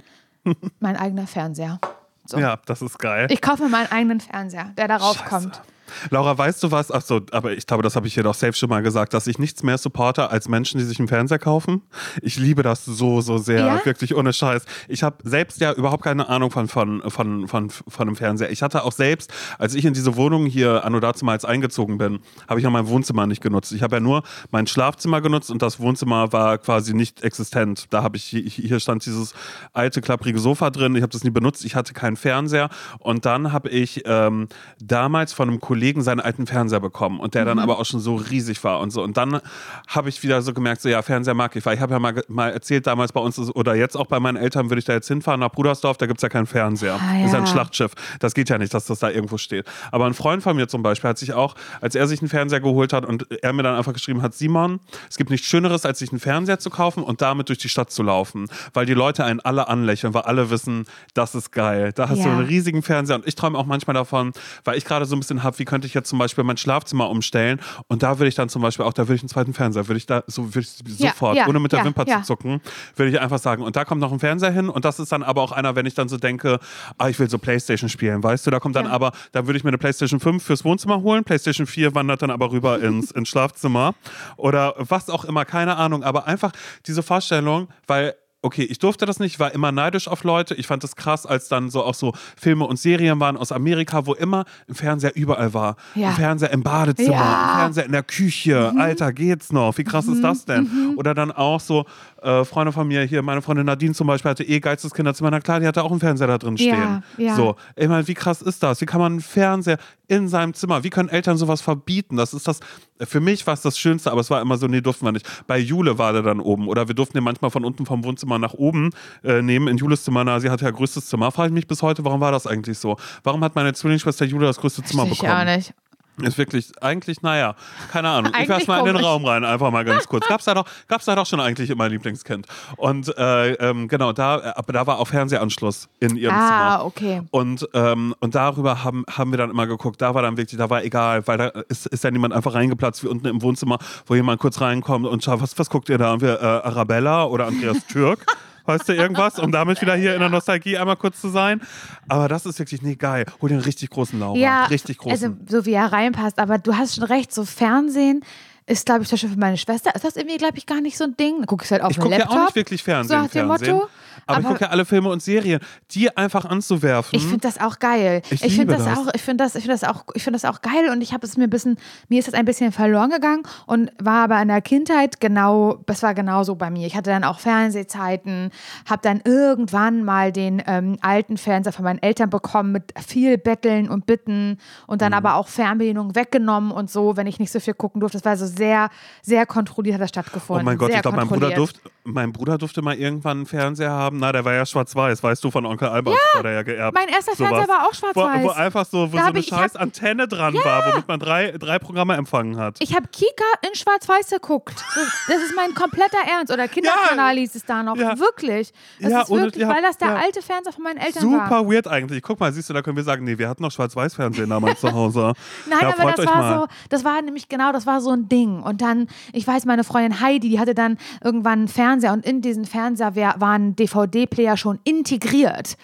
[0.79, 1.79] mein eigener Fernseher.
[2.25, 2.39] So.
[2.39, 3.27] Ja, das ist geil.
[3.29, 5.29] Ich kaufe mir meinen eigenen Fernseher, der darauf Scheiße.
[5.29, 5.62] kommt.
[6.10, 6.91] Laura, weißt du was?
[6.91, 9.39] Achso, aber ich glaube, das habe ich hier doch safe schon mal gesagt, dass ich
[9.39, 11.82] nichts mehr supporte als Menschen, die sich einen Fernseher kaufen.
[12.21, 13.65] Ich liebe das so, so sehr.
[13.65, 13.86] Ja?
[13.86, 14.65] Wirklich ohne Scheiß.
[14.88, 18.52] Ich habe selbst ja überhaupt keine Ahnung von, von, von, von, von einem Fernseher.
[18.52, 22.19] Ich hatte auch selbst, als ich in diese Wohnung hier dazu mal jetzt eingezogen bin,
[22.48, 23.71] habe ich ja mein Wohnzimmer nicht genutzt.
[23.71, 27.88] Ich habe ja nur mein Schlafzimmer genutzt und das Wohnzimmer war quasi nicht existent.
[27.91, 29.34] Da habe ich, hier stand dieses
[29.74, 30.95] alte, klapprige Sofa drin.
[30.95, 31.65] Ich habe das nie benutzt.
[31.65, 32.69] Ich hatte keinen Fernseher.
[33.00, 34.48] Und dann habe ich ähm,
[34.80, 38.16] damals von einem Kollegen seinen alten Fernseher bekommen und der dann aber auch schon so
[38.16, 39.04] riesig war und so.
[39.04, 39.40] Und dann
[39.88, 42.24] habe ich wieder so gemerkt, so ja, Fernseher mag ich, weil ich habe ja mal,
[42.28, 44.94] mal erzählt, damals bei uns ist- oder jetzt auch bei meinen Eltern würde ich da
[44.94, 46.96] jetzt hinfahren nach Brudersdorf, da gibt es ja keinen Fernseher.
[46.96, 47.52] Ah, Das ist ja ein ja.
[47.52, 47.92] Schlachtschiff.
[48.20, 49.66] Das geht ja nicht, dass das da irgendwo steht.
[49.92, 52.60] Aber ein Freund von mir zum Beispiel hat sich auch, als er sich einen Fernseher
[52.60, 56.00] geholt hat und er mir dann einfach geschrieben hat, Simon, es gibt nichts Schöneres, als
[56.00, 59.24] sich einen Fernseher zu kaufen und damit durch die Stadt zu laufen, weil die Leute
[59.26, 61.92] einen alle anlächeln, weil alle wissen, das ist geil.
[61.94, 62.34] Da hast du Ja.
[62.38, 64.34] einen riesigen Fernseher und ich träume auch manchmal davon,
[64.64, 67.10] weil ich gerade so ein bisschen habe, wie könnte ich jetzt zum Beispiel mein Schlafzimmer
[67.10, 69.88] umstellen und da würde ich dann zum Beispiel auch, da würde ich einen zweiten Fernseher,
[69.88, 72.21] würde ich da so würde ich Ja, sofort, ja, ohne mit der ja, Wimper zu
[72.23, 72.62] zucken,
[72.95, 75.23] würde ich einfach sagen, und da kommt noch ein Fernseher hin und das ist dann
[75.23, 76.60] aber auch einer, wenn ich dann so denke,
[76.97, 79.63] ah, ich will so Playstation spielen, weißt du, da kommt dann aber, da würde ich
[79.63, 83.30] mir eine Playstation 5 fürs Wohnzimmer holen, Playstation 4 wandert dann aber rüber ins, ins
[83.30, 83.95] Schlafzimmer
[84.38, 86.51] oder was auch immer, keine Ahnung, aber einfach
[86.86, 90.53] diese Vorstellung, weil Okay, ich durfte das nicht, war immer neidisch auf Leute.
[90.53, 94.05] Ich fand das krass, als dann so auch so Filme und Serien waren aus Amerika,
[94.05, 95.77] wo immer ein Fernseher überall war.
[95.95, 96.10] Ja.
[96.10, 97.23] Ein Fernseher im Badezimmer, Ja.
[97.23, 97.49] Mhm.
[97.49, 98.71] ein Fernseher in der Küche.
[98.77, 99.75] Alter, geht's noch?
[99.79, 100.93] Wie krass ist das denn?
[100.95, 101.86] Oder dann auch so
[102.21, 105.31] äh, Freunde von mir hier, meine Freundin Nadine zum Beispiel hatte eh geilstes Kinderzimmer.
[105.31, 107.03] Na klar, die hatte auch einen Fernseher da drin stehen.
[107.17, 107.36] Ja.
[107.36, 108.79] So, ich meine, wie krass ist das?
[108.79, 109.77] Wie kann man einen Fernseher
[110.08, 112.18] in seinem Zimmer, wie können Eltern sowas verbieten?
[112.18, 112.60] Das ist das,
[113.02, 115.26] für mich war es das Schönste, aber es war immer so, nee, durften wir nicht.
[115.48, 118.39] Bei Jule war der dann oben oder wir durften den manchmal von unten vom Wohnzimmer
[118.39, 118.91] nach oben
[119.24, 120.24] äh, nehmen, in Jules Zimmer.
[120.24, 121.32] Na, sie hatte ja größtes Zimmer.
[121.32, 122.98] Frage ich mich bis heute, warum war das eigentlich so?
[123.24, 125.32] Warum hat meine Zwillingsschwester Jule das größte Zimmer Ich bekommen?
[125.32, 125.74] auch nicht.
[126.21, 127.56] Ist wirklich, eigentlich, naja,
[127.91, 128.32] keine Ahnung.
[128.41, 128.95] ich werf's mal in den.
[128.95, 130.25] Raum rein, einfach mal ganz kurz.
[130.28, 132.47] Gab's da doch, gab's da doch schon eigentlich immer Lieblingskind.
[132.78, 136.86] Und äh, ähm, genau, da, äh, aber da war auch Fernsehanschluss in ihrem Ah, Zimmer.
[136.86, 137.21] okay.
[137.32, 140.01] Und, ähm, und darüber haben, haben wir dann immer geguckt.
[140.01, 143.04] Da war dann wirklich, da war egal, weil da ist, ist ja niemand einfach reingeplatzt
[143.04, 146.13] wie unten im Wohnzimmer, wo jemand kurz reinkommt und schaut, was, was guckt ihr da?
[146.13, 148.25] Und wir, äh, Arabella oder Andreas Türk?
[148.65, 151.62] Weißt du irgendwas, um damit wieder hier in der Nostalgie einmal kurz zu sein.
[152.08, 153.25] Aber das ist wirklich, nee, geil.
[153.41, 154.38] Hol dir einen richtig großen Laura.
[154.38, 155.12] Ja, richtig großen.
[155.12, 156.39] also so wie er reinpasst.
[156.39, 158.23] Aber du hast schon recht, so Fernsehen
[158.67, 160.97] ist, glaube ich, zum Beispiel für meine Schwester, ist das irgendwie, glaube ich, gar nicht
[160.97, 161.43] so ein Ding.
[161.45, 162.38] Guck ich halt auf Ich dem gucke ja Laptop.
[162.38, 163.15] auch nicht wirklich Fernsehen.
[163.17, 163.73] So nach dem Fernsehen.
[163.75, 163.89] Motto.
[164.28, 165.60] Aber, ich Aber- gucke ja alle Filme und Serien.
[165.91, 167.15] Die einfach anzuwerfen.
[167.15, 168.23] Ich finde das auch geil.
[168.32, 168.97] Ich finde liebe das, das.
[168.97, 171.13] auch, ich finde das, ich finde das auch, ich finde das auch geil und ich
[171.13, 171.78] habe es mir ein bisschen,
[172.10, 176.01] mir ist das ein bisschen verloren gegangen und war aber in der Kindheit genau, das
[176.01, 176.88] war genauso bei mir.
[176.88, 178.51] Ich hatte dann auch Fernsehzeiten,
[178.89, 183.89] habe dann irgendwann mal den ähm, alten Fernseher von meinen Eltern bekommen mit viel Betteln
[183.89, 184.99] und Bitten und Mhm.
[184.99, 188.17] dann aber auch Fernbedienung weggenommen und so, wenn ich nicht so viel gucken durfte.
[188.17, 188.89] Das war so sehr,
[189.22, 190.65] sehr kontrolliert hat das Oh stattgefunden.
[190.65, 193.91] mein Gott, sehr ich glaube, mein Bruder, durfte, mein Bruder durfte mal irgendwann einen Fernseher
[193.91, 194.20] haben.
[194.20, 196.96] Na, der war ja schwarz-weiß, weißt du, von Onkel Albert war der ja geerbt.
[196.98, 197.50] mein erster Sowas.
[197.50, 198.44] Fernseher war auch Wo, schwarz-weiß.
[198.44, 201.08] wo einfach so, wo Da so eine ich- ich hab- scheiß Antenne dran war, womit
[201.08, 202.78] man drei, drei Programme empfangen hat.
[202.80, 204.76] Ich habe Kika in Schwarz-Weiß geguckt.
[204.96, 206.52] Das, das ist mein kompletter Ernst.
[206.54, 207.96] Oder Kinderkanal hieß es da noch.
[207.98, 208.18] Ja.
[208.20, 208.72] Wirklich.
[209.00, 210.15] Das Ja, ist wirklich, ja, weil das der ja.
[210.15, 211.48] alte Fernseher von meinen Eltern war.
[211.50, 212.22] Super weird eigentlich.
[212.22, 214.91] Guck mal, siehst du, da können wir sagen, nee, wir hatten noch Schwarz-Weiß-Fernsehen damals zu
[214.91, 215.34] Hause.
[215.70, 216.60] Nein, ja, aber das war mal.
[216.60, 218.44] so, das war nämlich genau, das war so ein Ding.
[218.63, 222.41] Und dann, ich weiß, meine Freundin Heidi, die hatte dann irgendwann einen Fernseher und in
[222.41, 225.77] diesen Fernseher wär- waren DVD-Player schon integriert.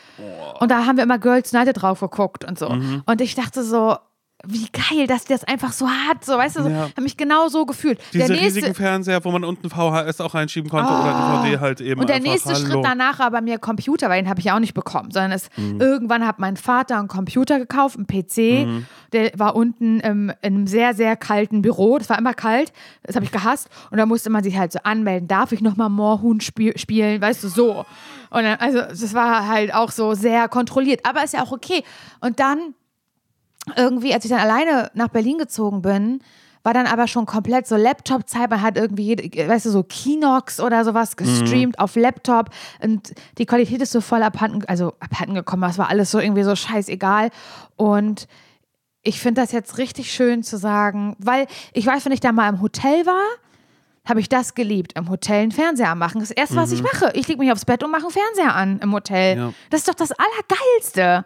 [0.60, 2.70] Und da haben wir immer Girls United drauf geguckt und so.
[2.70, 3.04] Mhm.
[3.06, 3.96] Und ich dachte so,
[4.46, 6.26] wie geil, dass die das einfach so hat.
[6.26, 6.82] So, weißt du, so, Ja.
[6.90, 8.00] habe mich genau so gefühlt.
[8.14, 12.08] Diese riesigen Fernseher, wo man unten VHS auch reinschieben konnte oder DVD halt eben Und
[12.10, 12.32] der einfach.
[12.32, 12.66] nächste Hallo.
[12.66, 15.50] Schritt danach war bei mir Computer, weil den habe ich auch nicht bekommen, sondern es,
[15.58, 15.80] Mhm.
[15.80, 18.68] irgendwann hat mein Vater einen Computer gekauft, einen PC,
[19.14, 22.72] der war unten im, in einem sehr, sehr kalten Büro, das war immer kalt,
[23.04, 25.90] das habe ich gehasst und da musste man sich halt so anmelden, darf ich nochmal
[25.90, 27.86] Moorhuhn spiel spielen, weißt du, so.
[28.30, 31.84] Und dann, also das war halt auch so sehr kontrolliert, aber ist ja auch okay.
[32.22, 32.74] Und dann
[33.76, 36.22] irgendwie, als ich dann alleine nach Berlin gezogen bin,
[36.64, 38.50] war dann aber schon komplett so Laptop-Zeit.
[38.50, 42.50] Man hat irgendwie, weißt du, so Kinox oder sowas gestreamt auf Laptop
[42.84, 45.64] und die Qualität ist so voll abhanden, also abhanden gekommen.
[45.64, 47.32] Es war alles so irgendwie so scheißegal.
[47.78, 48.28] Und
[49.02, 52.50] ich finde das jetzt richtig schön zu sagen, weil ich weiß, wenn ich da mal
[52.50, 53.26] im Hotel war,
[54.06, 56.22] habe ich das geliebt, im Hotel einen Fernseher machen.
[56.22, 57.12] Das erste, was ich mache.
[57.14, 59.38] Ich lege mich aufs Bett und mache einen Fernseher an im Hotel.
[59.38, 59.54] Ja.
[59.70, 61.26] Das ist doch das Allergeilste.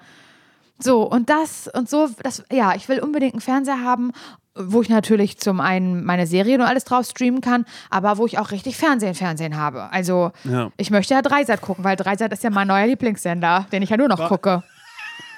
[0.79, 4.11] So, und das und so, das, ja, ich will unbedingt einen Fernseher haben,
[4.55, 8.39] wo ich natürlich zum einen meine Serien und alles drauf streamen kann, aber wo ich
[8.39, 9.91] auch richtig Fernsehen, Fernsehen habe.
[9.91, 10.71] Also, Ja.
[10.77, 13.97] ich möchte ja Dreisat gucken, weil Dreisat ist ja mein neuer Lieblingssender, den ich ja
[13.97, 14.63] nur noch gucke.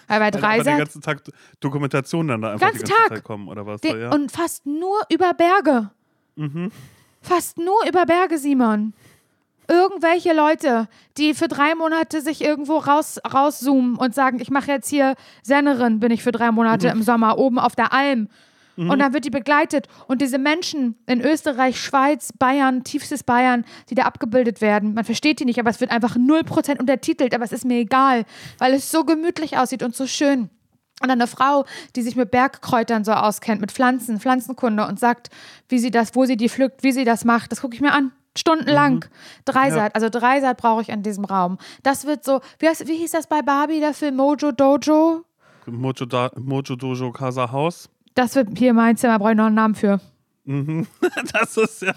[0.08, 1.22] Weil bei aber den Dreisat, ganzen Tag
[1.60, 3.18] Dokumentationen dann da einfach Ganzen die ganze Tag.
[3.18, 3.82] Zeit kommen oder was?
[3.82, 4.10] den, ja.
[4.12, 5.90] und fast nur über Berge.
[7.22, 8.94] Fast nur über Berge, Simon.
[9.68, 10.88] Irgendwelche Leute,
[11.18, 16.00] die für drei Monate sich irgendwo raus, rauszoomen und sagen, ich mache jetzt hier Sennerin,
[16.00, 18.30] bin ich für drei Monate im Sommer oben auf der Alm.
[18.78, 19.88] Und dann wird die begleitet.
[20.08, 25.40] Und diese Menschen in Österreich, Schweiz, Bayern, tiefstes Bayern, die da abgebildet werden, man versteht
[25.40, 28.26] die nicht, aber es wird einfach 0% untertitelt, aber es ist mir egal,
[28.60, 30.52] weil es so gemütlich aussieht und so schön.
[31.02, 31.66] Und dann eine Frau,
[31.96, 35.30] die sich mit Bergkräutern so auskennt, mit Pflanzen, Pflanzenkunde und sagt,
[35.70, 37.94] wie sie das, wo sie die pflückt, wie sie das macht, das gucke ich mir
[37.94, 38.12] an.
[38.38, 39.06] Stundenlang.
[39.46, 41.58] Dreisat, also Dreisat brauche ich an diesem Raum.
[41.84, 45.24] Das wird so, wie, heißt, wie hieß das bei Barbie, der Film Mojo Dojo?
[45.66, 47.90] Mojo, da, Mojo Dojo Casa Haus.
[48.16, 50.00] Das wird hier mein Zimmer, brauche ich noch einen Namen für.
[51.34, 51.94] Das ist ja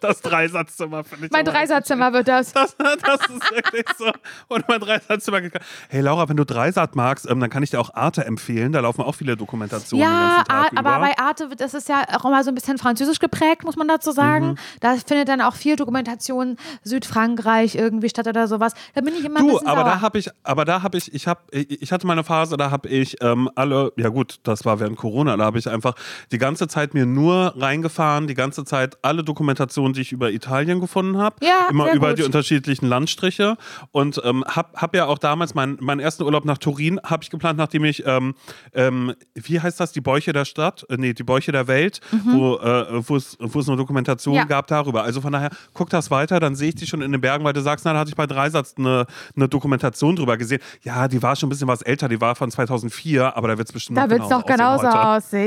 [0.00, 1.32] das Dreisatzzimmer, finde ich.
[1.32, 2.52] Mein Dreisatzzimmer wird das.
[2.60, 4.10] Das, das ist wirklich so.
[4.48, 5.40] Und mein Dreisatzzimmer.
[5.88, 8.72] Hey Laura, wenn du Dreisat magst, ähm, dann kann ich dir auch Arte empfehlen.
[8.72, 12.42] Da laufen auch viele Dokumentationen Ja, Ar- aber bei Arte das ist ja auch immer
[12.42, 14.56] so ein bisschen französisch geprägt, muss man dazu sagen.
[14.80, 18.72] Da findet dann auch viel Dokumentation Südfrankreich irgendwie statt oder sowas.
[18.94, 19.90] Da bin ich immer ein Du, bisschen aber sauer.
[19.90, 22.70] da habe ich, aber da habe ich, ich habe, ich hatte mal eine Phase, da
[22.70, 25.94] habe ich ähm, alle, ja gut, das war während Corona, da habe ich einfach
[26.32, 27.89] die ganze Zeit mir nur reingefahren,
[28.28, 32.18] die ganze Zeit alle Dokumentationen, die ich über Italien gefunden habe, Ja, immer über gut.
[32.18, 33.56] die unterschiedlichen Landstriche
[33.90, 37.30] und ähm, hab, hab ja auch damals meinen meinen ersten Urlaub nach Turin habe ich
[37.30, 38.34] geplant, nachdem ich, ähm,
[38.74, 42.56] ähm, wie heißt das, die Bäuche der Stadt, äh, nee, die Bäuche der Welt, wo
[42.56, 43.36] äh, wo es
[43.68, 44.38] eine Dokumentation Mhm.
[44.40, 44.44] Ja.
[44.44, 45.02] gab darüber.
[45.02, 47.52] Also von daher, guck das weiter, dann sehe ich die schon in den Bergen, weil
[47.52, 50.60] du sagst, na, da hatte ich bei Dreisatz eine, eine Dokumentation drüber gesehen.
[50.82, 53.68] Ja, die war schon ein bisschen was älter, die war von 2004, aber da wird
[53.68, 55.00] es bestimmt Da noch wird es noch genauso aussehen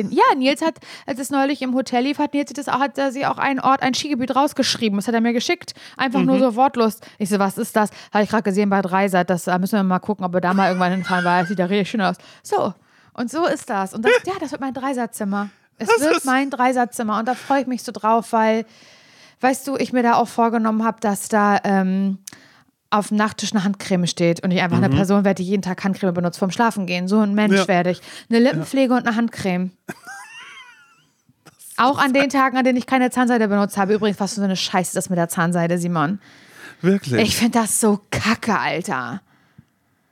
[0.07, 0.11] aussehen.
[0.11, 2.99] Ja, Nils hat, als es neulich im Hotel lief, hat Nils sich das auch, hat
[3.11, 4.97] sie auch einen Ort, ein Skigebiet rausgeschrieben.
[4.97, 5.73] Das hat er mir geschickt.
[5.97, 6.39] Einfach nur Mhm.
[6.41, 6.99] so wortlos.
[7.17, 7.89] Ich so, was ist das?
[8.13, 9.29] Habe ich gerade gesehen bei Dreisat.
[9.29, 11.59] Das da müssen wir mal gucken, ob wir da mal irgendwann hinfahren, weil es sieht
[11.59, 12.15] ja richtig schön aus.
[12.43, 12.73] So.
[13.13, 13.93] Und so ist das.
[13.93, 15.49] Und das, ja, das wird mein Dreisatzzimmer.
[15.77, 17.19] Es Das wird mein Dreisatzzimmer.
[17.19, 18.65] Und da freue ich mich so drauf, weil,
[19.41, 22.17] weißt du, ich mir da auch vorgenommen habe, dass da ähm,
[22.89, 25.83] auf dem Nachttisch eine Handcreme steht und ich einfach eine Person werde, die jeden Tag
[25.83, 27.07] Handcreme benutzt vorm Schlafen gehen.
[27.07, 27.67] So ein Mensch Ja.
[27.67, 28.01] werde ich.
[28.29, 29.71] Eine Lippenpflege und eine Handcreme.
[31.77, 33.93] Auch an den Tagen, an denen ich keine Zahnseide benutzt habe.
[33.93, 36.19] Übrigens, was für so eine Scheiße das mit der Zahnseide, Simon.
[36.81, 37.21] Wirklich.
[37.21, 39.21] Ich finde das so kacke, Alter.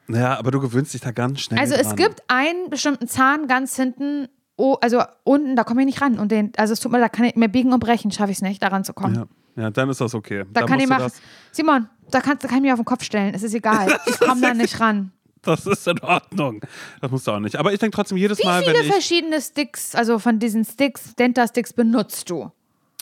[0.08, 1.96] ja, aber du gewöhnst dich da ganz schnell Also es dran.
[1.98, 6.18] gibt einen bestimmten Zahn ganz hinten, oh, also unten, da komme ich nicht ran.
[6.20, 8.38] Und den, also es tut mir, da kann ich mir biegen und brechen, schaffe ich
[8.38, 9.28] es nicht, daran zu kommen.
[9.56, 9.64] Ja.
[9.64, 10.46] ja, dann ist das okay.
[10.52, 11.12] Da Dann kann ich du machen.
[11.52, 13.34] Simon, da, kannst, da kann ich mich auf den Kopf stellen.
[13.34, 13.98] Es ist egal.
[14.06, 15.12] Ich komme da nicht ran.
[15.46, 16.62] Das, ist in Ordnung.
[17.02, 17.56] Das musst du auch nicht.
[17.56, 20.64] Aber ich denke trotzdem jedes Wie Mal, viele wenn ich, verschiedene Sticks, also von diesen
[20.64, 22.52] Sticks, Denta-Sticks benutzt du?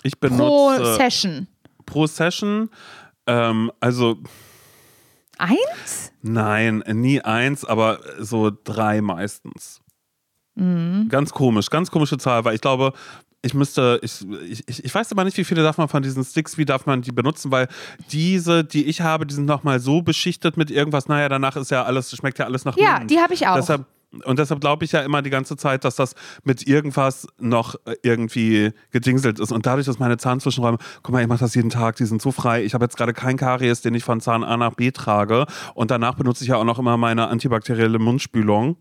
[0.04, 1.48] ich Pro benutze Session.
[1.86, 2.70] pro Session,
[3.28, 4.18] ähm, also
[5.38, 6.12] Eins?
[6.22, 9.82] Nein, nie eins, aber so drei meistens.
[10.56, 11.08] Mhm.
[11.10, 12.92] Ganz komisch, ganz komische Zahl, weil ich glaube,
[13.42, 14.26] ich müsste, ich,
[14.68, 17.02] ich, ich weiß aber nicht, wie viele darf man von diesen Sticks, wie darf man
[17.02, 17.68] die benutzen, weil
[18.12, 21.84] diese, die ich habe, die sind nochmal so beschichtet mit irgendwas, naja, danach ist ja
[21.84, 23.12] alles, schmeckt ja alles nach Ja, Mint.
[23.12, 23.56] die habe ich auch.
[23.56, 23.86] Deshalb,
[24.26, 27.96] und deshalb glaube ich ja immer die ganze Zeit, dass das mit irgendwas noch äh,
[28.02, 29.52] irgendwie gedingselt ist.
[29.54, 32.32] Und dadurch, dass meine Zahnzwischenräume, guck mal, ich mache das jeden Tag, die sind so
[32.32, 32.64] frei.
[32.64, 35.46] Ich habe jetzt gerade keinen Karies, den ich von Zahn A nach B trage.
[35.76, 38.78] Und danach benutze ich ja auch noch immer meine antibakterielle Mundspülung.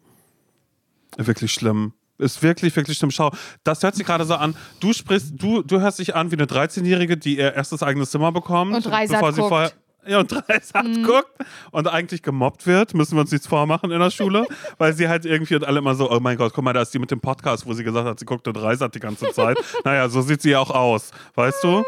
[1.16, 1.92] Wirklich schlimm.
[2.18, 3.10] Ist wirklich, wirklich schlimm.
[3.10, 3.30] Schau,
[3.64, 4.56] das hört sich gerade so an.
[4.80, 8.32] Du sprichst, du, du hörst dich an wie eine 13-Jährige, die ihr erstes eigenes Zimmer
[8.32, 8.74] bekommt.
[8.74, 9.48] Und Dreisat bevor sie guckt.
[9.48, 9.72] vorher
[10.06, 11.30] ja, und Dreisat guckt
[11.70, 14.46] und eigentlich gemobbt wird, müssen wir uns nichts vormachen in der Schule,
[14.78, 16.94] weil sie halt irgendwie und alle immer so, oh mein Gott, guck mal, da ist
[16.94, 19.58] die mit dem Podcast, wo sie gesagt hat, sie guckte Dreisat die ganze Zeit.
[19.84, 21.84] naja, so sieht sie ja auch aus, weißt du?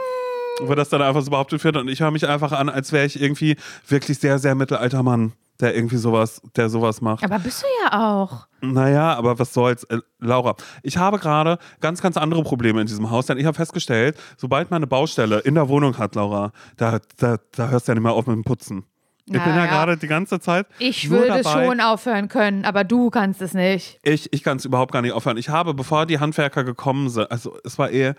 [0.63, 3.07] Wo das dann einfach so behauptet wird und ich höre mich einfach an, als wäre
[3.07, 3.57] ich irgendwie
[3.89, 7.25] wirklich sehr, sehr mittelalter Mann, der irgendwie sowas, der sowas macht.
[7.25, 8.47] Aber bist du ja auch.
[8.61, 9.85] Naja, aber was soll's.
[9.85, 13.57] Äh, Laura, ich habe gerade ganz, ganz andere Probleme in diesem Haus, denn ich habe
[13.57, 17.93] festgestellt, sobald man eine Baustelle in der Wohnung hat, Laura, da, da, da hörst du
[17.93, 18.85] ja nicht mehr auf mit dem Putzen.
[19.27, 19.67] Ich bin ja Naja.
[19.71, 20.67] gerade die ganze Zeit.
[20.81, 21.67] Ich nur würde dabei.
[21.67, 24.01] schon aufhören können, aber du kannst es nicht.
[24.03, 25.37] Ich, ich kann es überhaupt gar nicht aufhören.
[25.37, 28.15] Ich habe, bevor die Handwerker gekommen sind, also es war eh,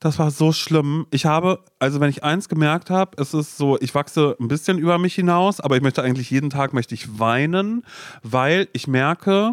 [0.00, 1.06] das war so schlimm.
[1.10, 4.78] Ich habe, also wenn ich eins gemerkt habe, es ist so, ich wachse ein bisschen
[4.78, 7.82] über mich hinaus, aber ich möchte eigentlich jeden Tag möchte ich weinen,
[8.22, 9.52] weil ich merke,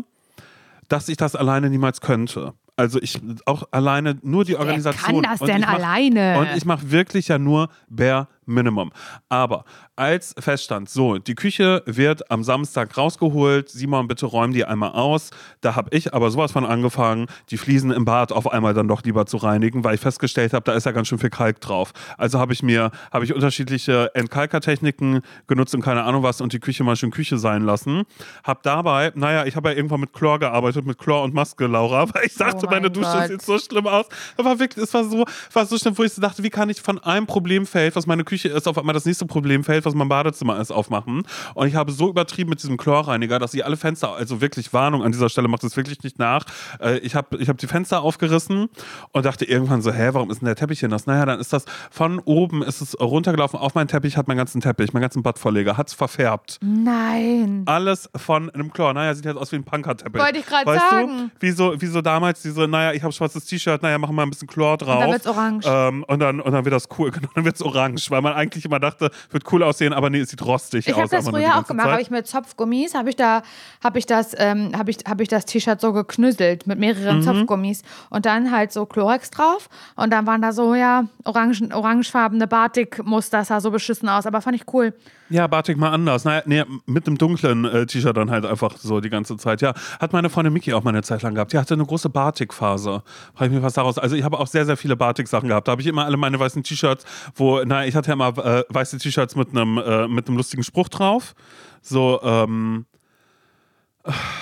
[0.90, 2.54] dass ich das alleine niemals könnte.
[2.76, 5.22] Also ich auch alleine nur die Organisation.
[5.22, 6.40] Wer kann das Und denn ich mach, alleine?
[6.40, 8.92] Und ich mache wirklich ja nur bare Minimum.
[9.30, 9.66] Aber
[9.96, 15.32] als feststand, so, die Küche wird am Samstag rausgeholt, Simon, bitte räum die einmal aus.
[15.62, 19.04] Da habe ich aber sowas von angefangen, die Fliesen im Bad auf einmal dann doch
[19.04, 21.94] lieber zu reinigen, weil ich festgestellt habe, da ist ja ganz schön viel Kalk drauf.
[22.18, 26.60] Also habe ich mir, habe ich unterschiedliche Entkalkertechniken genutzt und keine Ahnung was und die
[26.60, 28.04] Küche mal schön Küche sein lassen.
[28.44, 32.08] Hab dabei, naja, ich habe ja irgendwann mit Chlor gearbeitet, mit Chlor und Maske, Laura,
[32.14, 34.06] weil ich dachte, Oh mein meine Dusche sieht so schlimm aus.
[34.38, 36.82] Aber wirklich, es war so, war so schlimm, wo ich so dachte, wie kann ich
[36.82, 40.60] von einem Problemfeld, was meine Küche ist, auf einmal das nächste Problemfeld, was mein Badezimmer
[40.60, 41.24] ist, aufmachen.
[41.54, 45.04] Und ich habe so übertrieben mit diesem Chlorreiniger, dass ich alle Fenster, also wirklich Warnung
[45.04, 46.46] an dieser Stelle, macht es wirklich nicht nach.
[46.80, 48.70] Äh, ich habe ich hab die Fenster aufgerissen
[49.12, 51.06] und dachte irgendwann so, hä, warum ist denn der Teppich hier nass?
[51.06, 54.62] Naja, dann ist das von oben ist es runtergelaufen auf meinen Teppich, hat meinen ganzen
[54.62, 56.60] Teppich, meinen ganzen Badvorleger, hat es verfärbt.
[56.62, 57.64] Nein.
[57.66, 58.94] Alles von einem Chlor.
[58.94, 60.22] Naja, sieht jetzt aus wie ein Punker-Teppich.
[60.22, 61.32] Wollte ich weißt sagen.
[61.34, 61.42] Du?
[61.42, 64.30] Wie so, wie so damals diese, naja, ich habe schwarzes T-Shirt, naja, machen wir ein
[64.30, 65.00] bisschen Chlor drauf.
[65.02, 65.66] dann wird's orange.
[65.68, 68.34] Ähm, und, dann, und dann wird das cool, genau, dann wird es orange, weil man
[68.34, 71.02] eigentlich immer dachte, wird cool aussehen, aber nee, es sieht rostig Ich aus.
[71.02, 73.44] habe das früher auch gemacht, habe ich mit Zopfgummis, habe ich da,
[73.84, 77.22] habe ich das, ähm, habe ich, habe ich das T-Shirt so geknüsselt mit mehreren Mhm.
[77.24, 82.48] Zopfgummis und dann halt so Chlorex drauf und dann waren da so ja orangen, orangefarbene
[82.48, 84.94] Batik-Muster, das sah so beschissen aus, aber fand ich cool.
[85.30, 86.26] Ja, Batik mal anders.
[86.26, 89.62] Naja, nee, mit einem dunklen äh, T-Shirt dann halt einfach so die ganze Zeit.
[89.62, 91.54] Ja, hat meine Freundin Miki auch mal eine Zeit lang gehabt.
[91.54, 93.02] Die hatte eine große Batik-Phase.
[93.34, 93.98] Frage ich mich was daraus.
[93.98, 95.68] Also ich habe auch sehr, sehr viele Batik-Sachen gehabt.
[95.68, 97.06] Da habe ich immer alle meine weißen T-Shirts,
[97.36, 100.64] wo, na, ich hatte ja immer äh, weiße T-Shirts mit einem äh, mit einem lustigen
[100.64, 101.34] Spruch drauf.
[101.82, 102.86] So, ähm,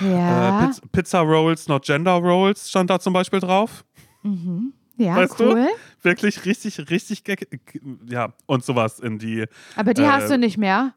[0.00, 3.84] Ja, äh, Piz Pizza Rolls, not Gender Rolls stand da zum Beispiel drauf.
[4.96, 5.54] ja, weißt cool.
[5.54, 5.68] du?
[6.02, 7.22] Wirklich richtig, richtig,
[8.08, 9.44] ja, und sowas in die.
[9.76, 10.94] Aber die Äh, hast du nicht mehr.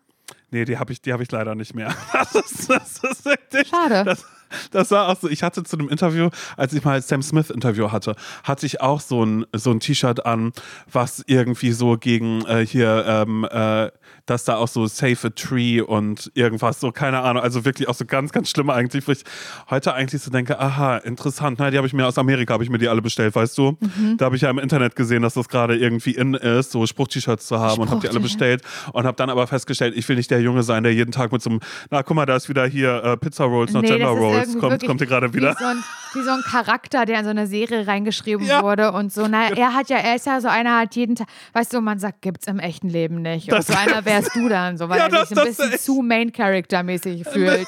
[0.52, 1.94] Nee, die habe ich, die hab ich leider nicht mehr.
[2.14, 4.04] Das ist, das ist wirklich, Schade.
[4.04, 4.26] Das,
[4.72, 5.30] das war auch so.
[5.30, 9.02] Ich hatte zu einem Interview, als ich mal Sam Smith Interview hatte, hatte ich auch
[9.02, 10.52] so ein, so ein T-Shirt an,
[10.92, 13.90] was irgendwie so gegen äh, hier, ähm, äh,
[14.26, 17.44] dass da auch so Save a Tree und irgendwas, so keine Ahnung.
[17.44, 19.24] Also wirklich auch so ganz, ganz schlimm eigentlich, wo ich
[19.70, 21.60] heute eigentlich so denke, aha, interessant.
[21.60, 23.78] Na, die habe ich mir aus Amerika, habe ich mir die alle bestellt, weißt du?
[23.80, 24.18] Mhm.
[24.18, 27.46] Da habe ich ja im Internet gesehen, dass das gerade irgendwie in ist, so Spruch-T-Shirts
[27.48, 28.62] zu haben und habe die alle bestellt
[28.94, 31.42] und habe dann aber festgestellt, ich will nicht der Junge sein, der jeden Tag mit
[31.42, 31.60] so einem,
[31.92, 34.86] na guck mal, da ist wieder hier äh, Pizza Rolls, not Nee, Gender Rolls, kommt,
[34.86, 35.52] kommt hier gerade wieder.
[35.54, 35.84] Wie so, ein,
[36.16, 38.64] wie so ein Charakter, der in so eine Serie reingeschrieben Ja.
[38.64, 39.28] wurde und so.
[39.28, 42.00] Na, er hat ja, er ist ja so einer, hat jeden Tag, weißt du, man
[42.00, 43.52] sagt, gibt's im echten Leben nicht.
[43.52, 45.80] Und Das- so einer wärst du dann, so, weil Ja, er das- sich ein bisschen
[45.80, 47.68] zu Main-Character-mäßig fühlt.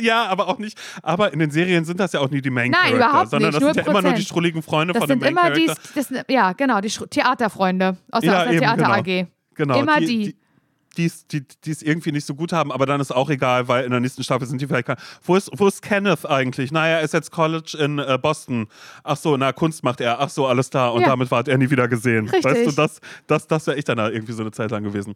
[0.00, 2.70] ja, aber auch nicht, aber in den Serien sind das ja auch nie die Main
[2.70, 4.26] Nein, überhaupt sondern nicht, das sind ja immer nur die 0%.
[4.26, 5.90] strulligen Freunde Das von dem sind Main immer die, Character.
[5.94, 8.90] das, sind- ja, genau, die Theaterfreunde aus der, Ja, aus der eben, Theater genau.
[9.22, 9.26] AG.
[9.54, 10.06] Genau, Immer die.
[10.06, 10.24] die.
[10.32, 10.37] die
[10.98, 13.68] die es die, die es irgendwie nicht so gut haben, aber dann ist auch egal,
[13.68, 14.88] weil in der nächsten Staffel sind die vielleicht.
[15.24, 16.70] Wo ist, wo ist Kenneth eigentlich?
[16.72, 18.66] Naja, er ist jetzt College in äh, Boston.
[19.04, 20.20] Ach so, na, Kunst macht er.
[20.20, 20.88] Ach so, alles da.
[20.88, 21.08] Und Ja.
[21.08, 22.28] damit war er nie wieder gesehen.
[22.28, 22.44] Richtig.
[22.44, 25.14] Weißt du, das, das, das wäre ich dann da irgendwie so eine Zeit lang gewesen.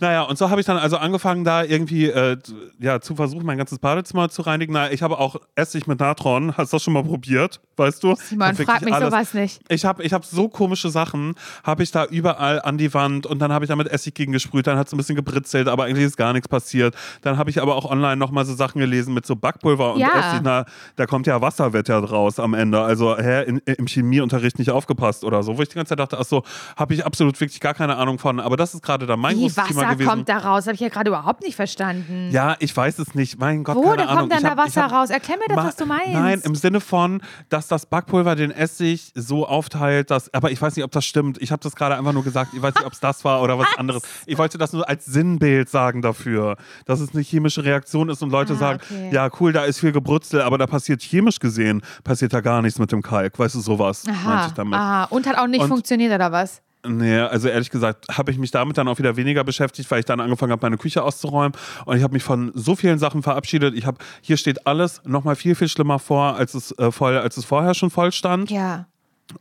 [0.00, 2.36] Naja, und so habe ich dann also angefangen, da irgendwie äh,
[2.80, 4.72] ja, zu versuchen, mein ganzes Badezimmer zu reinigen.
[4.72, 6.56] Na, ich habe auch Essig mit Natron.
[6.56, 7.60] Hast du das schon mal probiert?
[7.76, 8.14] Weißt du?
[8.16, 9.60] Simon, frag mich alles- sowas nicht.
[9.68, 13.38] ich habe ich hab so komische Sachen, habe ich da überall an die Wand und
[13.38, 15.84] dann habe ich da mit Essig gegen gesprüht, dann hat es ein bisschen gebritzelt, aber
[15.84, 16.94] eigentlich ist gar nichts passiert.
[17.22, 20.08] Dann habe ich aber auch online nochmal so Sachen gelesen mit so Backpulver und Ja.
[20.30, 20.40] Essig.
[20.42, 20.64] Na,
[20.96, 22.80] da kommt ja Wasserwetter draus am Ende.
[22.80, 26.18] Also, hä, in, im Chemieunterricht nicht aufgepasst oder so, wo ich die ganze Zeit dachte,
[26.18, 26.42] ach so,
[26.76, 28.40] habe ich absolut wirklich gar keine Ahnung von.
[28.40, 30.08] Aber das ist gerade dann mein Wie großes Thema Wasser gewesen.
[30.08, 30.66] kommt da raus?
[30.66, 32.30] Habe ich ja gerade überhaupt nicht verstanden.
[32.32, 33.38] Ja, ich weiß es nicht.
[33.38, 34.18] Mein Gott, Wo keine denn Ahnung.
[34.28, 35.10] kommt dann Ich da Wasser hab- raus?
[35.10, 36.12] Erklär mir das, Ma- was du meinst.
[36.12, 40.32] Nein, im Sinne von, dass das Backpulver den Essig so aufteilt, dass.
[40.34, 41.38] Aber ich weiß nicht, ob das stimmt.
[41.40, 42.52] Ich habe das gerade einfach nur gesagt.
[42.54, 44.02] Ich weiß nicht, ob es das war oder was anderes.
[44.26, 46.56] Ich wollte das nur als Sinnbild sagen dafür,
[46.86, 49.10] dass es eine chemische Reaktion ist und Leute Ah, sagen, okay.
[49.12, 52.78] ja cool, da ist viel Gebrutzel, aber da passiert chemisch gesehen, passiert da gar nichts
[52.78, 53.38] mit dem Kalk.
[53.38, 54.74] Weißt du, sowas meinte Aha, ich damit.
[54.74, 55.04] aha.
[55.04, 56.62] Und hat auch nicht Und- funktioniert, oder was?
[56.86, 60.06] Nee, also ehrlich gesagt habe ich mich damit dann auch wieder weniger beschäftigt, weil ich
[60.06, 61.52] dann angefangen habe, meine Küche auszuräumen.
[61.84, 63.74] Und ich habe mich von so vielen Sachen verabschiedet.
[63.74, 67.36] Ich habe, hier steht alles nochmal viel, viel schlimmer vor, als es, äh, voll, als
[67.36, 68.50] es vorher schon voll stand.
[68.50, 68.86] Ja.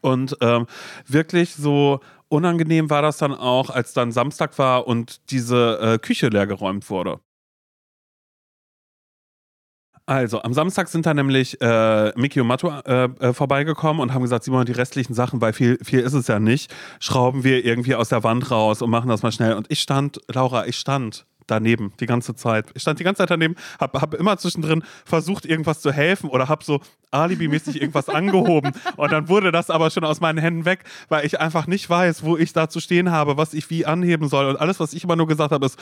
[0.01, 0.65] Und ähm,
[1.07, 6.29] wirklich so unangenehm war das dann auch, als dann Samstag war und diese äh, Küche
[6.29, 7.19] leergeräumt wurde.
[10.09, 14.23] Also, am Samstag sind dann nämlich äh, Miki und Matto äh, äh, vorbeigekommen und haben
[14.23, 17.93] gesagt, Simon, die restlichen Sachen, weil viel, viel ist es ja nicht, schrauben wir irgendwie
[17.93, 19.53] aus der Wand raus und machen das mal schnell.
[19.53, 22.67] Und ich stand, Laura, ich stand daneben, die ganze Zeit.
[22.73, 26.47] Ich stand die ganze Zeit daneben, habe hab immer zwischendrin versucht, irgendwas zu helfen oder
[26.49, 26.79] habe so
[27.11, 28.71] alibimäßig irgendwas angehoben.
[28.95, 32.23] Und dann wurde das aber schon aus meinen Händen weg, weil ich einfach nicht weiß,
[32.23, 34.45] wo ich da zu stehen habe, was ich wie anheben soll.
[34.45, 35.79] Und alles, was ich immer nur gesagt habe, ist,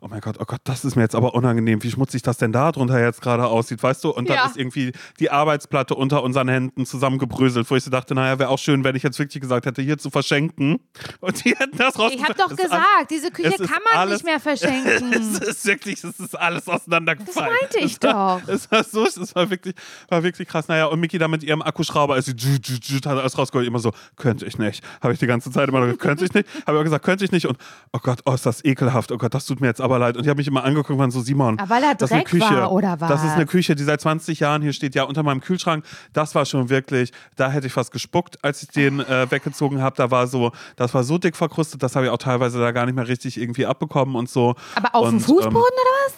[0.00, 1.82] oh mein Gott, oh Gott, das ist mir jetzt aber unangenehm.
[1.82, 4.10] Wie schmutzig das denn da drunter jetzt gerade aussieht, weißt du?
[4.10, 4.46] Und dann Ja.
[4.46, 8.58] ist irgendwie die Arbeitsplatte unter unseren Händen zusammengebröselt, wo ich so dachte, naja, wäre auch
[8.58, 10.80] schön, wenn ich jetzt wirklich gesagt hätte, hier zu verschenken.
[11.20, 12.12] Und die hätten das raus.
[12.14, 15.09] Ich habe doch gesagt, diese Küche kann man nicht mehr verschenken.
[15.40, 17.50] es ist wirklich, es ist alles auseinandergefallen.
[17.50, 18.48] Das meinte ich es war, doch.
[18.48, 19.74] Es war so, es war wirklich,
[20.08, 20.68] war wirklich krass.
[20.68, 24.46] Naja, und Miki da mit ihrem Akkuschrauber, als sie hat alles rausgeholt, immer so, könnte
[24.46, 24.84] ich nicht.
[25.00, 26.48] Habe ich die ganze Zeit immer gesagt, könnte ich nicht.
[26.66, 27.46] Habe ich auch gesagt, könnte ich nicht.
[27.46, 27.58] Und
[27.92, 29.12] oh Gott, oh, ist das ekelhaft.
[29.12, 30.16] Oh Gott, das tut mir jetzt aber leid.
[30.16, 32.12] Und ich habe mich immer angeguckt und war so, Simon, Aber weil er das ist
[32.14, 32.54] eine Dreck Küche.
[32.56, 33.50] war, oder Das ist eine was?
[33.50, 35.84] Küche, die seit 20 Jahren hier steht, ja, unter meinem Kühlschrank.
[36.12, 39.96] Das war schon wirklich, da hätte ich fast gespuckt, als ich den äh, weggezogen habe.
[39.96, 42.86] Da war so, das war so dick verkrustet, das habe ich auch teilweise da gar
[42.86, 44.54] nicht mehr richtig irgendwie abbekommen und so.
[44.74, 45.66] Aber auf und, dem Fußboden ähm, oder
[46.06, 46.14] was?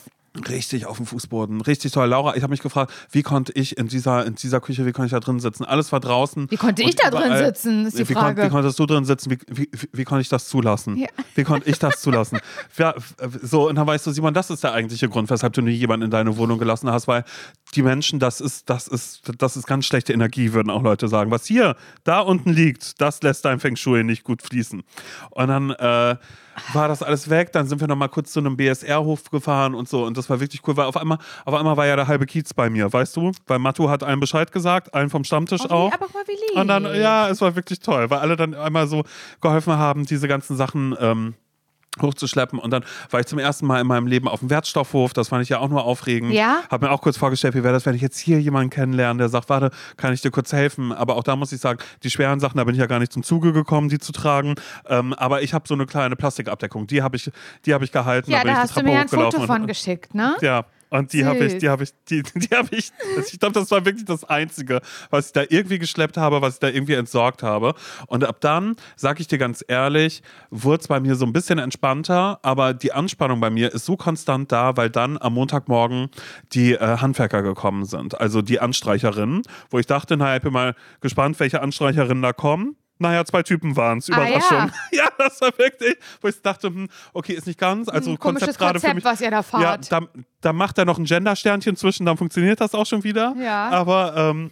[0.49, 1.61] Richtig auf dem Fußboden.
[1.61, 2.07] Richtig toll.
[2.09, 5.05] Laura, ich habe mich gefragt, wie konnte ich in dieser, in dieser Küche, wie konnte
[5.09, 5.67] ich da drin sitzen?
[5.67, 6.51] Alles war draußen.
[6.51, 8.43] Wie konnte ich da drin überall- sitzen, ist die wie, Frage.
[8.43, 9.31] wie konntest du drin sitzen?
[9.31, 10.97] Wie, wie, wie, konnte ich das zulassen?
[10.97, 11.09] Ja.
[11.35, 12.39] Wie konnte ich das zulassen?
[12.79, 15.61] Ja, f- so, und dann weißt du, Simon, das ist der eigentliche Grund, weshalb du
[15.61, 17.25] nie jemanden in deine Wohnung gelassen hast, weil
[17.75, 21.31] die Menschen, das ist, das ist, das ist ganz schlechte Energie, würden auch Leute sagen.
[21.31, 24.83] Was hier, da unten liegt, das lässt dein Feng Shui nicht gut fließen.
[25.31, 26.17] Und dann äh,
[26.73, 27.53] war das alles weg.
[27.53, 30.05] Dann sind wir noch mal kurz zu einem BSR-Hof gefahren und so.
[30.05, 32.55] Und das war wirklich cool, weil auf einmal, auf einmal war ja der halbe Kiez
[32.55, 33.33] bei mir, weißt du?
[33.47, 35.93] Weil Matu hat allen Bescheid gesagt, allen vom Stammtisch Oh, wie- auch.
[35.93, 36.61] aber mal, wie lieb.
[36.61, 39.05] Und dann, ja, es war wirklich toll, weil alle dann einmal so
[39.41, 41.35] geholfen haben, diese ganzen Sachen ähm,
[42.01, 42.59] hochzuschleppen.
[42.59, 45.13] Und dann war ich zum ersten Mal in meinem Leben auf dem Wertstoffhof.
[45.13, 46.33] Das fand ich ja auch nur aufregend.
[46.33, 46.63] Ja?
[46.71, 49.29] Hab mir auch kurz vorgestellt, wie wäre das, wenn ich jetzt hier jemanden kennenlerne, der
[49.29, 50.93] sagt, warte, kann ich dir kurz helfen?
[50.93, 53.13] Aber auch da muss ich sagen, die schweren Sachen, da bin ich ja gar nicht
[53.13, 54.55] zum Zuge gekommen, die zu tragen.
[54.89, 56.87] Ähm, aber ich habe so eine kleine Plastikabdeckung.
[56.87, 57.31] Die habe ich,
[57.67, 58.31] die habe ich gehalten.
[58.31, 60.35] Ja, bin da ich die hast du mir ein Foto und- von geschickt, ne?
[60.41, 62.93] ja, und die habe ich, die habe ich, die, die habe ich,
[63.33, 66.61] ich glaube, das war wirklich das Einzige, was ich da irgendwie geschleppt habe, was ich
[66.61, 67.75] da irgendwie entsorgt habe.
[68.09, 71.59] Und ab dann, sag ich dir ganz ehrlich, wurde es bei mir so ein bisschen
[71.59, 76.11] entspannter, aber die Anspannung bei mir ist so konstant da, weil dann am Montagmorgen
[76.53, 80.75] die äh, Handwerker gekommen sind, also die Anstreicherinnen, wo ich dachte, naja, ich bin mal
[81.01, 82.77] gespannt, welche Anstreicherinnen da kommen.
[83.03, 84.09] Naja, zwei Typen waren es.
[84.11, 84.71] Ah, Überraschung.
[84.93, 85.09] ja.
[85.19, 87.89] das war wirklich, wo ich dachte, hm, okay, ist nicht ganz.
[87.89, 89.05] Also komisches Konzept gerade für mich.
[89.05, 89.93] was ihr da Ja, fahrt.
[89.93, 90.01] da,
[90.41, 93.35] da macht er noch ein Gender-Sternchen zwischen, dann funktioniert das auch schon wieder.
[93.39, 93.69] Ja.
[93.71, 94.51] Aber ähm,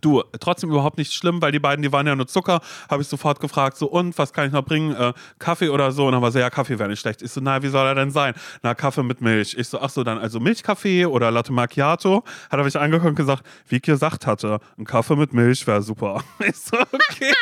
[0.00, 3.08] du, trotzdem überhaupt nicht schlimm, weil die beiden, die waren ja nur Zucker, habe ich
[3.08, 4.94] sofort gefragt, so und, was kann ich noch bringen?
[4.94, 6.06] Äh, Kaffee oder so?
[6.06, 7.22] Und dann war so, ja, Kaffee wäre nicht schlecht.
[7.22, 8.34] Ich so, na, wie soll er denn sein?
[8.62, 9.54] Na, Kaffee mit Milch.
[9.58, 12.24] Ich so, ach so, dann also Milchkaffee oder Latte Macchiato.
[12.50, 15.82] Hat er mich angeguckt und gesagt, wie ich gesagt hatte, ein Kaffee mit Milch wäre
[15.82, 16.22] super.
[16.46, 17.32] Ich so, okay.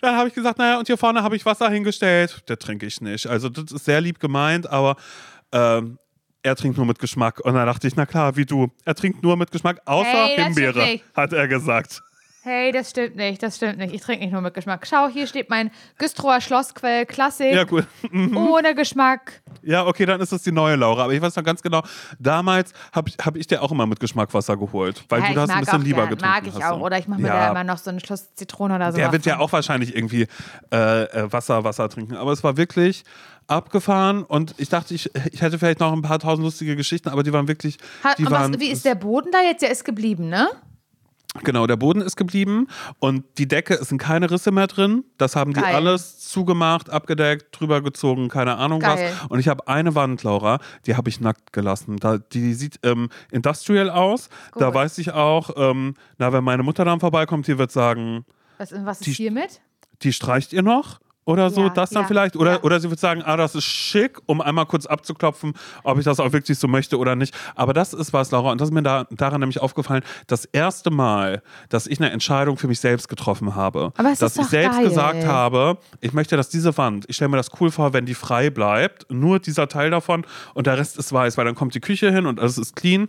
[0.00, 2.42] Dann habe ich gesagt, naja, und hier vorne habe ich Wasser hingestellt.
[2.46, 3.26] Das trinke ich nicht.
[3.26, 4.96] Also das ist sehr lieb gemeint, aber
[5.52, 5.98] ähm,
[6.42, 7.40] er trinkt nur mit Geschmack.
[7.40, 8.68] Und dann dachte ich, na klar, wie du.
[8.84, 12.02] Er trinkt nur mit Geschmack, außer Hey, Himbeere, hat er gesagt.
[12.44, 13.94] Hey, das stimmt nicht, das stimmt nicht.
[13.94, 14.84] Ich trinke nicht nur mit Geschmack.
[14.84, 17.54] Schau, hier steht mein Güstrower Schlossquell Klassik.
[17.54, 17.86] Ja, gut.
[18.12, 19.42] Ohne Geschmack.
[19.62, 21.04] Ja, okay, dann ist das die neue Laura.
[21.04, 21.82] Aber ich weiß noch ganz genau,
[22.18, 25.04] damals habe ich, hab ich dir auch immer mit Geschmack Wasser geholt.
[25.08, 26.64] Weil ja, du das ein bisschen auch lieber gern, getrunken Mag ich hast.
[26.64, 26.78] auch.
[26.78, 26.84] so.
[26.84, 27.34] Oder ich mache mir ja.
[27.34, 28.98] da immer noch so einen Schluss Zitrone oder so.
[28.98, 30.26] Der wird ja auch wahrscheinlich irgendwie
[30.72, 32.16] äh, äh, Wasser, Wasser trinken.
[32.16, 33.04] Aber es war wirklich
[33.46, 37.22] abgefahren und ich dachte, ich, ich hätte vielleicht noch ein paar tausend lustige Geschichten, aber
[37.22, 37.78] die waren wirklich.
[38.02, 39.62] Hat, die und waren, was, wie ist der Boden da jetzt?
[39.62, 40.48] Der ist geblieben, ne?
[41.44, 42.66] Genau, der Boden ist geblieben
[42.98, 45.04] und die Decke es sind keine Risse mehr drin.
[45.16, 45.74] Das haben die Geil.
[45.74, 49.12] alles zugemacht, abgedeckt, drüber gezogen, keine Ahnung Geil.
[49.22, 49.30] was.
[49.30, 51.96] Und ich habe eine Wand, Laura, die habe ich nackt gelassen.
[51.96, 54.28] Da, die sieht ähm, industrial aus.
[54.56, 54.74] Da Gut.
[54.74, 58.26] weiß ich auch, ähm, na, wenn meine Mutter dann vorbeikommt, die wird sagen,
[58.58, 59.62] Was, was ist Die- hier mit?
[60.02, 61.00] die streicht ihr noch?
[61.24, 62.36] Oder so, Ja, das dann ja, vielleicht.
[62.36, 62.62] Oder, ja.
[62.62, 65.52] oder sie wird sagen, ah, das ist schick, um einmal kurz abzuklopfen,
[65.84, 67.34] ob ich das auch wirklich so möchte oder nicht.
[67.54, 70.90] Aber das ist was, Laura, und das ist mir da, daran nämlich aufgefallen, das erste
[70.90, 73.92] Mal, dass ich eine Entscheidung für mich selbst getroffen habe.
[73.96, 74.88] Aber es dass ist ich doch selbst geil.
[74.88, 78.14] gesagt habe, ich möchte, dass diese Wand, ich stelle mir das cool vor, wenn die
[78.14, 81.80] frei bleibt, nur dieser Teil davon und der Rest ist weiß, weil dann kommt die
[81.80, 83.08] Küche hin und alles ist clean.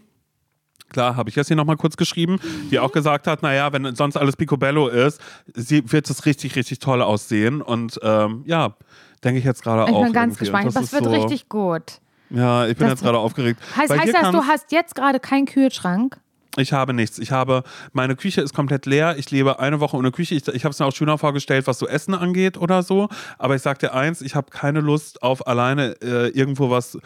[0.94, 2.40] Klar, habe ich jetzt hier nochmal kurz geschrieben,
[2.72, 5.20] die auch gesagt hat, naja, wenn sonst alles Picobello ist,
[5.54, 7.62] sie, wird es richtig, richtig toll aussehen.
[7.62, 8.76] Und ähm, ja,
[9.24, 10.04] denke ich jetzt gerade Ich auch.
[10.04, 10.40] bin ganz irgendwie.
[10.40, 10.66] gespannt.
[10.68, 12.00] Und Das, ist wird so, richtig gut.
[12.30, 13.60] Ja, ich bin Das- jetzt gerade aufgeregt.
[13.76, 16.18] Heißt, heißt das, du hast jetzt gerade keinen Kühlschrank?
[16.56, 17.18] ich habe nichts.
[17.18, 17.64] Ich habe,
[17.94, 19.16] meine Küche ist komplett leer.
[19.18, 20.36] Ich lebe eine Woche ohne Küche.
[20.36, 23.10] Ich, ich habe es mir auch schöner vorgestellt, was so Essen angeht oder so.
[23.40, 27.00] Aber ich sag dir eins, ich habe keine Lust auf alleine äh, irgendwo was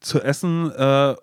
[0.00, 1.14] zu essen, äh,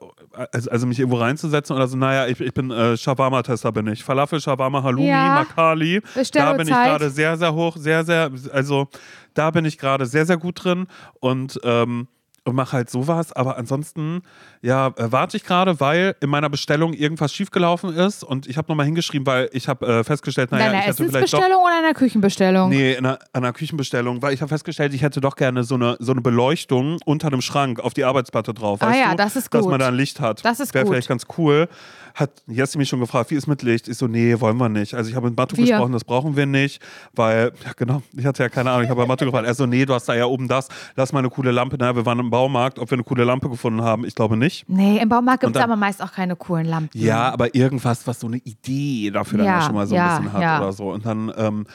[0.52, 1.98] also, also mich irgendwo reinzusetzen oder so.
[1.98, 4.04] Naja, ich, ich bin äh, Shawarma-Tester bin ich.
[4.04, 5.34] Falafel, Shawarma, Halloumi, Ja.
[5.36, 6.02] Makali.
[6.34, 8.88] Da bin ich gerade sehr, sehr hoch, sehr, sehr, also
[9.34, 10.88] da bin ich gerade sehr, sehr gut drin
[11.20, 12.08] und ähm,
[12.46, 13.34] und mache halt sowas.
[13.34, 14.22] Aber ansonsten,
[14.62, 18.72] ja, äh, warte ich gerade, weil in meiner Bestellung irgendwas schiefgelaufen ist und ich habe
[18.72, 21.22] nochmal hingeschrieben, weil ich habe äh, festgestellt, naja, Deiner ich hätte vielleicht doch.
[21.24, 22.70] Essensbestellung oder einer Küchenbestellung?
[22.70, 25.98] Nee, in einer, einer Küchenbestellung, weil ich habe festgestellt, ich hätte doch gerne so eine,
[26.00, 28.82] so eine Beleuchtung unter dem Schrank auf die Arbeitsplatte drauf.
[28.82, 29.18] Ah ja, du?
[29.18, 29.72] das ist Dass gut.
[29.72, 30.46] man da ein Licht hat.
[30.46, 31.68] Das ist Wäre vielleicht ganz cool.
[32.16, 33.90] Hat Jessie mich schon gefragt, wie ist mit Licht?
[33.90, 34.94] Ich so, nee, wollen wir nicht.
[34.94, 35.66] Also ich habe mit Matto Wir.
[35.66, 36.82] gesprochen, das brauchen wir nicht,
[37.14, 39.66] weil, ja genau, ich hatte ja keine Ahnung, ich habe bei Matto gefragt, er so,
[39.66, 41.76] nee, du hast da ja oben das, lass mal eine coole Lampe.
[41.78, 44.64] Na, wir waren im Baumarkt, ob wir eine coole Lampe gefunden haben, ich glaube nicht.
[44.70, 46.98] Nee, im Baumarkt gibt es dann- aber meist auch keine coolen Lampen.
[46.98, 50.16] Ja, aber irgendwas, was so eine Idee dafür dann Ja, ja, schon mal so ja,
[50.16, 50.62] ein bisschen hat ja.
[50.62, 50.92] oder so.
[50.94, 51.66] Und dann, ähm,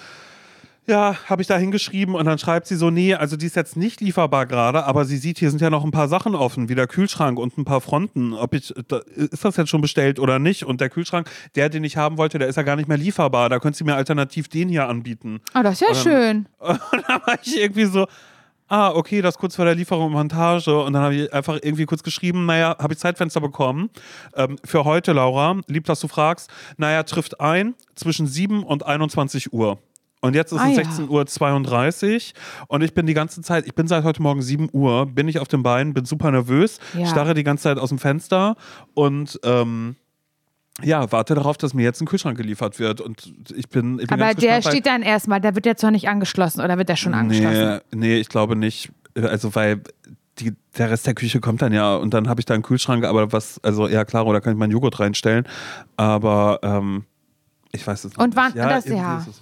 [0.86, 3.76] ja, habe ich da hingeschrieben und dann schreibt sie so, nee, also die ist jetzt
[3.76, 6.74] nicht lieferbar gerade, aber sie sieht, hier sind ja noch ein paar Sachen offen, wie
[6.74, 8.32] der Kühlschrank und ein paar Fronten.
[8.34, 10.64] Ob ich, ist das jetzt schon bestellt oder nicht?
[10.64, 13.48] Und der Kühlschrank, der, den ich haben wollte, der ist ja gar nicht mehr lieferbar.
[13.48, 15.40] Da könnte sie mir alternativ den hier anbieten.
[15.56, 16.46] Oh, das ist ja Und dann- schön.
[16.58, 18.06] Und dann war ich irgendwie so,
[18.66, 20.76] ah, okay, das kurz vor der Lieferung und Montage.
[20.82, 23.90] Und dann habe ich einfach irgendwie kurz geschrieben, naja, habe ich Zeitfenster bekommen.
[24.34, 26.50] Ähm, für heute, Laura, lieb, dass du fragst.
[26.78, 29.78] Naja, trifft ein zwischen 7 und 21 Uhr.
[30.22, 30.84] Und jetzt ist Ah, es ja.
[30.84, 32.34] 16 Uhr 32
[32.68, 35.38] und ich bin die ganze Zeit, ich bin seit heute Morgen 7 Uhr, bin ich
[35.38, 37.06] auf den Beinen, bin super nervös, Ja.
[37.06, 38.56] starre die ganze Zeit aus dem Fenster
[38.94, 39.96] und ähm,
[40.82, 43.00] ja, warte darauf, dass mir jetzt ein Kühlschrank geliefert wird.
[43.02, 45.90] Und ich bin, ich bin Aber der gespannt, steht dann erstmal, der wird jetzt noch
[45.90, 47.80] nicht angeschlossen oder wird der schon angeschlossen?
[47.92, 48.90] Nee, nee, ich glaube nicht.
[49.14, 49.82] Also, weil
[50.38, 53.04] die, der Rest der Küche kommt dann ja und dann habe ich da einen Kühlschrank,
[53.04, 55.46] aber was, also ja klar, oder kann ich meinen Joghurt reinstellen.
[55.98, 57.04] Aber ähm,
[57.72, 58.18] ich weiß es nicht.
[58.18, 59.18] Und wann- ja, das- ja.
[59.18, 59.40] Ist es,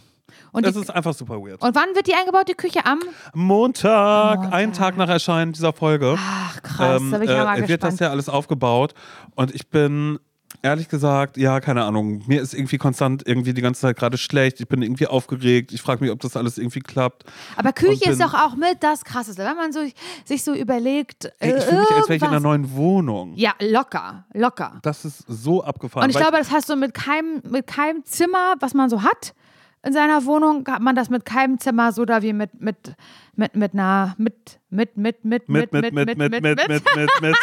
[0.52, 1.62] Und, es die, ist einfach super weird.
[1.62, 2.84] und wann wird die eingebaut, die Küche?
[2.84, 3.00] Am?
[3.34, 4.54] Montag, Montag.
[4.54, 7.68] einen Tag nach Erscheinen dieser Folge, Ach, krass, ähm, da bin ich ja mal äh,
[7.68, 8.00] wird das gespannt.
[8.00, 8.94] ja alles aufgebaut.
[9.34, 10.18] Und ich bin
[10.62, 12.22] ehrlich gesagt, ja, keine Ahnung.
[12.26, 14.60] Mir ist irgendwie konstant irgendwie die ganze Zeit gerade schlecht.
[14.60, 15.72] Ich bin irgendwie aufgeregt.
[15.72, 17.24] Ich frage mich, ob das alles irgendwie klappt.
[17.56, 19.44] Aber Küche ist doch auch mit das Krasseste.
[19.44, 19.80] Wenn man so,
[20.24, 23.34] sich so überlegt, Ey, äh, ich fühle mich, als wäre ich in einer neuen Wohnung.
[23.36, 24.78] Ja, locker, locker.
[24.82, 26.04] Das ist so abgefahren.
[26.04, 29.34] Und ich glaube, das hast du mit keinem, mit keinem Zimmer, was man so hat
[29.88, 32.76] in seiner Wohnung, hat man das mit keinem Zimmer so da wie mit, mit,
[33.34, 37.10] mit, mit einer, mit, mit, mit, mit, mit, mit, mit, mit, mit, mit, mit, mit,
[37.20, 37.22] mit.
[37.22, 37.36] mit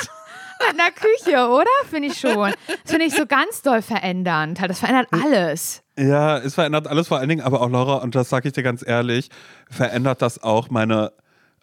[0.70, 1.70] einer Küche, oder?
[1.90, 2.54] Finde ich schon.
[2.68, 4.62] Das finde ich so ganz doll verändernd.
[4.62, 5.84] Das verändert alles.
[5.98, 8.64] Ja, es verändert alles vor allen Dingen, aber auch Laura, und das sage ich dir
[8.64, 9.30] ganz ehrlich,
[9.70, 11.14] verändert das auch meine,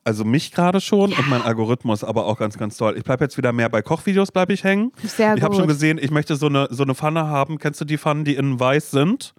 [0.04, 2.96] also mich gerade schon und mein Algorithmus aber auch ganz, ganz toll.
[2.96, 4.90] Ich bleibe jetzt wieder mehr bei Kochvideos, bleibe ich hängen.
[5.04, 5.60] Sehr ich habe gut.
[5.60, 7.58] schon gesehen, ich möchte so eine, so eine Pfanne haben.
[7.58, 9.32] Kennst du die Pfannen, die innen weiß sind?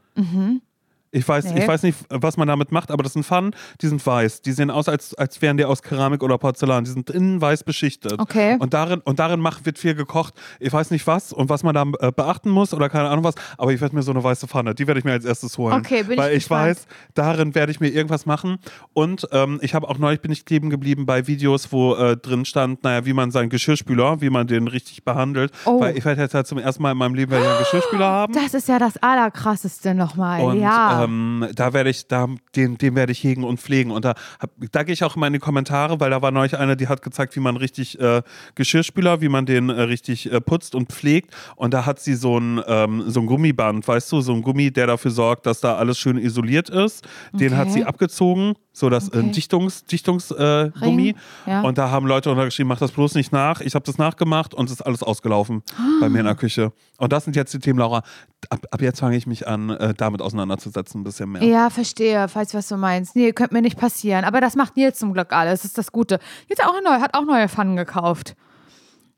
[1.14, 1.61] Ich weiß, Nee.
[1.61, 3.51] ich weiß nicht, was man damit macht, aber das sind Pfannen,
[3.82, 4.41] die sind weiß.
[4.41, 6.84] Die sehen aus, als, als wären die aus Keramik oder Porzellan.
[6.84, 8.20] Die sind innen weiß beschichtet.
[8.20, 8.57] Okay.
[8.59, 10.34] Und darin, und darin macht, wird viel gekocht.
[10.59, 13.36] Ich weiß nicht was und was man da äh, beachten muss oder keine Ahnung was,
[13.59, 15.76] aber ich werde mir so eine weiße Pfanne, die werde ich mir als erstes holen.
[15.76, 16.70] Okay, bin ich Weil ich gespannt.
[16.70, 18.57] weiß, darin werde ich mir irgendwas machen.
[18.93, 22.43] Und ähm, ich habe auch neulich bin ich kleben geblieben bei Videos, wo äh, drin
[22.45, 25.51] stand, naja, wie man seinen Geschirrspüler, wie man den richtig behandelt.
[25.66, 25.80] Oh.
[25.80, 28.34] Weil ich werde jetzt halt zum ersten Mal in meinem Leben ich einen Geschirrspüler haben.
[28.34, 30.41] Das ist ja das Allerkrasseste nochmal.
[30.41, 31.03] Und ja.
[31.04, 33.91] Ähm, da werde ich, da, den, den werde ich hegen und pflegen.
[33.91, 36.58] Und da, hab, da gehe ich auch immer in die Kommentare, weil da war neulich
[36.58, 38.22] eine, die hat gezeigt, wie man richtig äh,
[38.56, 41.34] Geschirrspüler, wie man den äh, richtig äh, putzt und pflegt.
[41.56, 44.72] Und da hat sie so ein, ähm, so ein Gummiband, weißt du, so ein Gummi,
[44.72, 47.06] der dafür sorgt, dass da alles schön isoliert ist.
[47.34, 47.72] Den hat Okay.
[47.80, 49.28] sie abgezogen, so das Okay.
[49.28, 50.41] äh, Dichtungs, Dichtungsgummi.
[50.43, 51.16] Äh, Gummi.
[51.45, 51.62] ja.
[51.62, 53.62] Und da haben Leute untergeschrieben, mach das bloß nicht nach.
[53.62, 55.64] Ich habe das nachgemacht und es ist alles ausgelaufen
[56.01, 56.74] bei mir in der Küche.
[57.04, 58.01] Und das sind jetzt die Themen, Laura.
[58.49, 61.43] Ab, ab jetzt fange ich mich an, äh, damit auseinanderzusetzen, ein bisschen mehr.
[61.43, 63.16] Ja, verstehe, falls was du meinst.
[63.18, 64.24] Nee, könnte mir nicht passieren.
[64.24, 65.62] Aber das macht Nils zum Glück alles.
[65.64, 66.20] Das ist das Gute.
[66.47, 68.36] Jetzt auch neu, hat auch neue Pfannen gekauft.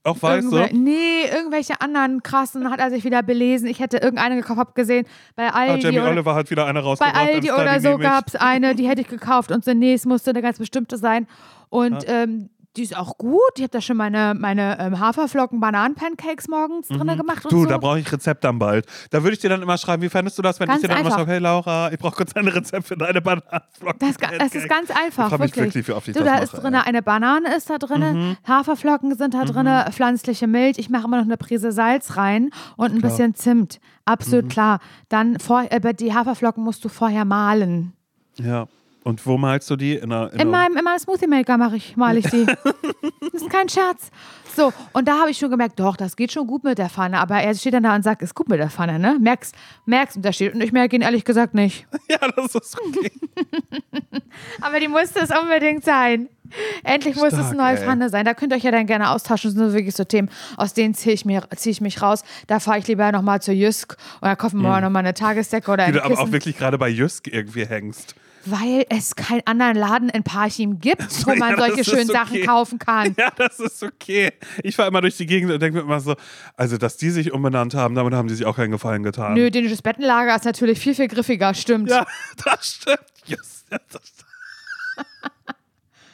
[0.03, 0.77] Auch weißt Irgendwel- du?
[0.77, 3.67] Nee, irgendwelche anderen krassen hat er sich wieder belesen.
[3.67, 5.05] Ich hätte irgendeine gekauft, hab gesehen,
[5.36, 7.15] bei Ah, Aldi, Jamie oder, Oliver hat wieder eine bei rausgebracht.
[7.17, 10.29] Aldi ist da oder so gab es eine, die hätte ich gekauft und es musste
[10.31, 11.27] eine ganz bestimmte sein.
[11.69, 13.39] Und ähm, die ist auch gut.
[13.55, 17.49] Ich habe da schon meine, meine ähm, Haferflocken, Bananen-Pancakes morgens drin gemacht Mhm.
[17.49, 17.65] Du, so.
[17.65, 18.86] da brauche ich Rezept dann bald.
[19.11, 20.88] Da würde ich dir dann immer schreiben, wie fändest du das, wenn Ganz ich dir
[20.89, 21.19] dann immer einfach.
[21.19, 23.99] schreibe, hey Laura, ich brauche kurz ein Rezept für deine Bananenflocken.
[23.99, 25.88] Das, das ist ganz einfach, Ich frage mich wirklich.
[25.88, 26.73] wie oft ich du, das da mache, ist drin.
[26.73, 26.80] Mhm.
[26.86, 30.78] eine Banane ist da drin, Haferflocken sind da drin, pflanzliche Milch.
[30.78, 33.80] Ich mache immer noch eine Prise Salz rein und ein bisschen Zimt.
[34.05, 34.49] Absolut Mhm.
[34.49, 34.80] klar.
[35.09, 37.93] Dann vor, äh, die Haferflocken musst du vorher mahlen.
[38.38, 38.67] Ja.
[39.06, 39.93] Und wo malst du die?
[39.97, 42.45] In, einer, in, In meinem, in meinem Smoothie Maker mache ich, male ich die.
[43.32, 44.10] das ist kein Scherz.
[44.56, 47.20] So, und da habe ich schon gemerkt, doch, das geht schon gut mit der Pfanne.
[47.20, 49.18] Aber er steht dann da und sagt, ist gut mit der Pfanne, ne?
[49.22, 49.53] Merkst,
[49.86, 50.56] merkst Unterschied.
[50.56, 51.86] Und ich merke ihn ehrlich gesagt nicht.
[52.10, 53.12] Ja, das ist okay.
[54.62, 56.30] Aber die musste es unbedingt sein.
[56.84, 57.86] Endlich muss es Stark, eine neue ey.
[57.86, 58.26] Pfanne sein.
[58.26, 59.51] Da könnt ihr euch ja dann gerne austauschen.
[59.51, 62.24] Das sind wirklich so Themen, aus denen ziehe ich, mir- zieh ich mich raus.
[62.47, 64.70] Da fahre ich lieber nochmal zur Jysk und da kaufen wir Mhm.
[64.70, 67.66] mal nochmal eine Tagesdecke oder Wie ein du aber auch wirklich gerade bei Jysk irgendwie
[67.66, 68.16] hängst.
[68.45, 72.17] Weil es keinen anderen Laden in Parchim gibt, wo man Ja, solche schönen okay.
[72.17, 73.15] Sachen kaufen kann.
[73.17, 74.31] Ja, das ist okay.
[74.63, 76.15] Ich fahre immer durch die Gegend und denke mir immer so,
[76.55, 79.33] also, dass die sich umbenannt haben, damit haben die sich auch keinen Gefallen getan.
[79.33, 81.89] Nö, dänisches Bettenlager ist natürlich viel, viel griffiger, stimmt.
[81.89, 82.05] Ja,
[82.45, 82.99] das stimmt.
[83.25, 83.65] Yes.
[83.71, 84.01] Ja, das,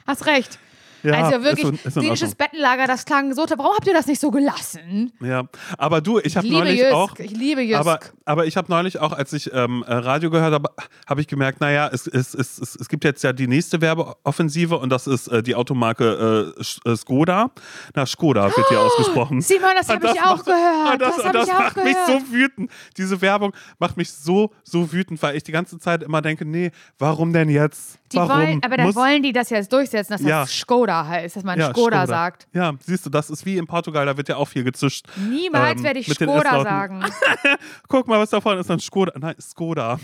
[0.07, 0.59] Hast recht.
[1.03, 2.35] Ja, also wirklich, ist ist dänisches.
[2.35, 3.45] Bettenlager, das klang so.
[3.47, 5.11] Warum habt ihr das nicht so gelassen?
[5.21, 5.43] Ja,
[5.77, 6.93] aber du, ich habe neulich Jysk.
[6.93, 7.17] auch.
[7.19, 7.79] ich liebe Jysk.
[7.79, 10.69] Aber, aber ich habe neulich auch, als ich ähm, äh, Radio gehört habe,
[11.07, 14.77] habe ich gemerkt, naja, es, es, es, es, es gibt jetzt ja die nächste Werbeoffensive
[14.77, 17.51] und das ist äh, die Automarke äh, äh, Skoda.
[17.95, 19.41] Na, Skoda wird hier ausgesprochen.
[19.41, 21.01] Simon, das habe ich auch macht- gehört.
[21.01, 22.07] Das, Das das auch macht mich gehört.
[22.27, 22.71] so wütend.
[22.97, 26.71] Diese Werbung macht mich so, so wütend, weil ich die ganze Zeit immer denke, nee,
[26.99, 27.97] warum denn jetzt?
[28.11, 28.29] Die warum?
[28.29, 30.41] wollen, aber dann muss, wollen die das jetzt durchsetzen, dass Ja.
[30.41, 30.53] das
[30.91, 32.47] Skoda heißt, dass man ja, Skoda, sagt.
[32.53, 35.07] Ja, siehst du, das ist wie in Portugal, da wird ja auch viel gezischt.
[35.15, 37.03] Niemals Ähm, werde ich Skoda sagen.
[37.87, 39.13] Guck mal, was davon ist ein Skoda.
[39.17, 39.99] Nein, Skoda.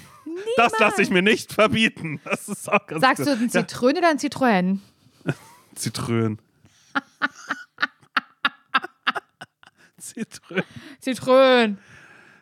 [0.55, 2.21] Das lasse ich mir nicht verbieten.
[2.23, 3.41] Das ist auch ganz Sagst du gut.
[3.41, 4.79] ein Zitrone oder ein Citroën?
[5.25, 5.33] ja,
[5.75, 6.39] Zitrön.
[10.99, 11.77] Zitrön.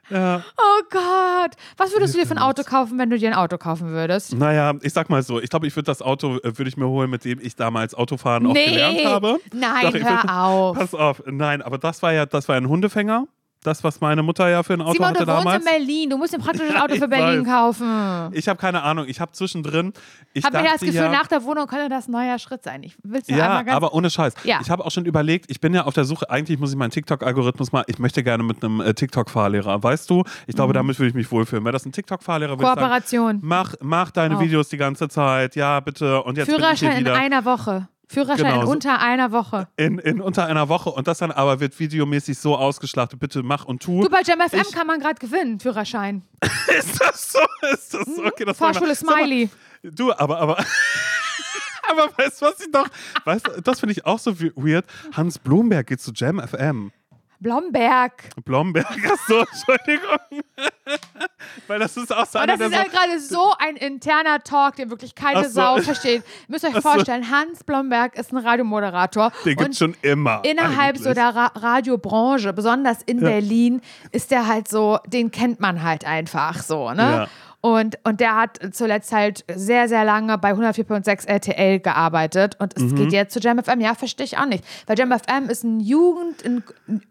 [0.10, 0.44] Ja.
[0.58, 1.52] Oh Gott.
[1.78, 4.34] Was würdest du dir für ein Auto kaufen, wenn du dir ein Auto kaufen würdest?
[4.36, 6.88] Naja, ich sag mal so, ich glaube, ich würde das Auto, äh, würde ich mir
[6.88, 8.66] holen, mit dem ich damals Autofahren auch Nee.
[8.72, 9.40] gelernt habe.
[9.54, 10.78] Nein, Doch, ich hör würd- auf.
[10.78, 13.26] Pass auf, nein, aber das war ja, das war ein Hundefänger.
[13.66, 15.66] Das, was meine Mutter ja für ein Auto Simon, hatte du wohnst damals.
[15.66, 16.10] in Berlin.
[16.10, 17.52] Du musst dir praktisch ein Auto für Berlin weiß.
[17.54, 18.30] kaufen.
[18.34, 19.94] Ich habe keine Ahnung, ich habe zwischendrin.
[20.34, 22.84] Ich Hab mir das Gefühl, ja, nach der Wohnung könnte das ein neuer Schritt sein.
[22.84, 24.34] Ich will es Ja, aber ohne Scheiß.
[24.44, 24.60] Ja.
[24.62, 26.92] Ich habe auch schon überlegt, ich bin ja auf der Suche, eigentlich muss ich meinen
[26.92, 30.24] TikTok-Algorithmus mal, ich möchte gerne mit einem äh, TikTok-Fahrlehrer, weißt du?
[30.48, 31.64] Ich glaube, damit würde ich mich wohlfühlen.
[31.64, 32.82] Wäre das ein TikTok-Fahrlehrer, ich sagen, Mhm.
[32.82, 33.40] Kooperation.
[33.42, 34.42] mach, mach deine Auch.
[34.42, 36.22] Videos die ganze Zeit, ja, bitte.
[36.24, 37.88] Und jetzt bin ich hier Führerschein in einer Woche.
[38.08, 39.68] Führerschein Genau in unter einer Woche.
[39.78, 43.20] in, in unter einer Woche und das dann aber wird videomäßig so ausgeschlachtet.
[43.20, 44.02] Bitte mach und tu.
[44.04, 46.24] Du, bei JamFM Ich- kann man gerade gewinnen, Führerschein.
[46.78, 47.40] Ist das so?
[47.74, 48.26] Ist das so?
[48.26, 49.50] Okay, das Fahrschule Sag mal, Smiley.
[49.84, 50.58] Du, aber, aber.
[51.90, 52.88] aber weißt du, was ich noch.
[53.24, 54.86] Weißt du, das finde ich auch so we- weird.
[55.14, 56.92] Hans Blomberg geht zu Jam FM.
[57.40, 58.14] Blomberg.
[58.44, 60.44] Blomberg, ach so, Entschuldigung.
[61.68, 62.76] Weil das ist auch so Oh, das ist so.
[62.76, 65.50] ja gerade so ein interner Talk, den wirklich keine so.
[65.56, 66.24] Sau versteht.
[66.24, 66.82] Ihr müsst euch so.
[66.82, 69.32] vorstellen, Hans Blomberg ist ein Radiomoderator.
[69.46, 70.42] Den gibt schon immer.
[70.44, 71.16] innerhalb so eigentlich.
[71.16, 73.26] der Ra Radiobranche, besonders in Ja.
[73.30, 73.82] Berlin,
[74.12, 77.02] ist der halt so, den kennt man halt einfach so, ne?
[77.02, 77.28] Ja.
[77.66, 82.84] Und, und der hat zuletzt halt sehr, sehr lange bei 104.6 RTL gearbeitet und es
[82.84, 82.96] Mhm.
[82.96, 83.82] geht jetzt zu JamFM.
[83.82, 84.64] Ja, verstehe ich auch nicht.
[84.86, 86.64] Weil JamFM ist ein Jugend, ein,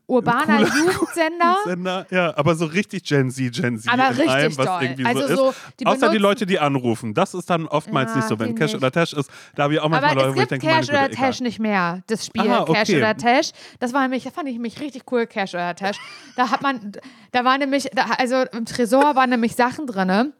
[0.07, 1.57] urbaner cooler Jugendsender.
[1.65, 3.93] Sender, ja, aber so richtig Gen Z, Gen Z.
[3.93, 4.83] Aber richtig allem, was doll.
[4.83, 7.15] irgendwie Also so so, die Außer die Leute, die anrufen.
[7.15, 8.39] Das ist dann oftmals Ja, nicht so.
[8.39, 8.77] Wenn Cash nicht.
[8.81, 10.67] oder Tash ist, da habe ich auch manchmal Aber Leute, es wo ich gibt denke,
[10.77, 11.47] Cash oder Tash egal.
[11.49, 12.99] nicht mehr, das Spiel Aha, Cash okay.
[12.99, 13.51] oder Tash.
[13.81, 15.97] Das war nämlich, das fand ich nämlich richtig cool, Cash oder Tash.
[16.37, 16.93] Da hat man,
[17.33, 20.33] da war nämlich, da, also im Tresor waren nämlich Sachen drin.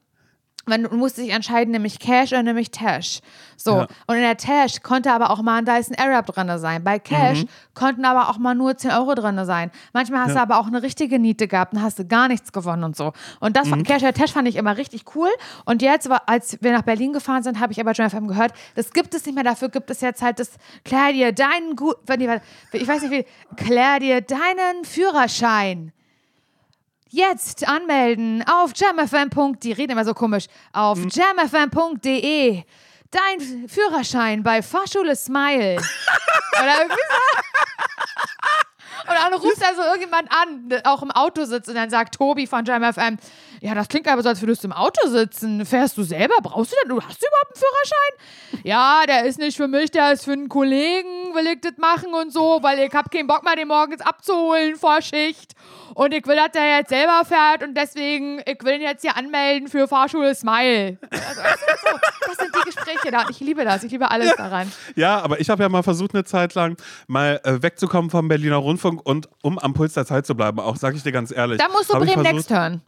[0.67, 3.21] Man musste sich entscheiden, nämlich Cash oder nämlich Tash.
[3.57, 3.77] So.
[3.79, 3.87] Ja.
[4.07, 6.83] Und in der Tash konnte aber auch mal ein Dyson Arab drin sein.
[6.83, 7.49] Bei Cash Mhm.
[7.75, 9.71] konnten aber auch mal nur 10 Euro drin sein.
[9.93, 10.35] Manchmal hast Ja.
[10.35, 13.13] du aber auch eine richtige Niete gehabt und hast du gar nichts gewonnen und so.
[13.41, 13.85] Und das Mhm.
[13.85, 15.29] Cash oder Tash fand ich immer richtig cool.
[15.65, 18.93] Und jetzt, als wir nach Berlin gefahren sind, habe ich aber John FM gehört, das
[18.93, 19.45] gibt es nicht mehr.
[19.45, 20.51] Dafür gibt es jetzt halt das,
[20.85, 21.97] klär dir deinen gut,
[22.73, 23.25] ich weiß nicht wie,
[23.57, 25.93] klär dir deinen Führerschein.
[27.15, 29.57] Jetzt anmelden auf jamfm.
[29.61, 30.47] Die reden immer so komisch.
[30.73, 32.65] Auf jamfm.de.
[33.09, 35.77] Dein Führerschein bei Fahrschule Smile.
[36.61, 37.41] Oder irgendwie so.
[39.03, 42.49] Und dann ruft also irgendjemand an, der auch im Auto sitzt und dann sagt Tobi
[42.49, 43.19] von JamFM,
[43.67, 45.65] ja, das klingt aber so, als würdest du im Auto sitzen.
[45.65, 46.35] Fährst du selber?
[46.43, 46.91] Brauchst du denn?
[46.91, 48.63] Du hast du überhaupt einen Führerschein?
[48.63, 52.13] Ja, der ist nicht für mich, der ist für einen Kollegen, will ich das machen
[52.13, 55.55] und so, weil ich hab keinen Bock mehr, den morgens abzuholen vor Schicht.
[55.95, 59.17] Und ich will, dass der jetzt selber fährt und deswegen, ich will ihn jetzt hier
[59.17, 60.99] anmelden für Fahrschule Smile.
[61.11, 63.25] Also, das, sind so, das sind die Gespräche da.
[63.31, 63.83] Ich liebe das.
[63.85, 64.71] Ich liebe alles daran.
[64.97, 68.57] Ja, aber ich habe ja mal versucht, eine Zeit lang mal äh, wegzukommen vom Berliner
[68.57, 71.59] Rundfunk und um am Puls der Zeit zu bleiben, auch sage ich dir ganz ehrlich.
[71.59, 72.83] Da musst du Bremen versucht- Next hören.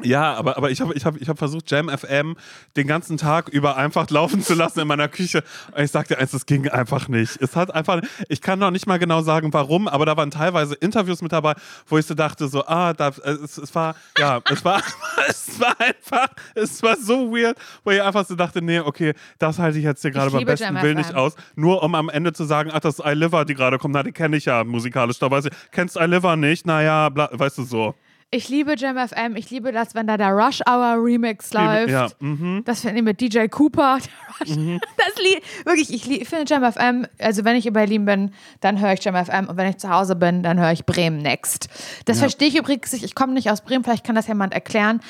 [0.00, 2.34] Ja, aber, aber ich habe ich hab, ich hab versucht, Jam FM
[2.76, 5.44] den ganzen Tag über einfach laufen zu lassen in meiner Küche.
[5.70, 7.40] Und ich sagte eins, es ging einfach nicht.
[7.42, 10.74] Es hat einfach, ich kann noch nicht mal genau sagen, warum, aber da waren teilweise
[10.76, 11.54] Interviews mit dabei,
[11.86, 14.82] wo ich so dachte, so, ah, da, es, es war, ja, es war,
[15.28, 19.58] es war einfach, es war so weird, wo ich einfach so dachte, nee, okay, das
[19.58, 21.06] halte ich jetzt hier gerade beim besten Jam Willen FM.
[21.06, 21.34] nicht aus.
[21.54, 24.02] Nur um am Ende zu sagen, ach, das ist I Liver, die gerade kommt, na,
[24.02, 25.18] die kenne ich ja musikalisch.
[25.18, 26.66] Da weiß ich, kennst I Liver nicht?
[26.66, 27.94] Naja, bla, weißt du so.
[28.34, 29.36] Ich liebe Jam FM.
[29.36, 31.90] Ich liebe das, wenn da der Rush Hour Remix läuft.
[31.90, 32.62] Ja, mhm.
[32.64, 33.98] Das finde ich mit DJ Cooper.
[34.38, 38.30] Das Lied, wirklich, ich, finde Jam FM, also wenn ich in Berlin bin,
[38.60, 41.18] dann höre ich Jam FM und wenn ich zu Hause bin, dann höre ich Bremen
[41.18, 41.68] Next.
[42.06, 43.04] Das verstehe ich übrigens nicht.
[43.04, 45.00] Ich komme nicht aus Bremen, vielleicht kann das jemand erklären.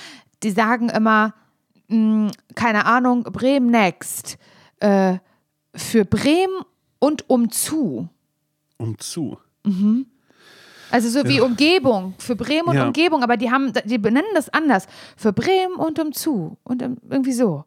[0.43, 1.33] Die sagen immer
[1.87, 4.37] mh, keine Ahnung, Bremen Next,
[4.81, 5.19] äh,
[5.75, 6.65] für Bremen
[6.99, 8.09] und umzu.
[8.79, 9.39] Umzu.
[10.93, 12.87] Also so wie Umgebung, für Bremen und Ja.
[12.87, 14.87] Umgebung, aber die haben, die benennen das anders.
[15.17, 16.57] Für Bremen und umzu.
[16.65, 17.65] Und um, irgendwie so.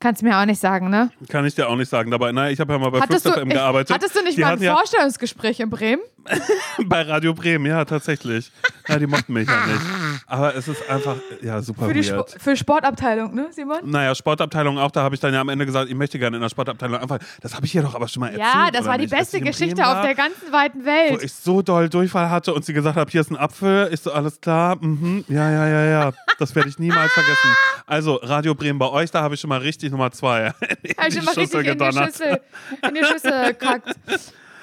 [0.00, 1.10] Kannst du mir auch nicht sagen, ne?
[1.28, 2.10] Kann ich dir auch nicht sagen.
[2.10, 3.92] Dabei, naja, ich habe ja mal bei Hattest ich, gearbeitet.
[3.92, 6.02] hattest du nicht die mal ein hatten ja Vorstellungsgespräch in Bremen?
[6.86, 8.50] bei Radio Bremen, ja, tatsächlich.
[8.86, 9.80] Ja, die mochten mich ja nicht.
[10.26, 12.28] Aber es ist einfach, ja, super Für die weird.
[12.30, 13.78] Sp für Sportabteilung, ne, Simon?
[13.84, 16.42] Naja, Sportabteilung auch, da habe ich dann ja am Ende gesagt, ich möchte gerne in
[16.42, 17.24] der Sportabteilung anfangen.
[17.40, 18.46] Das habe ich hier doch aber schon mal erzählt.
[18.54, 19.16] Ja, das war die nicht?
[19.16, 21.22] Beste ich in Geschichte Bremen auf war, der ganzen weiten Wo Welt.
[21.22, 23.88] ich so doll Durchfall hatte und sie gesagt hat, hier ist ein Apfel.
[23.92, 26.12] Ich so, alles klar, mhm, ja, ja, ja, ja.
[26.38, 27.56] Das werde ich niemals vergessen.
[27.86, 30.52] Also, Radio Bremen bei euch, da habe ich schon mal richtig Nummer zwei.
[30.60, 32.06] in ich die schon mal Schüssel richtig in die gedonnert.
[32.06, 32.40] Schüssel,
[32.86, 33.96] in die Schüssel gekackt.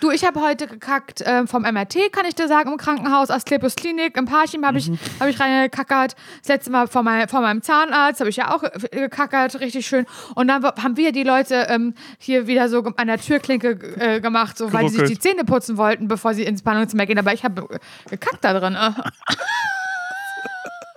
[0.06, 3.74] Du, ich habe heute gekackt ähm, vom MRT, kann ich dir sagen, im Krankenhaus, Asklepios
[3.76, 4.16] Klinik.
[4.18, 5.00] Im Parchim habe ich, Mhm.
[5.20, 6.16] hab ich reingekackert.
[6.42, 9.88] Das letzte Mal vor, mein, vor meinem Zahnarzt habe ich ja auch äh, gekackert, richtig
[9.88, 10.06] schön.
[10.36, 14.60] Und dann haben wir die Leute ähm, hier wieder so an der Türklinke äh, gemacht,
[14.60, 17.18] so, weil die sich die Zähne putzen wollten, bevor sie ins Behandlungszimmer gehen.
[17.18, 17.80] Aber ich habe äh,
[18.12, 18.78] gekackt da drin.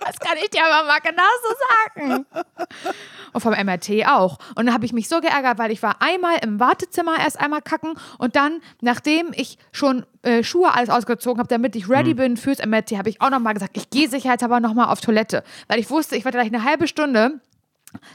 [0.09, 2.25] Das kann ich dir aber mal genau so sagen.
[3.33, 4.37] Und vom MRT auch.
[4.55, 7.61] Und dann habe ich mich so geärgert, weil ich war einmal im Wartezimmer erst einmal
[7.61, 12.37] kacken und dann, nachdem ich schon äh, Schuhe alles ausgezogen habe, damit ich ready bin
[12.37, 15.43] fürs MRT, habe ich auch nochmal gesagt, ich gehe sicherheitshalber nochmal auf Toilette.
[15.67, 17.39] Weil ich wusste, ich werde gleich eine halbe Stunde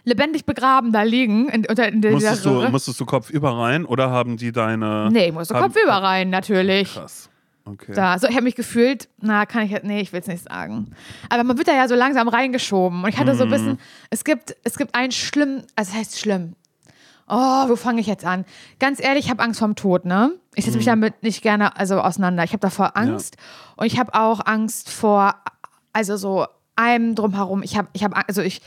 [0.04, 4.36] lebendig begraben da liegen in, unter, in Musstest du, musstest du kopfüber rein oder haben
[4.36, 5.08] die deine.
[5.12, 6.92] nee, ich musste haben- Kopfüber rein, natürlich.
[6.94, 7.28] Krass.
[7.66, 7.92] Okay.
[7.94, 10.44] Da, so, ich habe mich gefühlt, na, kann ich, jetzt- nee, ich will es nicht
[10.44, 10.90] sagen.
[11.30, 13.02] Aber man wird da ja so langsam reingeschoben.
[13.02, 13.78] Und ich hatte so ein bisschen,
[14.10, 16.56] es gibt, es gibt einen schlimm, also es heißt schlimm.
[17.26, 18.44] Oh, wo fange ich jetzt an?
[18.78, 20.32] Ganz ehrlich, ich habe Angst vorm Tod, ne?
[20.54, 22.44] Ich setze mich damit nicht gerne also auseinander.
[22.44, 23.38] Ich habe davor Angst
[23.76, 25.34] und ich habe auch Angst vor,
[25.94, 26.46] also so
[26.76, 27.62] allem drumherum.
[27.62, 28.60] Ich habe, ich habe, also ich,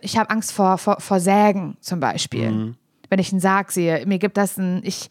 [0.00, 2.74] ich habe Angst vor, vor, vor Sägen zum Beispiel.
[3.12, 5.10] Wenn ich einen Sarg sehe, mir gibt das ein, ich,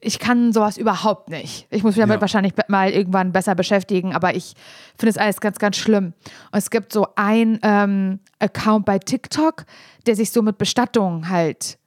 [0.00, 1.68] ich kann sowas überhaupt nicht.
[1.70, 2.20] Ich muss mich damit Ja.
[2.20, 4.54] wahrscheinlich mal irgendwann besser beschäftigen, aber ich
[4.98, 6.06] finde es alles ganz, ganz schlimm.
[6.50, 9.64] Und es gibt so ein ähm, Account bei TikTok,
[10.06, 11.78] der sich so mit Bestattungen halt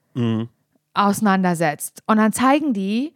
[0.93, 2.03] auseinandersetzt.
[2.07, 3.13] Und dann zeigen die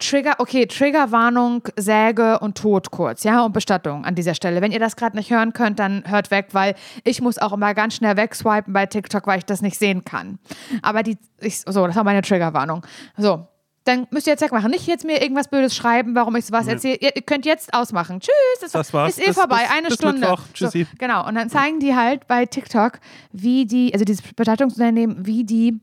[0.00, 4.60] Trigger, okay, Triggerwarnung, Säge und Tod kurz, ja, und Bestattung an dieser Stelle.
[4.60, 6.74] Wenn ihr das gerade nicht hören könnt, dann hört weg, weil
[7.04, 10.38] ich muss auch immer ganz schnell wegswipen bei TikTok, weil ich das nicht sehen kann.
[10.82, 12.84] Aber die, ich, so, das war meine Triggerwarnung.
[13.16, 13.46] So,
[13.84, 14.70] dann müsst ihr jetzt wegmachen.
[14.70, 16.96] Nicht jetzt mir irgendwas Blödes schreiben, warum ich sowas erzähle.
[17.00, 18.20] Ihr, ihr könnt jetzt ausmachen.
[18.20, 19.16] Tschüss, das, Das war's.
[19.16, 19.60] ist eh Bis- vorbei.
[19.62, 20.20] bis- Eine bis Stunde.
[20.20, 20.40] Mittwoch.
[20.54, 20.86] So, Tschüssi.
[20.98, 23.00] genau, und dann zeigen die halt bei TikTok,
[23.32, 25.80] wie die, also dieses Bestattungsunternehmen, wie die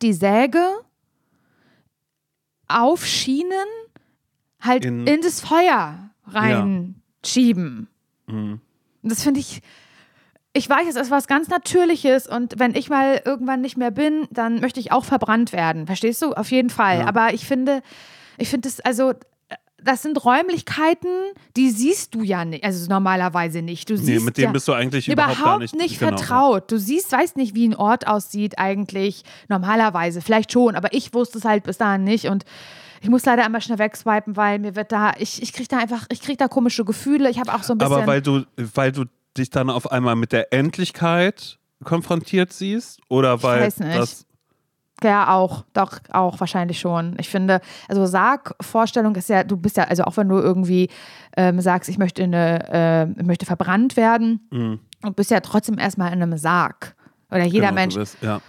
[0.00, 0.64] die Säge
[2.80, 3.52] auf Schienen
[4.60, 7.88] halt in, In- das Feuer reinschieben.
[8.26, 8.60] Mhm.
[9.02, 9.60] Und das finde ich,
[10.52, 14.26] ich weiß, es ist was ganz Natürliches und wenn ich mal irgendwann nicht mehr bin,
[14.30, 15.86] dann möchte ich auch verbrannt werden.
[15.86, 16.32] Verstehst du?
[16.32, 17.00] Auf jeden Fall.
[17.00, 17.06] Ja.
[17.06, 17.82] Aber ich finde,
[18.38, 19.12] ich finde es, also,
[19.84, 21.08] das sind Räumlichkeiten,
[21.56, 23.88] die siehst du ja nicht, also normalerweise nicht.
[23.90, 26.16] Du Nee, mit dem ja, bist du eigentlich überhaupt, überhaupt, nicht, nicht genau.
[26.16, 26.70] vertraut.
[26.70, 30.20] Du siehst, weißt nicht, wie ein Ort aussieht eigentlich normalerweise.
[30.20, 32.44] Vielleicht schon, aber ich wusste es halt bis dahin nicht und
[33.00, 36.06] ich muss leider einmal schnell wegswipen, weil mir wird da, ich, ich krieg da einfach,
[36.10, 37.28] ich krieg da komische Gefühle.
[37.30, 37.92] Ich habe auch so ein bisschen.
[37.92, 39.04] Aber weil du, weil du
[39.36, 43.00] dich dann auf einmal mit der Endlichkeit konfrontiert siehst?
[43.08, 44.26] Oder weil das.
[45.04, 47.16] Ja, auch, doch, auch wahrscheinlich schon.
[47.18, 50.88] Ich finde, also Sargvorstellung ist ja, du bist ja, also auch wenn du irgendwie
[51.36, 52.68] ähm, sagst, ich möchte, in eine,
[53.18, 54.80] äh, möchte verbrannt werden, Mhm.
[55.02, 56.94] du bist ja trotzdem erstmal in einem Sarg.
[57.30, 57.94] Oder jeder genau, Mensch.
[57.94, 58.40] Bist, ja.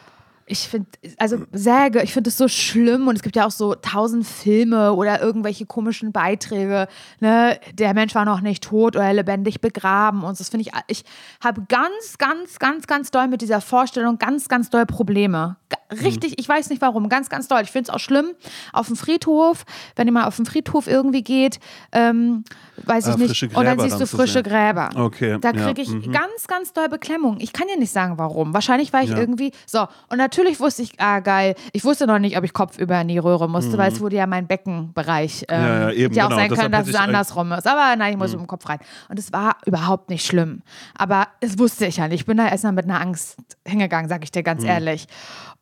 [0.45, 0.88] Ich finde,
[1.18, 4.91] also Säge, ich finde es so schlimm und es gibt ja auch so tausend Filme
[4.91, 6.89] oder irgendwelche komischen Beiträge,
[7.22, 11.06] ne, der Mensch war noch nicht tot oder lebendig begraben und das finde ich, ich
[11.41, 15.56] habe ganz, ganz, ganz, ganz doll mit dieser Vorstellung ganz, ganz doll Probleme.
[15.96, 17.62] Ga- Richtig, ich weiß nicht warum, ganz, ganz doll.
[17.64, 18.28] Ich finde es auch schlimm
[18.72, 19.64] auf dem Friedhof,
[19.96, 21.60] wenn ihr mal auf dem Friedhof irgendwie geht,
[21.91, 22.44] ähm,
[22.86, 24.44] weiß ich Ah, nicht, und dann siehst du frische sehen.
[24.44, 24.89] Gräber.
[24.96, 26.12] Okay, Da kriege ich mhm.
[26.12, 27.38] ganz, ganz doll Beklemmung.
[27.39, 28.54] Ich kann dir nicht sagen, warum.
[28.54, 29.18] Wahrscheinlich, weil ich Ja.
[29.18, 29.52] irgendwie.
[29.66, 31.56] So, und natürlich wusste ich, ah, geil.
[31.72, 34.28] Ich wusste noch nicht, ob ich kopfüber in die Röhre musste, weil es wurde ja
[34.28, 35.46] mein Beckenbereich.
[35.50, 35.66] Ähm, Mhm.
[35.68, 36.39] Ja, ja, eben, hätte ja auch genau.
[36.41, 37.68] sein können, dass es andersrum ist.
[37.68, 38.80] Aber nein, ich muss mit dem Kopf rein.
[39.10, 40.62] Und es war überhaupt nicht schlimm.
[40.98, 42.22] Aber es wusste ich ja nicht.
[42.22, 43.38] Ich bin da erstmal mit einer Angst
[43.68, 44.44] hingegangen, sag ich dir Mhm.
[44.46, 45.08] ganz ehrlich.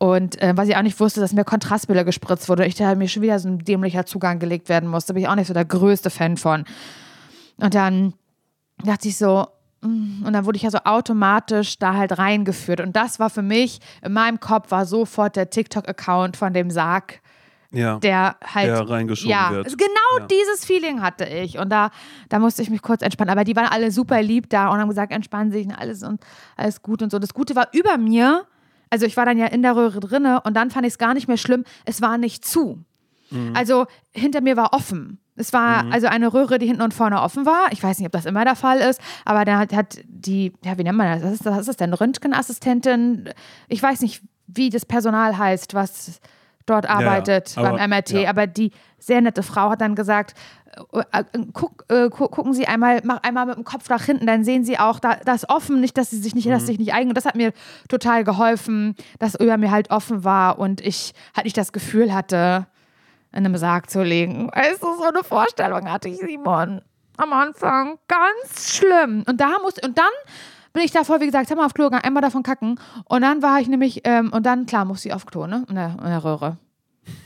[0.02, 2.66] Und äh, was ich auch nicht wusste, dass mir Kontrastbilder gespritzt wurde.
[2.66, 5.14] Ich da mir schon wieder so ein dämlicher Zugang gelegt werden musste.
[5.14, 6.66] Bin ich auch nicht so der größte Fan von.
[7.58, 8.16] Und dann
[8.84, 9.46] dachte ich so,
[9.82, 12.82] mm, und dann wurde ich ja so automatisch da halt reingeführt.
[12.82, 17.22] Und das war für mich, in meinem Kopf war sofort der TikTok-Account von dem Sarg
[17.70, 18.00] Ja.
[18.00, 18.70] der halt.
[18.70, 19.68] Der reingeschoben ja, wird.
[19.78, 20.26] genau Ja.
[20.26, 21.60] dieses Feeling hatte ich.
[21.60, 21.92] Und da,
[22.28, 23.30] da musste ich mich kurz entspannen.
[23.30, 26.24] Aber die waren alle super lieb da und haben gesagt, entspannen sich und alles und
[26.58, 27.20] alles gut und so.
[27.20, 28.48] Das Gute war über mir,
[28.92, 31.16] also ich war dann ja in der Röhre drinne und dann fand ich es gar
[31.16, 31.64] nicht mehr schlimm.
[31.86, 32.84] Es war nicht zu.
[33.32, 33.54] Mhm.
[33.56, 35.18] Also hinter mir war offen.
[35.38, 37.72] Es war also eine Röhre, die hinten und vorne offen war.
[37.72, 40.78] Ich weiß nicht, ob das immer der Fall ist, aber dann hat, hat die, ja,
[40.78, 41.24] wie nennt man das?
[41.24, 41.94] Was ist, was ist das denn?
[41.94, 43.30] Röntgenassistentin?
[43.68, 46.20] Ich weiß nicht, wie das Personal heißt, was
[46.66, 48.30] dort arbeitet aber- beim MRT, ja.
[48.30, 50.36] aber die sehr nette Frau hat dann gesagt,
[51.54, 54.64] guck, äh, gu gucken Sie einmal, mach einmal mit dem Kopf nach hinten, dann sehen
[54.64, 56.68] Sie auch, da, das offen, nicht, dass Sie sich nicht, dass Mhm.
[56.68, 57.14] sich nicht eigen.
[57.14, 57.54] Das hat mir
[57.90, 62.68] total geholfen, dass über mir halt offen war und ich halt nicht das Gefühl hatte,
[63.34, 64.50] in einem Sarg zu liegen.
[64.54, 66.82] Weißt du, so eine Vorstellung hatte ich, Simon.
[67.18, 67.98] Am Anfang.
[68.08, 69.24] Ganz schlimm.
[69.28, 70.06] Und da muss, und dann
[70.74, 72.80] bin ich davor, wie gesagt, hab mal auf Klo gegangen, einmal davon kacken.
[73.06, 75.66] Und dann war ich nämlich, ähm, und dann, klar, musste ich auf Klo, ne?
[75.70, 76.58] In der, in der Röhre.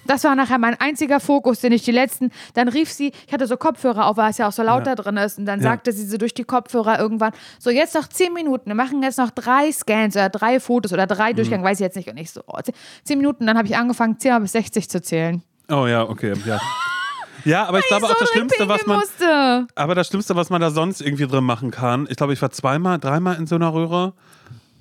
[0.07, 2.31] Das war nachher mein einziger Fokus, den ich die letzten.
[2.53, 4.95] Dann rief sie, ich hatte so Kopfhörer auf, weil es ja auch so laut Ja.
[4.95, 5.37] da drin ist.
[5.37, 5.71] Und dann Ja.
[5.71, 8.67] sagte sie so durch die Kopfhörer irgendwann: So, jetzt noch zehn Minuten.
[8.69, 11.35] Wir machen jetzt noch drei Scans oder drei Fotos oder drei Mhm.
[11.37, 12.09] Durchgänge, weiß ich jetzt nicht.
[12.09, 12.59] Und ich so: oh,
[13.03, 13.45] zehn, Minuten.
[13.47, 15.41] Dann habe ich angefangen, 10 bis 60 zu zählen.
[15.69, 16.33] Oh ja, okay.
[16.45, 16.59] Ja,
[17.43, 18.99] ja aber ich glaube so auch das Schlimmste, was man.
[18.99, 19.67] musste.
[19.75, 22.51] Aber das Schlimmste, was man da sonst irgendwie drin machen kann, ich glaube, ich war
[22.51, 24.13] zweimal, dreimal in so einer Röhre.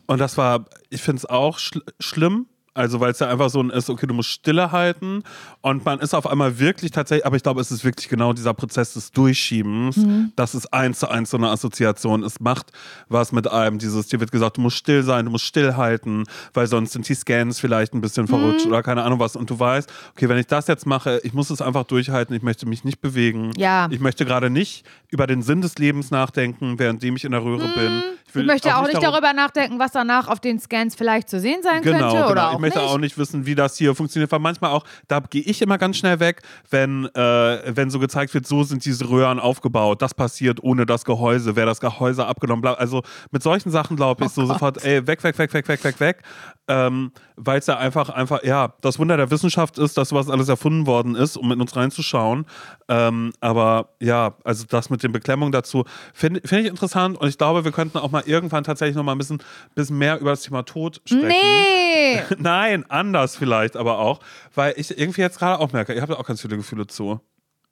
[0.06, 2.46] Und das war, ich finde es auch schl schlimm.
[2.74, 5.22] Also, weil es ja einfach so ein ist, okay, du musst Stille halten
[5.60, 8.52] und man ist auf einmal wirklich tatsächlich, aber ich glaube, es ist wirklich genau dieser
[8.52, 9.96] Prozess des Durchschiebens.
[10.34, 12.24] Das ist eins zu eins so eine Assoziation.
[12.24, 12.72] Es macht
[13.08, 13.78] was mit einem.
[13.78, 17.14] Dieses, dir wird gesagt, du musst still sein, du musst stillhalten, weil sonst sind die
[17.14, 19.36] Scans vielleicht ein bisschen verrutscht oder keine Ahnung was.
[19.36, 22.42] Und du weißt, okay, wenn ich das jetzt mache, ich muss es einfach durchhalten, ich
[22.42, 23.52] möchte mich nicht bewegen.
[23.56, 23.88] Ja.
[23.90, 27.68] Ich möchte gerade nicht über den Sinn des Lebens nachdenken, währenddem ich in der Röhre
[27.68, 28.02] bin.
[28.36, 31.82] Ich möchte auch nicht darüber nachdenken, was danach auf den Scans vielleicht zu sehen sein
[31.82, 32.30] Genau, könnte genau.
[32.30, 32.88] oder ich auch möchte nicht.
[32.88, 35.96] auch nicht wissen, wie das hier funktioniert, weil manchmal auch, da gehe ich immer ganz
[35.96, 40.62] schnell weg, wenn, äh, wenn so gezeigt wird, so sind diese Röhren aufgebaut, das passiert
[40.62, 42.74] ohne das Gehäuse, wäre das Gehäuse abgenommen, bla.
[42.74, 45.84] also mit solchen Sachen glaube ich Oh so sofort, ey, weg, weg, weg, weg, weg,
[45.84, 46.22] weg, weg,
[46.68, 50.48] ähm, weil es ja einfach, einfach, ja, das Wunder der Wissenschaft ist, dass sowas alles
[50.48, 52.46] erfunden worden ist, um mit uns reinzuschauen,
[52.88, 57.38] ähm, aber ja, also das mit den Beklemmungen dazu finde find ich interessant und ich
[57.38, 59.42] glaube, wir könnten auch mal irgendwann tatsächlich noch mal ein bisschen,
[59.74, 61.28] bisschen mehr über das Thema Tod sprechen.
[61.28, 61.74] Nee.
[62.38, 62.53] Nein,
[62.88, 64.20] anders vielleicht aber auch,
[64.54, 67.20] weil ich irgendwie jetzt gerade auch merke, ihr habt auch ganz viele Gefühle zu.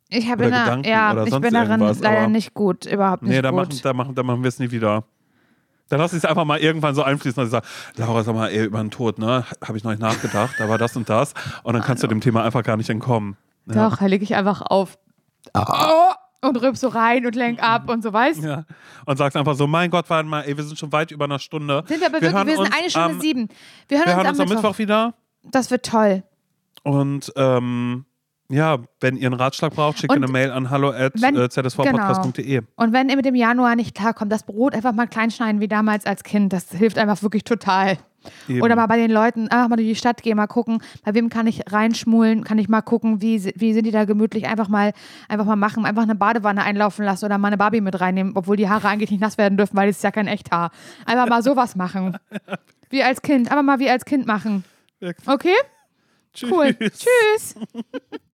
[0.09, 3.23] Ich habe Oder Gedanken ja, oder ich sonst bin darin irgendwas, leider nicht gut, überhaupt
[3.23, 3.69] nicht Nee, da gut.
[3.69, 5.05] machen, da, machen, da machen wir es nie wieder.
[5.89, 7.67] Dann lass ich es einfach mal irgendwann so einfließen und ich sage,
[7.97, 9.45] Laura, sag mal, ey, über den Tod, ne?
[9.63, 11.35] Habe ich noch nicht nachgedacht, aber das und das.
[11.65, 13.37] Und dann kannst du dem Thema einfach gar nicht entkommen.
[13.67, 13.89] Ja.
[13.89, 14.99] Doch, da lege ich einfach auf.
[16.45, 18.65] Und rülp so rein und lenk ab und so, weißt Ja.
[19.07, 21.39] Und sagst einfach so, mein Gott, warte mal, ey, wir sind schon weit über einer
[21.39, 21.85] Stunde.
[21.87, 23.49] Sind wir aber wirklich, hören wir sind uns eine Stunde am- sieben.
[23.89, 24.63] Wir hören Wir uns hören uns am am Mittwoch.
[24.71, 25.15] Mittwoch wieder.
[25.53, 26.25] Das wird toll.
[26.83, 28.07] Und ähm,
[28.49, 31.49] ja, wenn ihr einen Ratschlag braucht, schickt Und eine Mail an hallo at wenn- äh,
[31.49, 32.63] zsvpodcast.de.
[32.75, 35.69] Und wenn ihr mit dem Januar nicht klarkommt, das Brot einfach mal klein schneiden wie
[35.69, 36.53] damals als Kind.
[36.53, 37.99] Das hilft einfach wirklich total.
[38.49, 38.63] Eben.
[38.63, 41.29] Oder mal bei den Leuten, einfach mal durch die Stadt gehen, mal gucken, bei wem
[41.29, 44.93] kann ich reinschmulen, kann ich mal gucken, wie, wie sind die da gemütlich, einfach mal,
[45.29, 48.57] einfach mal machen, einfach eine Badewanne einlaufen lassen oder mal eine Barbie mit reinnehmen, obwohl
[48.57, 50.71] die Haare eigentlich nicht nass werden dürfen, weil es ist ja kein Echthaar.
[51.07, 52.17] Einfach mal sowas machen.
[52.91, 54.65] Wie als Kind, einfach mal wie als Kind machen.
[55.27, 55.55] Okay?
[56.43, 56.75] Cool.
[56.79, 57.57] Tschüss.